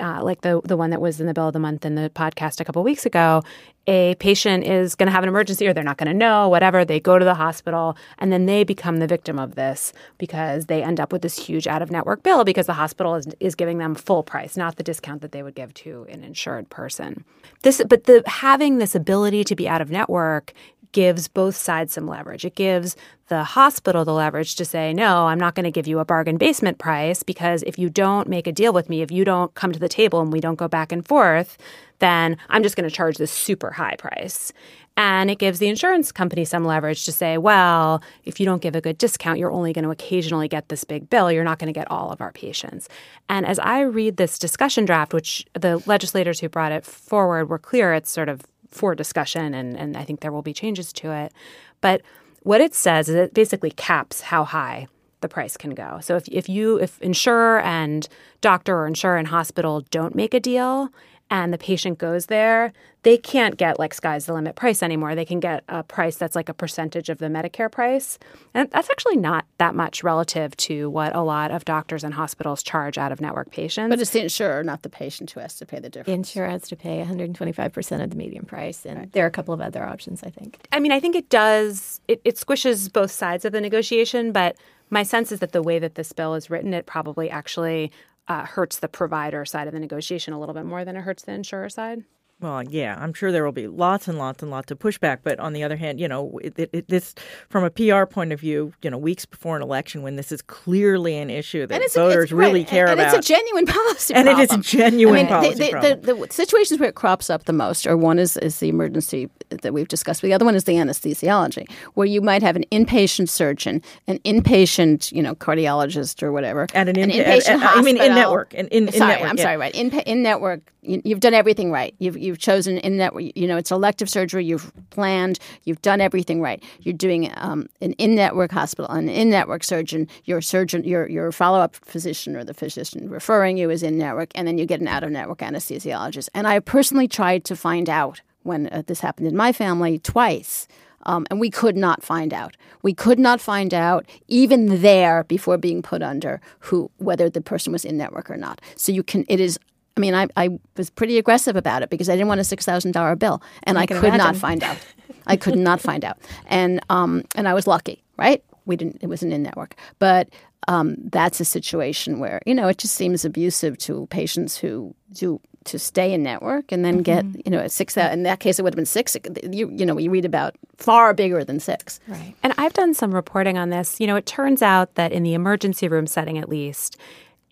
uh, 0.00 0.22
like 0.22 0.40
the 0.40 0.60
the 0.64 0.76
one 0.76 0.90
that 0.90 1.00
was 1.00 1.20
in 1.20 1.26
the 1.26 1.34
bill 1.34 1.48
of 1.48 1.52
the 1.52 1.58
month 1.58 1.84
in 1.84 1.94
the 1.94 2.10
podcast 2.14 2.60
a 2.60 2.64
couple 2.64 2.82
weeks 2.82 3.04
ago, 3.04 3.42
a 3.86 4.14
patient 4.16 4.64
is 4.64 4.94
going 4.94 5.06
to 5.06 5.12
have 5.12 5.22
an 5.22 5.28
emergency 5.28 5.66
or 5.66 5.72
they're 5.72 5.84
not 5.84 5.98
going 5.98 6.06
to 6.06 6.14
know, 6.14 6.48
whatever. 6.48 6.84
They 6.84 7.00
go 7.00 7.18
to 7.18 7.24
the 7.24 7.34
hospital 7.34 7.96
and 8.18 8.32
then 8.32 8.46
they 8.46 8.64
become 8.64 8.98
the 8.98 9.06
victim 9.06 9.38
of 9.38 9.54
this 9.54 9.92
because 10.18 10.66
they 10.66 10.82
end 10.82 11.00
up 11.00 11.12
with 11.12 11.22
this 11.22 11.36
huge 11.36 11.66
out 11.66 11.82
of 11.82 11.90
network 11.90 12.22
bill 12.22 12.44
because 12.44 12.66
the 12.66 12.74
hospital 12.74 13.16
is, 13.16 13.26
is 13.40 13.54
giving 13.54 13.78
them 13.78 13.94
full 13.94 14.22
price, 14.22 14.56
not 14.56 14.76
the 14.76 14.82
discount 14.82 15.20
that 15.20 15.32
they 15.32 15.42
would 15.42 15.54
give 15.54 15.74
to 15.74 16.06
an 16.08 16.22
insured 16.22 16.70
person. 16.70 17.24
This, 17.62 17.82
but 17.88 18.04
the 18.04 18.22
having 18.26 18.78
this 18.78 18.94
ability 18.94 19.44
to 19.44 19.56
be 19.56 19.68
out 19.68 19.80
of 19.80 19.90
network 19.90 20.52
gives 20.92 21.28
both 21.28 21.56
sides 21.56 21.92
some 21.92 22.06
leverage. 22.06 22.44
It 22.44 22.54
gives 22.54 22.96
the 23.28 23.44
hospital 23.44 24.04
the 24.04 24.12
leverage 24.12 24.56
to 24.56 24.64
say, 24.64 24.92
no, 24.92 25.26
I'm 25.26 25.40
not 25.40 25.54
going 25.54 25.64
to 25.64 25.70
give 25.70 25.86
you 25.86 25.98
a 25.98 26.04
bargain 26.04 26.36
basement 26.36 26.78
price 26.78 27.22
because 27.22 27.62
if 27.64 27.78
you 27.78 27.88
don't 27.88 28.28
make 28.28 28.46
a 28.46 28.52
deal 28.52 28.72
with 28.72 28.88
me, 28.88 29.00
if 29.00 29.10
you 29.10 29.24
don't 29.24 29.54
come 29.54 29.72
to 29.72 29.78
the 29.78 29.88
table 29.88 30.20
and 30.20 30.32
we 30.32 30.40
don't 30.40 30.56
go 30.56 30.68
back 30.68 30.92
and 30.92 31.06
forth, 31.06 31.56
then 31.98 32.36
I'm 32.50 32.62
just 32.62 32.76
going 32.76 32.88
to 32.88 32.94
charge 32.94 33.16
this 33.16 33.30
super 33.30 33.70
high 33.70 33.96
price. 33.96 34.52
And 34.96 35.30
it 35.30 35.38
gives 35.38 35.58
the 35.58 35.68
insurance 35.68 36.12
company 36.12 36.44
some 36.44 36.66
leverage 36.66 37.06
to 37.06 37.12
say, 37.12 37.38
well, 37.38 38.02
if 38.24 38.38
you 38.38 38.44
don't 38.44 38.60
give 38.60 38.76
a 38.76 38.80
good 38.80 38.98
discount, 38.98 39.38
you're 39.38 39.50
only 39.50 39.72
going 39.72 39.84
to 39.84 39.90
occasionally 39.90 40.48
get 40.48 40.68
this 40.68 40.84
big 40.84 41.08
bill. 41.08 41.32
You're 41.32 41.44
not 41.44 41.58
going 41.58 41.72
to 41.72 41.78
get 41.78 41.90
all 41.90 42.10
of 42.10 42.20
our 42.20 42.32
patients. 42.32 42.90
And 43.28 43.46
as 43.46 43.58
I 43.58 43.80
read 43.80 44.18
this 44.18 44.38
discussion 44.38 44.84
draft, 44.84 45.14
which 45.14 45.46
the 45.54 45.82
legislators 45.86 46.40
who 46.40 46.50
brought 46.50 46.72
it 46.72 46.84
forward 46.84 47.48
were 47.48 47.58
clear, 47.58 47.94
it's 47.94 48.10
sort 48.10 48.28
of 48.28 48.42
for 48.74 48.94
discussion, 48.94 49.54
and, 49.54 49.76
and 49.76 49.96
I 49.96 50.04
think 50.04 50.20
there 50.20 50.32
will 50.32 50.42
be 50.42 50.52
changes 50.52 50.92
to 50.94 51.12
it. 51.12 51.32
But 51.80 52.02
what 52.42 52.60
it 52.60 52.74
says 52.74 53.08
is 53.08 53.14
it 53.14 53.34
basically 53.34 53.70
caps 53.70 54.22
how 54.22 54.44
high 54.44 54.88
the 55.20 55.28
price 55.28 55.56
can 55.56 55.70
go. 55.70 56.00
So 56.02 56.16
if, 56.16 56.28
if 56.28 56.48
you 56.48 56.78
if 56.78 57.00
insurer 57.00 57.60
and 57.60 58.08
doctor 58.40 58.76
or 58.76 58.86
insurer 58.86 59.16
and 59.16 59.28
hospital 59.28 59.82
don't 59.90 60.14
make 60.14 60.34
a 60.34 60.40
deal 60.40 60.90
and 61.32 61.50
the 61.50 61.56
patient 61.56 61.96
goes 61.96 62.26
there, 62.26 62.74
they 63.04 63.16
can't 63.16 63.56
get 63.56 63.78
like 63.78 63.94
sky's 63.94 64.26
the 64.26 64.34
limit 64.34 64.54
price 64.54 64.82
anymore. 64.82 65.14
They 65.14 65.24
can 65.24 65.40
get 65.40 65.64
a 65.66 65.82
price 65.82 66.16
that's 66.16 66.36
like 66.36 66.50
a 66.50 66.54
percentage 66.54 67.08
of 67.08 67.16
the 67.16 67.26
Medicare 67.26 67.72
price. 67.72 68.18
And 68.52 68.70
that's 68.70 68.90
actually 68.90 69.16
not 69.16 69.46
that 69.56 69.74
much 69.74 70.04
relative 70.04 70.54
to 70.58 70.90
what 70.90 71.16
a 71.16 71.22
lot 71.22 71.50
of 71.50 71.64
doctors 71.64 72.04
and 72.04 72.12
hospitals 72.12 72.62
charge 72.62 72.98
out 72.98 73.12
of 73.12 73.20
network 73.22 73.50
patients. 73.50 73.88
But 73.88 73.98
it's 73.98 74.10
the 74.10 74.20
insurer, 74.20 74.62
not 74.62 74.82
the 74.82 74.90
patient, 74.90 75.30
who 75.30 75.40
has 75.40 75.56
to 75.56 75.64
pay 75.64 75.80
the 75.80 75.88
difference. 75.88 76.08
The 76.08 76.12
insurer 76.12 76.50
has 76.50 76.68
to 76.68 76.76
pay 76.76 77.02
125% 77.02 78.04
of 78.04 78.10
the 78.10 78.16
median 78.16 78.44
price. 78.44 78.84
And 78.84 78.98
right. 78.98 79.12
there 79.12 79.24
are 79.24 79.28
a 79.28 79.32
couple 79.32 79.54
of 79.54 79.62
other 79.62 79.82
options, 79.82 80.22
I 80.22 80.28
think. 80.28 80.58
I 80.70 80.80
mean, 80.80 80.92
I 80.92 81.00
think 81.00 81.16
it 81.16 81.30
does, 81.30 82.02
it, 82.08 82.20
it 82.26 82.36
squishes 82.36 82.92
both 82.92 83.10
sides 83.10 83.46
of 83.46 83.52
the 83.52 83.60
negotiation, 83.62 84.32
but 84.32 84.54
my 84.90 85.02
sense 85.02 85.32
is 85.32 85.40
that 85.40 85.52
the 85.52 85.62
way 85.62 85.78
that 85.78 85.94
this 85.94 86.12
bill 86.12 86.34
is 86.34 86.50
written, 86.50 86.74
it 86.74 86.84
probably 86.84 87.30
actually 87.30 87.90
uh, 88.28 88.44
hurts 88.44 88.78
the 88.78 88.88
provider 88.88 89.44
side 89.44 89.66
of 89.66 89.72
the 89.72 89.80
negotiation 89.80 90.32
a 90.32 90.40
little 90.40 90.54
bit 90.54 90.64
more 90.64 90.84
than 90.84 90.96
it 90.96 91.02
hurts 91.02 91.22
the 91.22 91.32
insurer 91.32 91.68
side. 91.68 92.04
Well, 92.42 92.64
yeah, 92.64 92.98
I'm 92.98 93.14
sure 93.14 93.30
there 93.30 93.44
will 93.44 93.52
be 93.52 93.68
lots 93.68 94.08
and 94.08 94.18
lots 94.18 94.42
and 94.42 94.50
lots 94.50 94.72
of 94.72 94.78
pushback. 94.80 95.18
But 95.22 95.38
on 95.38 95.52
the 95.52 95.62
other 95.62 95.76
hand, 95.76 96.00
you 96.00 96.08
know, 96.08 96.40
it, 96.42 96.70
it, 96.72 96.88
this 96.88 97.14
from 97.48 97.62
a 97.62 97.70
PR 97.70 98.04
point 98.04 98.32
of 98.32 98.40
view, 98.40 98.72
you 98.82 98.90
know, 98.90 98.98
weeks 98.98 99.24
before 99.24 99.54
an 99.54 99.62
election 99.62 100.02
when 100.02 100.16
this 100.16 100.32
is 100.32 100.42
clearly 100.42 101.16
an 101.16 101.30
issue 101.30 101.68
that 101.68 101.92
voters 101.94 102.32
really 102.32 102.60
right. 102.60 102.68
care 102.68 102.88
and, 102.88 103.00
about, 103.00 103.14
and 103.14 103.18
it's 103.18 103.30
a 103.30 103.32
genuine 103.32 103.66
policy, 103.66 104.12
and 104.12 104.26
problem. 104.26 104.42
it 104.42 104.50
is 104.50 104.58
a 104.58 104.60
genuine 104.60 105.14
I 105.14 105.18
mean, 105.18 105.28
policy 105.28 105.54
the, 105.54 105.64
the, 105.64 105.70
problem. 105.70 106.00
The, 106.00 106.14
the, 106.14 106.32
situations 106.32 106.80
where 106.80 106.88
it 106.88 106.96
crops 106.96 107.30
up 107.30 107.44
the 107.44 107.52
most, 107.52 107.86
are 107.86 107.96
one 107.96 108.18
is 108.18 108.36
is 108.38 108.58
the 108.58 108.68
emergency 108.68 109.30
that 109.50 109.72
we've 109.72 109.88
discussed, 109.88 110.20
but 110.20 110.26
the 110.26 110.34
other 110.34 110.44
one 110.44 110.56
is 110.56 110.64
the 110.64 110.72
anesthesiology, 110.72 111.70
where 111.94 112.08
you 112.08 112.20
might 112.20 112.42
have 112.42 112.56
an 112.56 112.64
inpatient 112.72 113.28
surgeon, 113.28 113.80
an 114.08 114.18
inpatient, 114.20 115.12
you 115.12 115.22
know, 115.22 115.36
cardiologist 115.36 116.24
or 116.24 116.32
whatever, 116.32 116.66
and 116.74 116.88
an, 116.88 116.98
in, 116.98 117.12
an 117.12 117.18
inpatient. 117.18 117.60
hospital. 117.60 117.78
I 117.78 117.82
mean, 117.82 118.02
in 118.02 118.14
network, 118.16 118.52
in, 118.52 118.66
in, 118.68 118.90
sorry, 118.90 119.12
network, 119.12 119.30
I'm 119.30 119.36
yeah. 119.36 119.42
sorry, 119.44 119.56
right? 119.58 119.74
In 119.76 119.90
in 120.00 120.24
network 120.24 120.72
you, 120.82 121.00
have 121.10 121.20
done 121.20 121.34
everything 121.34 121.70
right. 121.70 121.94
You've 121.98 122.16
you've 122.32 122.38
chosen 122.38 122.78
in 122.78 122.96
that 122.96 123.12
you 123.36 123.46
know 123.46 123.58
it's 123.58 123.70
elective 123.70 124.08
surgery. 124.08 124.42
You've 124.42 124.72
planned. 124.88 125.38
You've 125.64 125.82
done 125.82 126.00
everything 126.00 126.40
right. 126.40 126.62
You're 126.80 126.94
doing 126.94 127.30
um, 127.36 127.68
an 127.82 127.92
in 127.94 128.14
network 128.14 128.52
hospital, 128.52 128.90
an 128.90 129.10
in 129.10 129.28
network 129.28 129.64
surgeon. 129.64 130.08
Your 130.24 130.40
surgeon, 130.40 130.82
your 130.84 131.06
your 131.10 131.30
follow 131.30 131.58
up 131.58 131.76
physician 131.76 132.34
or 132.34 132.42
the 132.42 132.54
physician 132.54 133.10
referring 133.10 133.58
you 133.58 133.68
is 133.68 133.82
in 133.82 133.98
network, 133.98 134.30
and 134.34 134.48
then 134.48 134.56
you 134.56 134.64
get 134.64 134.80
an 134.80 134.88
out 134.88 135.04
of 135.04 135.10
network 135.10 135.40
anesthesiologist. 135.40 136.30
And 136.32 136.46
I 136.46 136.58
personally 136.60 137.06
tried 137.06 137.44
to 137.44 137.54
find 137.54 137.90
out 137.90 138.22
when 138.44 138.68
uh, 138.68 138.82
this 138.86 139.00
happened 139.00 139.28
in 139.28 139.36
my 139.36 139.52
family 139.52 139.98
twice. 139.98 140.66
Um, 141.04 141.26
and 141.30 141.40
we 141.40 141.50
could 141.50 141.76
not 141.76 142.04
find 142.04 142.32
out. 142.32 142.56
We 142.82 142.94
could 142.94 143.18
not 143.18 143.40
find 143.40 143.74
out 143.74 144.06
even 144.28 144.82
there 144.82 145.24
before 145.24 145.58
being 145.58 145.82
put 145.82 146.00
under 146.00 146.40
who 146.60 146.92
whether 146.98 147.28
the 147.28 147.40
person 147.40 147.72
was 147.72 147.84
in 147.84 147.96
network 147.96 148.30
or 148.30 148.36
not. 148.36 148.60
So 148.76 148.92
you 148.92 149.02
can. 149.02 149.24
It 149.28 149.40
is 149.40 149.58
I 149.96 150.00
mean, 150.00 150.14
I, 150.14 150.28
I 150.36 150.58
was 150.76 150.90
pretty 150.90 151.18
aggressive 151.18 151.56
about 151.56 151.82
it 151.82 151.90
because 151.90 152.08
I 152.08 152.12
didn't 152.12 152.28
want 152.28 152.40
a 152.40 152.44
six 152.44 152.64
thousand 152.64 152.92
dollar 152.92 153.16
bill, 153.16 153.42
and 153.64 153.78
I, 153.78 153.82
I 153.82 153.86
could 153.86 153.98
imagine. 153.98 154.18
not 154.18 154.36
find 154.36 154.62
out. 154.62 154.78
I 155.26 155.36
could 155.36 155.56
not 155.56 155.80
find 155.88 156.04
out, 156.04 156.18
and 156.46 156.80
um, 156.88 157.24
and 157.34 157.48
I 157.48 157.54
was 157.54 157.66
lucky, 157.66 158.02
right? 158.16 158.42
We 158.64 158.76
didn't. 158.76 158.98
It 159.00 159.08
wasn't 159.08 159.32
in 159.32 159.42
network, 159.42 159.76
but 159.98 160.28
um, 160.68 160.96
that's 160.98 161.40
a 161.40 161.44
situation 161.44 162.20
where 162.20 162.40
you 162.46 162.54
know 162.54 162.68
it 162.68 162.78
just 162.78 162.94
seems 162.94 163.24
abusive 163.24 163.76
to 163.78 164.06
patients 164.06 164.56
who 164.56 164.94
do 165.12 165.40
to 165.64 165.78
stay 165.78 166.12
in 166.12 166.22
network 166.22 166.72
and 166.72 166.84
then 166.84 166.98
get 166.98 167.24
mm-hmm. 167.24 167.40
you 167.44 167.50
know 167.50 167.66
six 167.68 167.94
thousand. 167.94 168.20
In 168.20 168.22
that 168.22 168.40
case, 168.40 168.58
it 168.58 168.62
would 168.62 168.72
have 168.72 168.76
been 168.76 168.86
six. 168.86 169.16
You 169.50 169.70
you 169.70 169.84
know 169.84 169.94
we 169.94 170.08
read 170.08 170.24
about 170.24 170.56
far 170.78 171.12
bigger 171.14 171.44
than 171.44 171.60
six. 171.60 172.00
Right. 172.08 172.34
And 172.42 172.54
I've 172.56 172.72
done 172.72 172.94
some 172.94 173.14
reporting 173.14 173.58
on 173.58 173.70
this. 173.70 174.00
You 174.00 174.06
know, 174.06 174.16
it 174.16 174.26
turns 174.26 174.62
out 174.62 174.94
that 174.94 175.12
in 175.12 175.22
the 175.22 175.34
emergency 175.34 175.88
room 175.88 176.06
setting, 176.06 176.38
at 176.38 176.48
least 176.48 176.96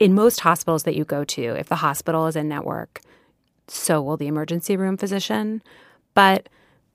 in 0.01 0.15
most 0.15 0.41
hospitals 0.41 0.83
that 0.85 0.97
you 0.97 1.05
go 1.05 1.23
to, 1.25 1.43
if 1.43 1.69
the 1.69 1.77
hospital 1.77 2.27
is 2.27 2.35
in 2.35 2.49
network, 2.49 3.03
so 3.69 4.03
will 4.03 4.17
the 4.17 4.27
emergency 4.27 4.77
room 4.77 4.97
physician. 4.97 5.63
But 6.15 6.49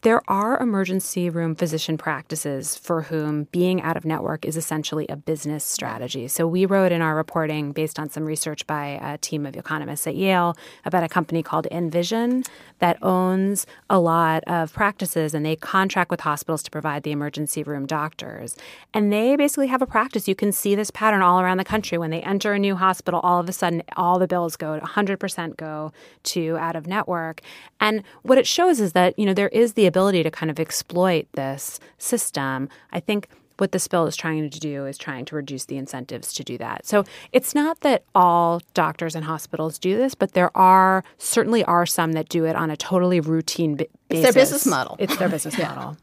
there 0.06 0.22
are 0.28 0.62
emergency 0.62 1.32
room 1.32 1.56
physician 1.56 1.98
practices 1.98 2.78
for 2.78 3.02
whom 3.02 3.46
being 3.46 3.82
out 3.82 3.98
of 3.98 4.06
network 4.06 4.46
is 4.46 4.56
essentially 4.56 5.08
a 5.08 5.16
business 5.16 5.64
strategy. 5.64 6.28
So 6.28 6.46
we 6.46 6.68
wrote 6.68 6.92
in 6.92 7.02
our 7.02 7.16
reporting, 7.16 7.72
based 7.72 7.98
on 7.98 8.12
some 8.12 8.24
research 8.24 8.68
by 8.68 9.00
a 9.02 9.18
team 9.18 9.48
of 9.48 9.56
economists 9.56 10.06
at 10.06 10.16
Yale, 10.16 10.56
about 10.86 11.02
a 11.02 11.10
company 11.10 11.42
called 11.42 11.66
Envision 11.72 12.44
that 12.78 13.02
owns 13.02 13.66
a 13.90 13.98
lot 13.98 14.44
of 14.46 14.72
practices 14.74 15.34
and 15.34 15.44
they 15.44 15.56
contract 15.56 16.12
with 16.12 16.20
hospitals 16.20 16.62
to 16.62 16.70
provide 16.70 17.02
the 17.02 17.12
emergency 17.12 17.64
room 17.64 17.88
doctors. 17.88 18.56
And 18.94 19.12
they 19.12 19.36
basically 19.36 19.68
have 19.68 19.82
a 19.82 19.88
practice. 19.88 20.28
You 20.28 20.36
can 20.36 20.52
see 20.52 20.76
this 20.76 20.92
pattern 20.92 21.24
all 21.24 21.42
around 21.42 21.58
the 21.58 21.66
country. 21.66 21.98
When 21.98 22.12
they 22.12 22.22
enter 22.22 22.54
a 22.54 22.60
new 22.60 22.76
hospital, 22.76 23.22
all 23.22 23.40
of 23.40 23.50
a 23.50 23.54
sudden, 23.54 23.82
all 23.98 24.20
the 24.20 24.28
bills 24.28 24.56
go 24.56 24.80
100% 24.80 25.58
go 25.58 25.92
to 26.26 26.58
out 26.58 26.76
of 26.76 26.86
network. 26.86 27.42
And 27.80 28.04
what 28.22 28.38
it 28.38 28.46
shows 28.46 28.80
is 28.80 28.92
that, 28.92 29.18
you 29.18 29.26
know, 29.26 29.34
there 29.34 29.50
is 29.50 29.74
the 29.74 29.88
ability 29.96 30.24
to 30.24 30.30
kind 30.30 30.52
of 30.52 30.60
exploit 30.60 31.26
this 31.36 31.80
system. 31.98 32.68
I 32.92 33.00
think 33.00 33.30
what 33.60 33.72
this 33.72 33.88
bill 33.88 34.06
is 34.08 34.18
trying 34.18 34.50
to 34.50 34.60
do 34.60 34.86
is 34.86 34.98
trying 34.98 35.24
to 35.24 35.36
reduce 35.36 35.64
the 35.66 35.78
incentives 35.78 36.34
to 36.34 36.44
do 36.44 36.58
that. 36.58 36.86
So 36.86 37.06
it's 37.32 37.56
not 37.56 37.80
that 37.80 38.04
all 38.14 38.62
doctors 38.74 39.16
and 39.16 39.24
hospitals 39.24 39.80
do 39.80 39.96
this, 39.96 40.14
but 40.14 40.34
there 40.34 40.56
are 40.58 41.06
certainly 41.18 41.64
are 41.64 41.86
some 41.86 42.12
that 42.12 42.28
do 42.28 42.44
it 42.44 42.58
on 42.58 42.70
a 42.70 42.76
totally 42.76 43.22
routine 43.22 43.76
basis. 43.76 43.94
It's 44.10 44.22
their 44.22 44.34
business 44.34 44.66
model. 44.66 44.98
It's 45.00 45.16
their 45.16 45.30
business 45.30 45.58
yeah. 45.58 45.74
model. 45.74 45.98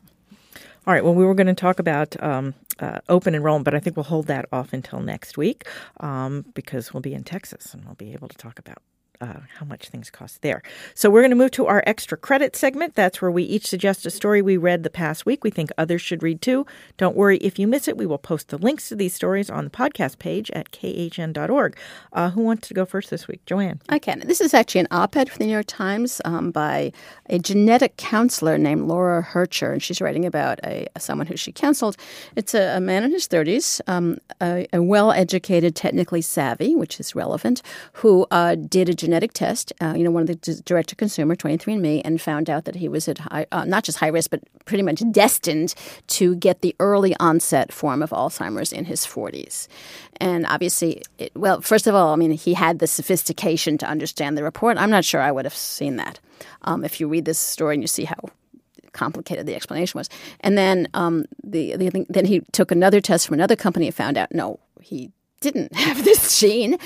All 0.86 0.94
right. 0.94 1.04
Well, 1.04 1.14
we 1.14 1.26
were 1.26 1.34
going 1.34 1.46
to 1.48 1.54
talk 1.54 1.78
about 1.78 2.20
um, 2.22 2.54
uh, 2.78 3.00
open 3.10 3.34
enrollment, 3.34 3.66
but 3.66 3.74
I 3.74 3.78
think 3.80 3.96
we'll 3.96 4.04
hold 4.04 4.26
that 4.28 4.46
off 4.50 4.72
until 4.72 5.00
next 5.00 5.36
week 5.36 5.68
um, 6.00 6.46
because 6.54 6.94
we'll 6.94 7.02
be 7.02 7.12
in 7.12 7.24
Texas 7.24 7.74
and 7.74 7.84
we'll 7.84 7.94
be 7.94 8.14
able 8.14 8.28
to 8.28 8.38
talk 8.38 8.58
about 8.58 8.78
uh, 9.22 9.40
how 9.58 9.64
much 9.66 9.88
things 9.88 10.10
cost 10.10 10.42
there. 10.42 10.62
So 10.94 11.08
we're 11.08 11.22
going 11.22 11.30
to 11.30 11.36
move 11.36 11.52
to 11.52 11.66
our 11.66 11.82
extra 11.86 12.18
credit 12.18 12.56
segment. 12.56 12.94
That's 12.94 13.22
where 13.22 13.30
we 13.30 13.44
each 13.44 13.66
suggest 13.66 14.04
a 14.04 14.10
story 14.10 14.42
we 14.42 14.56
read 14.56 14.82
the 14.82 14.90
past 14.90 15.24
week 15.24 15.44
we 15.44 15.50
think 15.50 15.70
others 15.78 16.02
should 16.02 16.22
read 16.22 16.42
too. 16.42 16.66
Don't 16.96 17.16
worry 17.16 17.38
if 17.38 17.58
you 17.58 17.66
miss 17.66 17.88
it. 17.88 17.96
We 17.96 18.06
will 18.06 18.18
post 18.18 18.48
the 18.48 18.58
links 18.58 18.88
to 18.88 18.96
these 18.96 19.14
stories 19.14 19.50
on 19.50 19.64
the 19.64 19.70
podcast 19.70 20.18
page 20.18 20.50
at 20.50 20.70
khn.org. 20.72 21.76
Uh, 22.12 22.30
who 22.30 22.42
wants 22.42 22.68
to 22.68 22.74
go 22.74 22.84
first 22.84 23.10
this 23.10 23.28
week? 23.28 23.44
Joanne. 23.46 23.80
I 23.88 23.98
can. 23.98 24.20
This 24.20 24.40
is 24.40 24.54
actually 24.54 24.82
an 24.82 24.88
op-ed 24.90 25.30
for 25.30 25.38
the 25.38 25.46
New 25.46 25.52
York 25.52 25.66
Times 25.66 26.20
um, 26.24 26.50
by 26.50 26.92
a 27.28 27.38
genetic 27.38 27.96
counselor 27.96 28.58
named 28.58 28.88
Laura 28.88 29.22
Hercher, 29.22 29.72
and 29.72 29.82
she's 29.82 30.00
writing 30.00 30.24
about 30.24 30.58
a, 30.64 30.88
someone 30.98 31.26
who 31.26 31.36
she 31.36 31.52
counseled. 31.52 31.96
It's 32.36 32.54
a, 32.54 32.76
a 32.76 32.80
man 32.80 33.04
in 33.04 33.12
his 33.12 33.28
30s, 33.28 33.80
um, 33.86 34.18
a, 34.40 34.66
a 34.72 34.82
well-educated, 34.82 35.76
technically 35.76 36.22
savvy, 36.22 36.74
which 36.74 36.98
is 37.00 37.14
relevant, 37.14 37.62
who 37.94 38.26
uh, 38.30 38.54
did 38.54 38.88
a 38.88 38.94
genetic 38.94 39.11
genetic 39.12 39.34
test, 39.34 39.74
uh, 39.82 39.92
you 39.94 40.04
know, 40.04 40.10
one 40.10 40.22
of 40.22 40.28
the 40.28 40.62
direct 40.64 40.88
to 40.88 40.96
consumer, 40.96 41.36
23andMe, 41.36 42.00
and 42.02 42.18
found 42.18 42.48
out 42.48 42.64
that 42.64 42.76
he 42.76 42.88
was 42.88 43.08
at 43.08 43.18
high, 43.18 43.46
uh, 43.52 43.62
not 43.66 43.84
just 43.84 43.98
high 43.98 44.06
risk, 44.06 44.30
but 44.30 44.40
pretty 44.64 44.82
much 44.82 45.02
destined 45.10 45.74
to 46.06 46.34
get 46.36 46.62
the 46.62 46.74
early 46.80 47.14
onset 47.20 47.70
form 47.70 48.02
of 48.02 48.08
Alzheimer's 48.08 48.72
in 48.72 48.86
his 48.86 49.04
40s. 49.04 49.68
And 50.18 50.46
obviously, 50.46 51.02
it, 51.18 51.30
well, 51.36 51.60
first 51.60 51.86
of 51.86 51.94
all, 51.94 52.14
I 52.14 52.16
mean, 52.16 52.30
he 52.30 52.54
had 52.54 52.78
the 52.78 52.86
sophistication 52.86 53.76
to 53.78 53.86
understand 53.86 54.38
the 54.38 54.42
report. 54.42 54.78
I'm 54.78 54.88
not 54.88 55.04
sure 55.04 55.20
I 55.20 55.30
would 55.30 55.44
have 55.44 55.54
seen 55.54 55.96
that. 55.96 56.18
Um, 56.62 56.82
if 56.82 56.98
you 56.98 57.06
read 57.06 57.26
this 57.26 57.38
story 57.38 57.74
and 57.74 57.82
you 57.82 57.88
see 57.88 58.04
how 58.04 58.30
complicated 58.92 59.44
the 59.44 59.54
explanation 59.54 59.98
was. 59.98 60.08
And 60.40 60.56
then 60.56 60.88
um, 60.94 61.26
the, 61.44 61.76
the 61.76 62.06
then 62.08 62.24
he 62.24 62.40
took 62.52 62.70
another 62.70 63.02
test 63.02 63.26
from 63.26 63.34
another 63.34 63.56
company 63.56 63.86
and 63.88 63.94
found 63.94 64.16
out 64.16 64.32
no, 64.32 64.58
he 64.80 65.10
didn't 65.42 65.74
have 65.76 66.04
this 66.04 66.38
gene. 66.38 66.78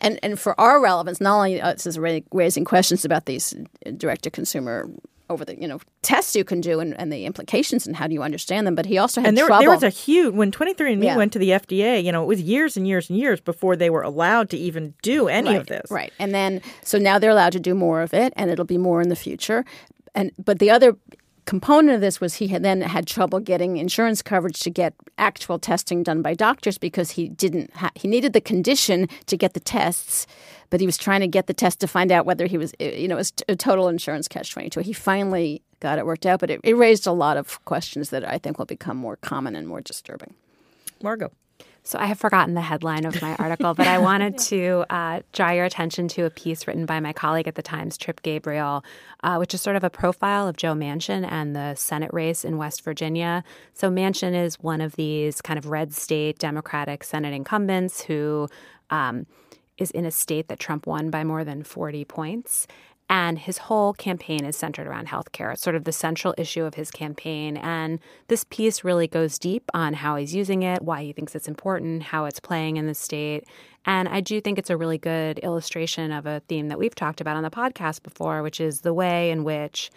And 0.00 0.18
and 0.22 0.38
for 0.38 0.58
our 0.60 0.80
relevance, 0.80 1.20
not 1.20 1.36
only 1.36 1.60
this 1.60 1.86
is 1.86 1.98
raising 1.98 2.64
questions 2.64 3.04
about 3.04 3.26
these 3.26 3.54
direct 3.96 4.22
to 4.24 4.30
consumer 4.30 4.88
over 5.30 5.42
the 5.44 5.58
you 5.58 5.66
know 5.66 5.80
tests 6.02 6.36
you 6.36 6.44
can 6.44 6.60
do 6.60 6.80
and, 6.80 6.98
and 6.98 7.10
the 7.10 7.24
implications 7.24 7.86
and 7.86 7.96
how 7.96 8.06
do 8.06 8.14
you 8.14 8.22
understand 8.22 8.66
them. 8.66 8.74
But 8.74 8.86
he 8.86 8.98
also 8.98 9.20
had 9.20 9.28
and 9.28 9.38
there, 9.38 9.46
trouble. 9.46 9.62
there 9.62 9.70
was 9.70 9.82
a 9.82 9.88
huge 9.88 10.34
when 10.34 10.50
23andMe 10.50 11.04
yeah. 11.04 11.16
went 11.16 11.32
to 11.32 11.38
the 11.38 11.50
FDA. 11.50 12.02
You 12.02 12.12
know, 12.12 12.22
it 12.22 12.26
was 12.26 12.42
years 12.42 12.76
and 12.76 12.86
years 12.86 13.08
and 13.08 13.18
years 13.18 13.40
before 13.40 13.76
they 13.76 13.90
were 13.90 14.02
allowed 14.02 14.50
to 14.50 14.56
even 14.56 14.94
do 15.02 15.28
any 15.28 15.50
right, 15.50 15.60
of 15.60 15.66
this. 15.66 15.90
Right, 15.90 16.12
and 16.18 16.34
then 16.34 16.60
so 16.82 16.98
now 16.98 17.18
they're 17.18 17.30
allowed 17.30 17.52
to 17.52 17.60
do 17.60 17.74
more 17.74 18.02
of 18.02 18.14
it, 18.14 18.32
and 18.36 18.50
it'll 18.50 18.64
be 18.64 18.78
more 18.78 19.00
in 19.00 19.08
the 19.08 19.16
future. 19.16 19.64
And 20.14 20.30
but 20.42 20.58
the 20.58 20.70
other 20.70 20.96
component 21.44 21.94
of 21.94 22.00
this 22.00 22.20
was 22.20 22.36
he 22.36 22.48
had 22.48 22.62
then 22.62 22.80
had 22.80 23.06
trouble 23.06 23.40
getting 23.40 23.76
insurance 23.76 24.22
coverage 24.22 24.60
to 24.60 24.70
get 24.70 24.94
actual 25.18 25.58
testing 25.58 26.02
done 26.02 26.22
by 26.22 26.34
doctors 26.34 26.78
because 26.78 27.12
he 27.12 27.28
didn't 27.28 27.74
ha- 27.74 27.90
he 27.94 28.08
needed 28.08 28.32
the 28.32 28.40
condition 28.40 29.08
to 29.26 29.36
get 29.36 29.54
the 29.54 29.60
tests 29.60 30.26
but 30.70 30.80
he 30.80 30.86
was 30.86 30.96
trying 30.96 31.20
to 31.20 31.28
get 31.28 31.46
the 31.46 31.54
test 31.54 31.80
to 31.80 31.86
find 31.86 32.10
out 32.10 32.26
whether 32.26 32.46
he 32.46 32.58
was 32.58 32.72
eh, 32.80 32.96
you 32.96 33.08
know 33.08 33.16
it 33.16 33.18
was 33.18 33.32
a 33.48 33.56
total 33.56 33.88
insurance 33.88 34.28
catch 34.28 34.52
22 34.52 34.80
he 34.80 34.92
finally 34.92 35.62
got 35.80 35.98
it 35.98 36.06
worked 36.06 36.26
out 36.26 36.40
but 36.40 36.50
it, 36.50 36.60
it 36.64 36.76
raised 36.76 37.06
a 37.06 37.12
lot 37.12 37.36
of 37.36 37.62
questions 37.64 38.10
that 38.10 38.24
i 38.28 38.38
think 38.38 38.58
will 38.58 38.64
become 38.64 38.96
more 38.96 39.16
common 39.16 39.54
and 39.54 39.68
more 39.68 39.80
disturbing. 39.80 40.34
Margot 41.02 41.32
so 41.86 41.98
I 41.98 42.06
have 42.06 42.18
forgotten 42.18 42.54
the 42.54 42.62
headline 42.62 43.04
of 43.04 43.20
my 43.20 43.36
article, 43.36 43.74
but 43.74 43.86
I 43.86 43.98
wanted 43.98 44.38
to 44.48 44.86
uh, 44.88 45.20
draw 45.32 45.50
your 45.50 45.66
attention 45.66 46.08
to 46.08 46.24
a 46.24 46.30
piece 46.30 46.66
written 46.66 46.86
by 46.86 46.98
my 46.98 47.12
colleague 47.12 47.46
at 47.46 47.56
the 47.56 47.62
Times, 47.62 47.98
Trip 47.98 48.22
Gabriel, 48.22 48.82
uh, 49.22 49.36
which 49.36 49.52
is 49.52 49.60
sort 49.60 49.76
of 49.76 49.84
a 49.84 49.90
profile 49.90 50.48
of 50.48 50.56
Joe 50.56 50.72
Manchin 50.72 51.30
and 51.30 51.54
the 51.54 51.74
Senate 51.74 52.10
race 52.14 52.42
in 52.42 52.56
West 52.56 52.82
Virginia. 52.82 53.44
So 53.74 53.90
Manchin 53.90 54.34
is 54.34 54.58
one 54.60 54.80
of 54.80 54.96
these 54.96 55.42
kind 55.42 55.58
of 55.58 55.66
red 55.66 55.92
state 55.92 56.38
Democratic 56.38 57.04
Senate 57.04 57.34
incumbents 57.34 58.02
who 58.02 58.48
um, 58.88 59.26
is 59.76 59.90
in 59.90 60.06
a 60.06 60.10
state 60.10 60.48
that 60.48 60.58
Trump 60.58 60.86
won 60.86 61.10
by 61.10 61.22
more 61.22 61.44
than 61.44 61.62
40 61.62 62.06
points. 62.06 62.66
And 63.08 63.38
his 63.38 63.58
whole 63.58 63.92
campaign 63.92 64.44
is 64.44 64.56
centered 64.56 64.86
around 64.86 65.08
healthcare. 65.08 65.52
It's 65.52 65.62
sort 65.62 65.76
of 65.76 65.84
the 65.84 65.92
central 65.92 66.34
issue 66.38 66.64
of 66.64 66.74
his 66.74 66.90
campaign. 66.90 67.56
And 67.56 68.00
this 68.28 68.44
piece 68.44 68.82
really 68.82 69.06
goes 69.06 69.38
deep 69.38 69.64
on 69.74 69.94
how 69.94 70.16
he's 70.16 70.34
using 70.34 70.62
it, 70.62 70.82
why 70.82 71.02
he 71.02 71.12
thinks 71.12 71.34
it's 71.34 71.48
important, 71.48 72.04
how 72.04 72.24
it's 72.24 72.40
playing 72.40 72.78
in 72.78 72.86
the 72.86 72.94
state. 72.94 73.44
And 73.84 74.08
I 74.08 74.20
do 74.20 74.40
think 74.40 74.58
it's 74.58 74.70
a 74.70 74.76
really 74.76 74.96
good 74.98 75.38
illustration 75.40 76.12
of 76.12 76.24
a 76.24 76.40
theme 76.48 76.68
that 76.68 76.78
we've 76.78 76.94
talked 76.94 77.20
about 77.20 77.36
on 77.36 77.42
the 77.42 77.50
podcast 77.50 78.02
before, 78.02 78.42
which 78.42 78.60
is 78.60 78.80
the 78.80 78.94
way 78.94 79.30
in 79.30 79.44
which 79.44 79.90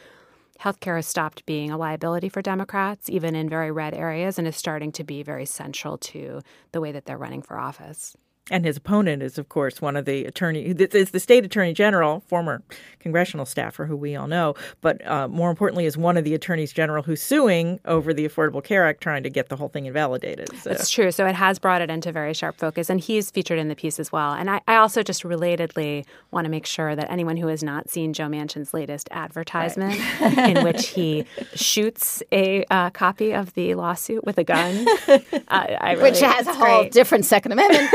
healthcare 0.59 0.95
has 0.97 1.07
stopped 1.07 1.45
being 1.45 1.71
a 1.71 1.77
liability 1.77 2.27
for 2.29 2.41
Democrats, 2.41 3.09
even 3.09 3.35
in 3.35 3.47
very 3.47 3.71
red 3.71 3.93
areas, 3.93 4.37
and 4.37 4.47
is 4.47 4.55
starting 4.55 4.91
to 4.91 5.03
be 5.03 5.23
very 5.23 5.45
central 5.45 5.97
to 5.97 6.41
the 6.71 6.81
way 6.81 6.91
that 6.91 7.05
they're 7.05 7.17
running 7.17 7.41
for 7.41 7.57
office. 7.57 8.17
And 8.49 8.65
his 8.65 8.77
opponent 8.77 9.23
is, 9.23 9.37
of 9.37 9.49
course, 9.49 9.81
one 9.81 9.95
of 9.95 10.05
the 10.05 10.25
attorney. 10.25 10.63
Is 10.63 11.11
the 11.11 11.19
state 11.19 11.45
attorney 11.45 11.73
general, 11.73 12.21
former 12.21 12.63
congressional 12.99 13.45
staffer, 13.45 13.85
who 13.85 13.95
we 13.95 14.15
all 14.15 14.27
know, 14.27 14.55
but 14.81 15.05
uh, 15.07 15.27
more 15.27 15.49
importantly, 15.49 15.85
is 15.85 15.97
one 15.97 16.17
of 16.17 16.23
the 16.23 16.33
attorneys 16.33 16.73
general 16.73 17.03
who's 17.03 17.21
suing 17.21 17.79
over 17.85 18.13
the 18.13 18.27
Affordable 18.27 18.63
Care 18.63 18.85
Act, 18.85 19.01
trying 19.01 19.23
to 19.23 19.29
get 19.29 19.49
the 19.49 19.55
whole 19.55 19.69
thing 19.69 19.85
invalidated. 19.85 20.49
So. 20.57 20.69
That's 20.69 20.89
true. 20.89 21.11
So 21.11 21.25
it 21.25 21.35
has 21.35 21.59
brought 21.59 21.81
it 21.81 21.89
into 21.89 22.11
very 22.11 22.33
sharp 22.33 22.57
focus, 22.57 22.89
and 22.89 22.99
he's 22.99 23.31
featured 23.31 23.59
in 23.59 23.67
the 23.67 23.75
piece 23.75 23.99
as 23.99 24.11
well. 24.11 24.33
And 24.33 24.49
I, 24.49 24.61
I 24.67 24.75
also 24.75 25.03
just 25.03 25.23
relatedly 25.23 26.05
want 26.31 26.45
to 26.45 26.49
make 26.49 26.65
sure 26.65 26.95
that 26.95 27.09
anyone 27.09 27.37
who 27.37 27.47
has 27.47 27.63
not 27.63 27.89
seen 27.89 28.13
Joe 28.13 28.27
Manchin's 28.27 28.73
latest 28.73 29.07
advertisement, 29.11 29.99
right. 30.19 30.57
in 30.57 30.63
which 30.63 30.87
he 30.87 31.25
shoots 31.53 32.23
a 32.31 32.65
uh, 32.69 32.89
copy 32.91 33.33
of 33.33 33.53
the 33.53 33.75
lawsuit 33.75 34.25
with 34.25 34.37
a 34.37 34.43
gun, 34.43 34.85
uh, 35.47 35.65
really, 35.81 36.01
which 36.01 36.19
has 36.19 36.47
a 36.47 36.53
whole 36.53 36.81
great. 36.81 36.91
different 36.91 37.25
Second 37.25 37.51
Amendment. 37.51 37.89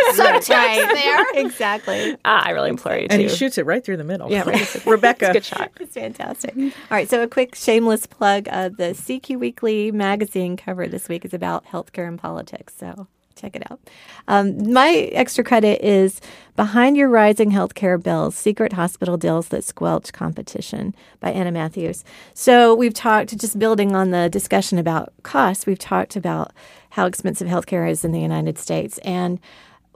Right 0.49 0.95
there. 0.95 1.27
exactly. 1.45 2.17
Ah, 2.25 2.43
I 2.45 2.51
really 2.51 2.71
implore 2.71 2.97
you 2.97 3.09
to. 3.09 3.13
And 3.13 3.23
he 3.23 3.29
shoots 3.29 3.59
it 3.59 3.67
right 3.67 3.85
through 3.85 3.97
the 3.97 4.05
middle. 4.05 4.31
Yeah, 4.31 4.43
right. 4.47 4.87
Rebecca. 4.87 5.33
good 5.33 5.45
shot. 5.45 5.71
It's 5.81 5.95
fantastic. 5.95 6.55
All 6.57 6.71
right, 6.91 7.09
so 7.09 7.23
a 7.23 7.29
quick 7.29 7.55
shameless 7.55 8.07
plug. 8.07 8.49
Uh, 8.49 8.69
the 8.69 8.95
CQ 8.95 9.39
Weekly 9.39 9.91
magazine 9.91 10.57
cover 10.57 10.87
this 10.87 11.09
week 11.09 11.25
is 11.25 11.35
about 11.35 11.67
healthcare 11.67 12.07
and 12.07 12.19
politics. 12.19 12.75
So 12.79 13.09
check 13.35 13.57
it 13.57 13.71
out. 13.71 13.81
Um, 14.29 14.73
my 14.73 14.91
extra 15.13 15.43
credit 15.45 15.85
is 15.85 16.21
Behind 16.57 16.97
Your 16.97 17.09
Rising 17.09 17.51
Healthcare 17.51 18.01
Bills 18.03 18.37
Secret 18.37 18.73
Hospital 18.75 19.17
Deals 19.17 19.49
That 19.49 19.65
Squelch 19.65 20.13
Competition 20.13 20.95
by 21.21 21.33
Anna 21.33 21.51
Mathews. 21.51 22.05
So, 22.35 22.75
we've 22.75 22.95
talked, 22.95 23.37
just 23.37 23.59
building 23.59 23.95
on 23.97 24.11
the 24.11 24.29
discussion 24.29 24.79
about 24.79 25.13
costs, 25.23 25.67
we've 25.67 25.79
talked 25.79 26.15
about 26.17 26.53
how 26.91 27.07
expensive 27.07 27.49
healthcare 27.49 27.91
is 27.91 28.05
in 28.05 28.13
the 28.13 28.21
United 28.21 28.59
States. 28.59 28.99
And 28.99 29.41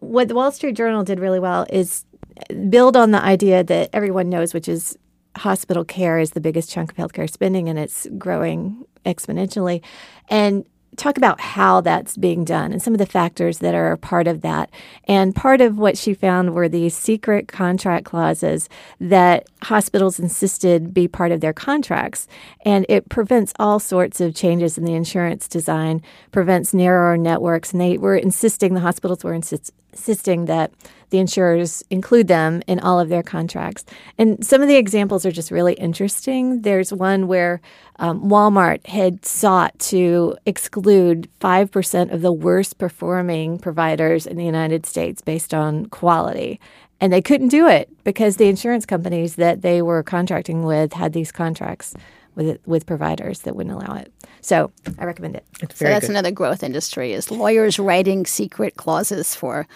what 0.00 0.28
the 0.28 0.34
Wall 0.34 0.52
Street 0.52 0.76
Journal 0.76 1.04
did 1.04 1.20
really 1.20 1.40
well 1.40 1.66
is 1.70 2.04
build 2.68 2.96
on 2.96 3.10
the 3.10 3.22
idea 3.22 3.64
that 3.64 3.90
everyone 3.92 4.28
knows, 4.28 4.52
which 4.52 4.68
is 4.68 4.96
hospital 5.36 5.84
care 5.84 6.18
is 6.18 6.32
the 6.32 6.40
biggest 6.40 6.70
chunk 6.70 6.90
of 6.90 6.96
healthcare 6.96 7.30
spending 7.30 7.68
and 7.68 7.78
it's 7.78 8.06
growing 8.18 8.84
exponentially. 9.04 9.82
And 10.28 10.64
talk 10.96 11.16
about 11.18 11.40
how 11.40 11.80
that's 11.80 12.16
being 12.16 12.44
done 12.44 12.72
and 12.72 12.82
some 12.82 12.94
of 12.94 12.98
the 12.98 13.06
factors 13.06 13.58
that 13.58 13.74
are 13.74 13.96
part 13.98 14.26
of 14.26 14.40
that. 14.40 14.70
And 15.04 15.34
part 15.34 15.60
of 15.60 15.78
what 15.78 15.98
she 15.98 16.14
found 16.14 16.54
were 16.54 16.68
these 16.68 16.96
secret 16.96 17.48
contract 17.48 18.06
clauses 18.06 18.68
that 18.98 19.46
hospitals 19.62 20.18
insisted 20.18 20.94
be 20.94 21.06
part 21.06 21.32
of 21.32 21.40
their 21.40 21.52
contracts. 21.52 22.26
And 22.64 22.86
it 22.88 23.08
prevents 23.08 23.52
all 23.58 23.78
sorts 23.78 24.20
of 24.20 24.34
changes 24.34 24.78
in 24.78 24.84
the 24.84 24.94
insurance 24.94 25.48
design, 25.48 26.02
prevents 26.32 26.72
narrower 26.72 27.16
networks. 27.16 27.72
And 27.72 27.80
they 27.80 27.98
were 27.98 28.16
insisting, 28.16 28.74
the 28.74 28.80
hospitals 28.80 29.22
were 29.22 29.34
insist- 29.34 29.72
insisting 29.96 30.44
that 30.44 30.70
the 31.08 31.18
insurers 31.18 31.82
include 31.88 32.28
them 32.28 32.62
in 32.66 32.78
all 32.80 33.00
of 33.00 33.08
their 33.08 33.22
contracts. 33.22 33.84
And 34.18 34.44
some 34.44 34.60
of 34.60 34.68
the 34.68 34.76
examples 34.76 35.24
are 35.24 35.32
just 35.32 35.50
really 35.50 35.72
interesting. 35.74 36.62
There's 36.62 36.92
one 36.92 37.28
where 37.28 37.62
um, 37.98 38.28
Walmart 38.28 38.86
had 38.86 39.24
sought 39.24 39.78
to 39.78 40.36
exclude 40.44 41.30
5% 41.40 42.12
of 42.12 42.20
the 42.20 42.32
worst 42.32 42.76
performing 42.76 43.58
providers 43.58 44.26
in 44.26 44.36
the 44.36 44.44
United 44.44 44.84
States 44.84 45.22
based 45.22 45.54
on 45.54 45.86
quality. 45.86 46.60
And 47.00 47.12
they 47.12 47.22
couldn't 47.22 47.48
do 47.48 47.66
it 47.66 47.88
because 48.04 48.36
the 48.36 48.48
insurance 48.48 48.84
companies 48.84 49.36
that 49.36 49.62
they 49.62 49.80
were 49.80 50.02
contracting 50.02 50.64
with 50.64 50.92
had 50.92 51.12
these 51.12 51.32
contracts 51.32 51.94
with 52.36 52.60
with 52.66 52.86
providers 52.86 53.40
that 53.40 53.56
wouldn't 53.56 53.74
allow 53.74 53.96
it. 53.96 54.12
So 54.42 54.70
I 54.98 55.04
recommend 55.04 55.36
it. 55.36 55.44
so 55.74 55.86
that's 55.86 56.06
good. 56.06 56.10
another 56.10 56.30
growth 56.30 56.62
industry 56.62 57.12
is 57.12 57.30
lawyers 57.30 57.78
writing 57.78 58.26
secret 58.26 58.76
clauses 58.76 59.34
for 59.34 59.66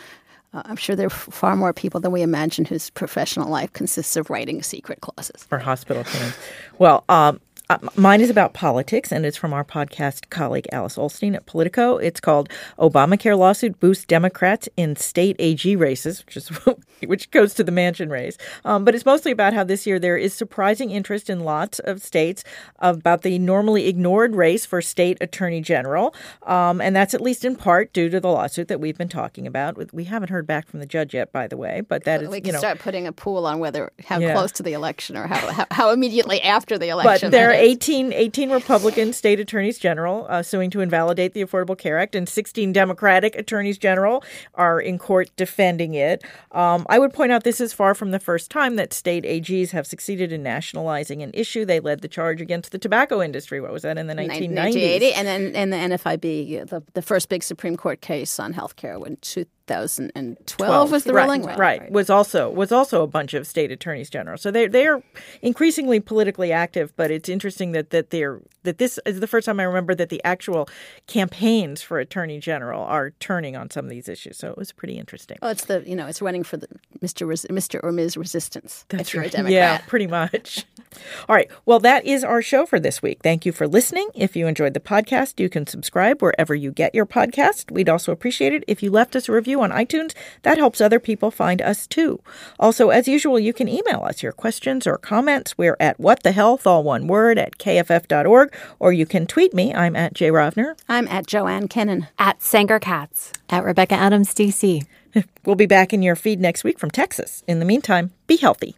uh, 0.53 0.63
I'm 0.65 0.77
sure 0.77 0.97
there 0.97 1.07
are 1.07 1.11
far 1.11 1.57
more 1.57 1.73
people 1.73 2.01
than 2.01 2.13
we 2.13 2.23
imagine 2.23 2.65
whose 2.65 2.91
professional 2.91 3.49
life 3.49 3.73
consists 3.73 4.17
of 4.17 4.31
writing 4.31 4.63
secret 4.63 5.01
clauses. 5.01 5.45
For 5.45 5.59
hospital 5.59 6.03
claims. 6.05 6.35
Well, 6.79 7.05
um, 7.09 7.41
uh, 7.69 7.79
mine 7.95 8.21
is 8.21 8.31
about 8.31 8.53
politics, 8.53 9.13
and 9.13 9.25
it's 9.25 9.37
from 9.37 9.53
our 9.53 9.65
podcast 9.65 10.29
colleague 10.29 10.67
Alice 10.73 10.97
Ollstein 10.97 11.37
at 11.37 11.47
Politico. 11.47 11.99
It's 11.99 12.19
called 12.19 12.49
"Obamacare 12.81 13.39
Lawsuit 13.39 13.79
Boosts 13.79 14.05
Democrats 14.05 14.69
in 14.77 14.97
State 14.97 15.37
AG 15.39 15.77
Races," 15.77 16.27
which 16.27 16.37
is 16.37 16.49
which 17.07 17.31
goes 17.31 17.55
to 17.55 17.65
the 17.65 17.73
Manchin 17.73 18.11
race. 18.11 18.37
Um, 18.65 18.85
but 18.85 18.95
it's 18.95 19.07
mostly 19.07 19.33
about 19.33 19.53
how 19.53 19.65
this 19.65 19.87
year 19.87 19.99
there 19.99 20.17
is 20.17 20.35
surprising 20.35 20.91
interest 20.91 21.31
in 21.31 21.41
lots 21.41 21.79
of 21.81 22.03
states 22.03 22.45
about 22.79 23.23
the 23.23 23.39
normally 23.39 23.89
ignored 23.89 24.35
race 24.35 24.67
for 24.67 24.83
state 24.83 25.19
attorney 25.21 25.61
general, 25.61 26.15
um, 26.45 26.81
and 26.81 26.95
that's 26.95 27.15
at 27.15 27.21
least 27.21 27.45
in 27.45 27.57
part 27.57 27.93
due 27.93 28.09
to 28.09 28.21
the 28.21 28.29
lawsuit 28.29 28.69
that 28.69 28.81
we've 28.81 28.99
been 28.99 29.09
talking 29.09 29.47
about. 29.47 29.93
We 29.93 30.05
haven't 30.05 30.31
heard 30.31 30.47
back 30.47 30.69
from 30.69 30.81
the 30.81 30.87
judge 30.87 31.15
yet, 31.15 31.33
by 31.33 31.47
the 31.47 31.57
way, 31.57 31.83
but 31.83 32.05
that 32.05 32.23
is 32.23 32.29
we 32.29 32.41
can 32.41 32.49
you 32.49 32.53
know, 32.53 32.59
start 32.59 32.79
putting 32.79 33.07
a 33.07 33.13
pool 33.13 33.47
on 33.47 33.59
whether 33.59 33.93
how 34.05 34.19
yeah. 34.19 34.33
close 34.33 34.53
to 34.53 34.63
the 34.63 34.73
election 34.73 35.17
or 35.17 35.27
how, 35.27 35.53
how, 35.53 35.67
how 35.71 35.91
immediately 35.91 36.41
after 36.43 36.79
the 36.79 36.89
election. 36.89 37.29
But 37.29 37.37
there 37.37 37.53
18, 37.53 38.13
18 38.13 38.51
Republican 38.51 39.13
state 39.13 39.41
attorneys 39.41 39.79
general 39.79 40.27
uh, 40.29 40.43
suing 40.43 40.71
to 40.71 40.81
invalidate 40.81 41.35
the 41.35 41.45
Affordable 41.45 41.77
Care 41.77 41.99
Act, 41.99 42.15
and 42.15 42.29
16 42.29 42.73
Democratic 42.73 43.37
attorneys 43.37 43.79
general 43.79 44.25
are 44.55 44.81
in 44.81 44.99
court 44.99 45.31
defending 45.37 45.95
it. 45.95 46.23
Um, 46.53 46.87
I 46.91 46.99
would 46.99 47.13
point 47.13 47.31
out 47.31 47.45
this 47.45 47.61
is 47.61 47.73
far 47.73 47.95
from 47.95 48.11
the 48.11 48.19
first 48.19 48.51
time 48.51 48.75
that 48.75 48.93
state 48.93 49.25
AGs 49.25 49.71
have 49.71 49.87
succeeded 49.87 50.33
in 50.33 50.43
nationalizing 50.43 51.23
an 51.23 51.31
issue. 51.33 51.65
They 51.65 51.79
led 51.79 52.01
the 52.01 52.09
charge 52.09 52.41
against 52.41 52.73
the 52.73 52.79
tobacco 52.79 53.23
industry. 53.23 53.61
What 53.61 53.73
was 53.73 53.83
that 53.83 53.97
in 53.97 54.09
the 54.09 54.15
1990s? 54.15 54.57
1980, 54.57 55.13
and 55.13 55.29
then 55.29 55.57
and 55.57 55.73
the 55.73 55.97
NFIB, 55.97 56.69
the, 56.69 56.83
the 56.95 57.03
first 57.03 57.29
big 57.29 57.45
Supreme 57.45 57.77
Court 57.77 58.01
case 58.01 58.41
on 58.41 58.53
health 58.53 58.75
care 58.75 58.99
when 58.99 59.19
2012 59.71 60.93
was 60.93 61.05
the 61.05 61.13
right, 61.13 61.23
ruling 61.25 61.45
right, 61.45 61.59
right, 61.59 61.91
was 61.91 62.11
also 62.11 62.51
was 62.51 62.73
also 62.73 63.03
a 63.03 63.07
bunch 63.07 63.35
of 63.35 63.47
state 63.47 63.71
attorneys 63.71 64.11
general. 64.11 64.37
So 64.37 64.51
they 64.51 64.67
they 64.67 64.87
are 64.87 65.03
increasingly 65.43 66.01
politically 66.01 66.53
active 66.53 66.93
but 66.97 67.11
it's 67.11 67.29
interesting 67.29 67.73
that 67.73 67.91
that 67.91 68.11
they're 68.11 68.41
that 68.63 68.79
this 68.79 68.99
is 69.07 69.21
the 69.21 69.27
first 69.27 69.47
time 69.47 69.59
i 69.59 69.63
remember 69.63 69.95
that 69.95 70.09
the 70.09 70.23
actual 70.25 70.69
campaigns 71.07 71.83
for 71.83 71.99
attorney 71.99 72.39
general 72.39 72.83
are 72.83 73.11
turning 73.21 73.57
on 73.57 73.71
some 73.71 73.85
of 73.85 73.91
these 73.91 74.09
issues. 74.09 74.37
So 74.37 74.51
it 74.51 74.59
was 74.59 74.73
pretty 74.73 74.99
interesting. 74.99 75.39
Oh 75.43 75.49
it's 75.49 75.65
the 75.65 75.83
you 75.89 75.97
know 75.97 76.07
it's 76.07 76.21
running 76.21 76.43
for 76.43 76.57
the 76.57 76.69
mr 77.01 77.27
Res- 77.27 77.47
mr 77.47 77.81
or 77.83 77.93
ms 77.93 78.17
resistance 78.17 78.85
that's 78.89 79.15
right. 79.15 79.33
Yeah 79.49 79.79
pretty 79.87 80.07
much 80.07 80.67
all 81.29 81.37
right 81.37 81.51
well 81.65 81.79
that 81.79 82.05
is 82.05 82.25
our 82.25 82.43
show 82.43 82.67
for 82.67 82.81
this 82.81 83.03
week 83.03 83.21
thank 83.23 83.47
you 83.47 83.53
for 83.53 83.69
listening 83.69 84.09
if 84.15 84.35
you 84.35 84.47
enjoyed 84.47 84.75
the 84.75 84.81
podcast 84.81 85.39
you 85.39 85.49
can 85.49 85.67
subscribe 85.67 86.21
wherever 86.21 86.55
you 86.55 86.71
get 86.71 86.95
your 86.95 87.07
podcast 87.07 87.71
we'd 87.71 87.89
also 87.89 88.13
appreciate 88.13 88.53
it 88.53 88.65
if 88.67 88.83
you 88.83 88.91
left 88.91 89.17
us 89.17 89.29
a 89.29 89.33
review 89.33 89.61
on 89.63 89.71
iTunes. 89.71 90.15
That 90.43 90.59
helps 90.59 90.81
other 90.81 91.01
people 91.01 91.31
find 91.31 91.63
us 91.63 91.87
too. 91.87 92.21
Also, 92.59 92.91
as 92.91 93.09
usual, 93.09 93.39
you 93.39 93.53
can 93.53 93.69
email 93.69 94.03
us 94.03 94.23
your 94.23 94.33
questions 94.33 94.87
or 94.87 94.99
comments. 94.99 95.57
We're 95.57 95.77
at 95.81 95.99
whatthehealth, 95.99 96.67
all 96.67 96.83
one 96.83 97.07
word, 97.07 97.39
at 97.39 97.59
kff.org, 97.59 98.55
or 98.79 98.93
you 98.93 99.07
can 99.07 99.27
tweet 99.27 99.55
me. 99.55 99.75
I'm 99.75 99.97
at 99.97 100.15
Jay 100.15 100.31
Rovner. 100.31 100.79
I'm 100.89 101.09
at 101.09 101.27
Joanne 101.27 101.69
Kenen. 101.69 102.09
At 102.19 102.43
Sanger 102.43 102.79
Katz. 102.79 103.33
At 103.49 103.65
Rebecca 103.65 103.95
Adams, 103.95 104.35
DC. 104.35 104.85
We'll 105.45 105.57
be 105.57 105.67
back 105.67 105.93
in 105.93 106.03
your 106.03 106.15
feed 106.15 106.39
next 106.39 106.63
week 106.63 106.79
from 106.79 106.93
Texas. 106.93 107.43
In 107.49 107.59
the 107.59 107.65
meantime, 107.65 108.13
be 108.29 108.37
healthy. 108.37 108.77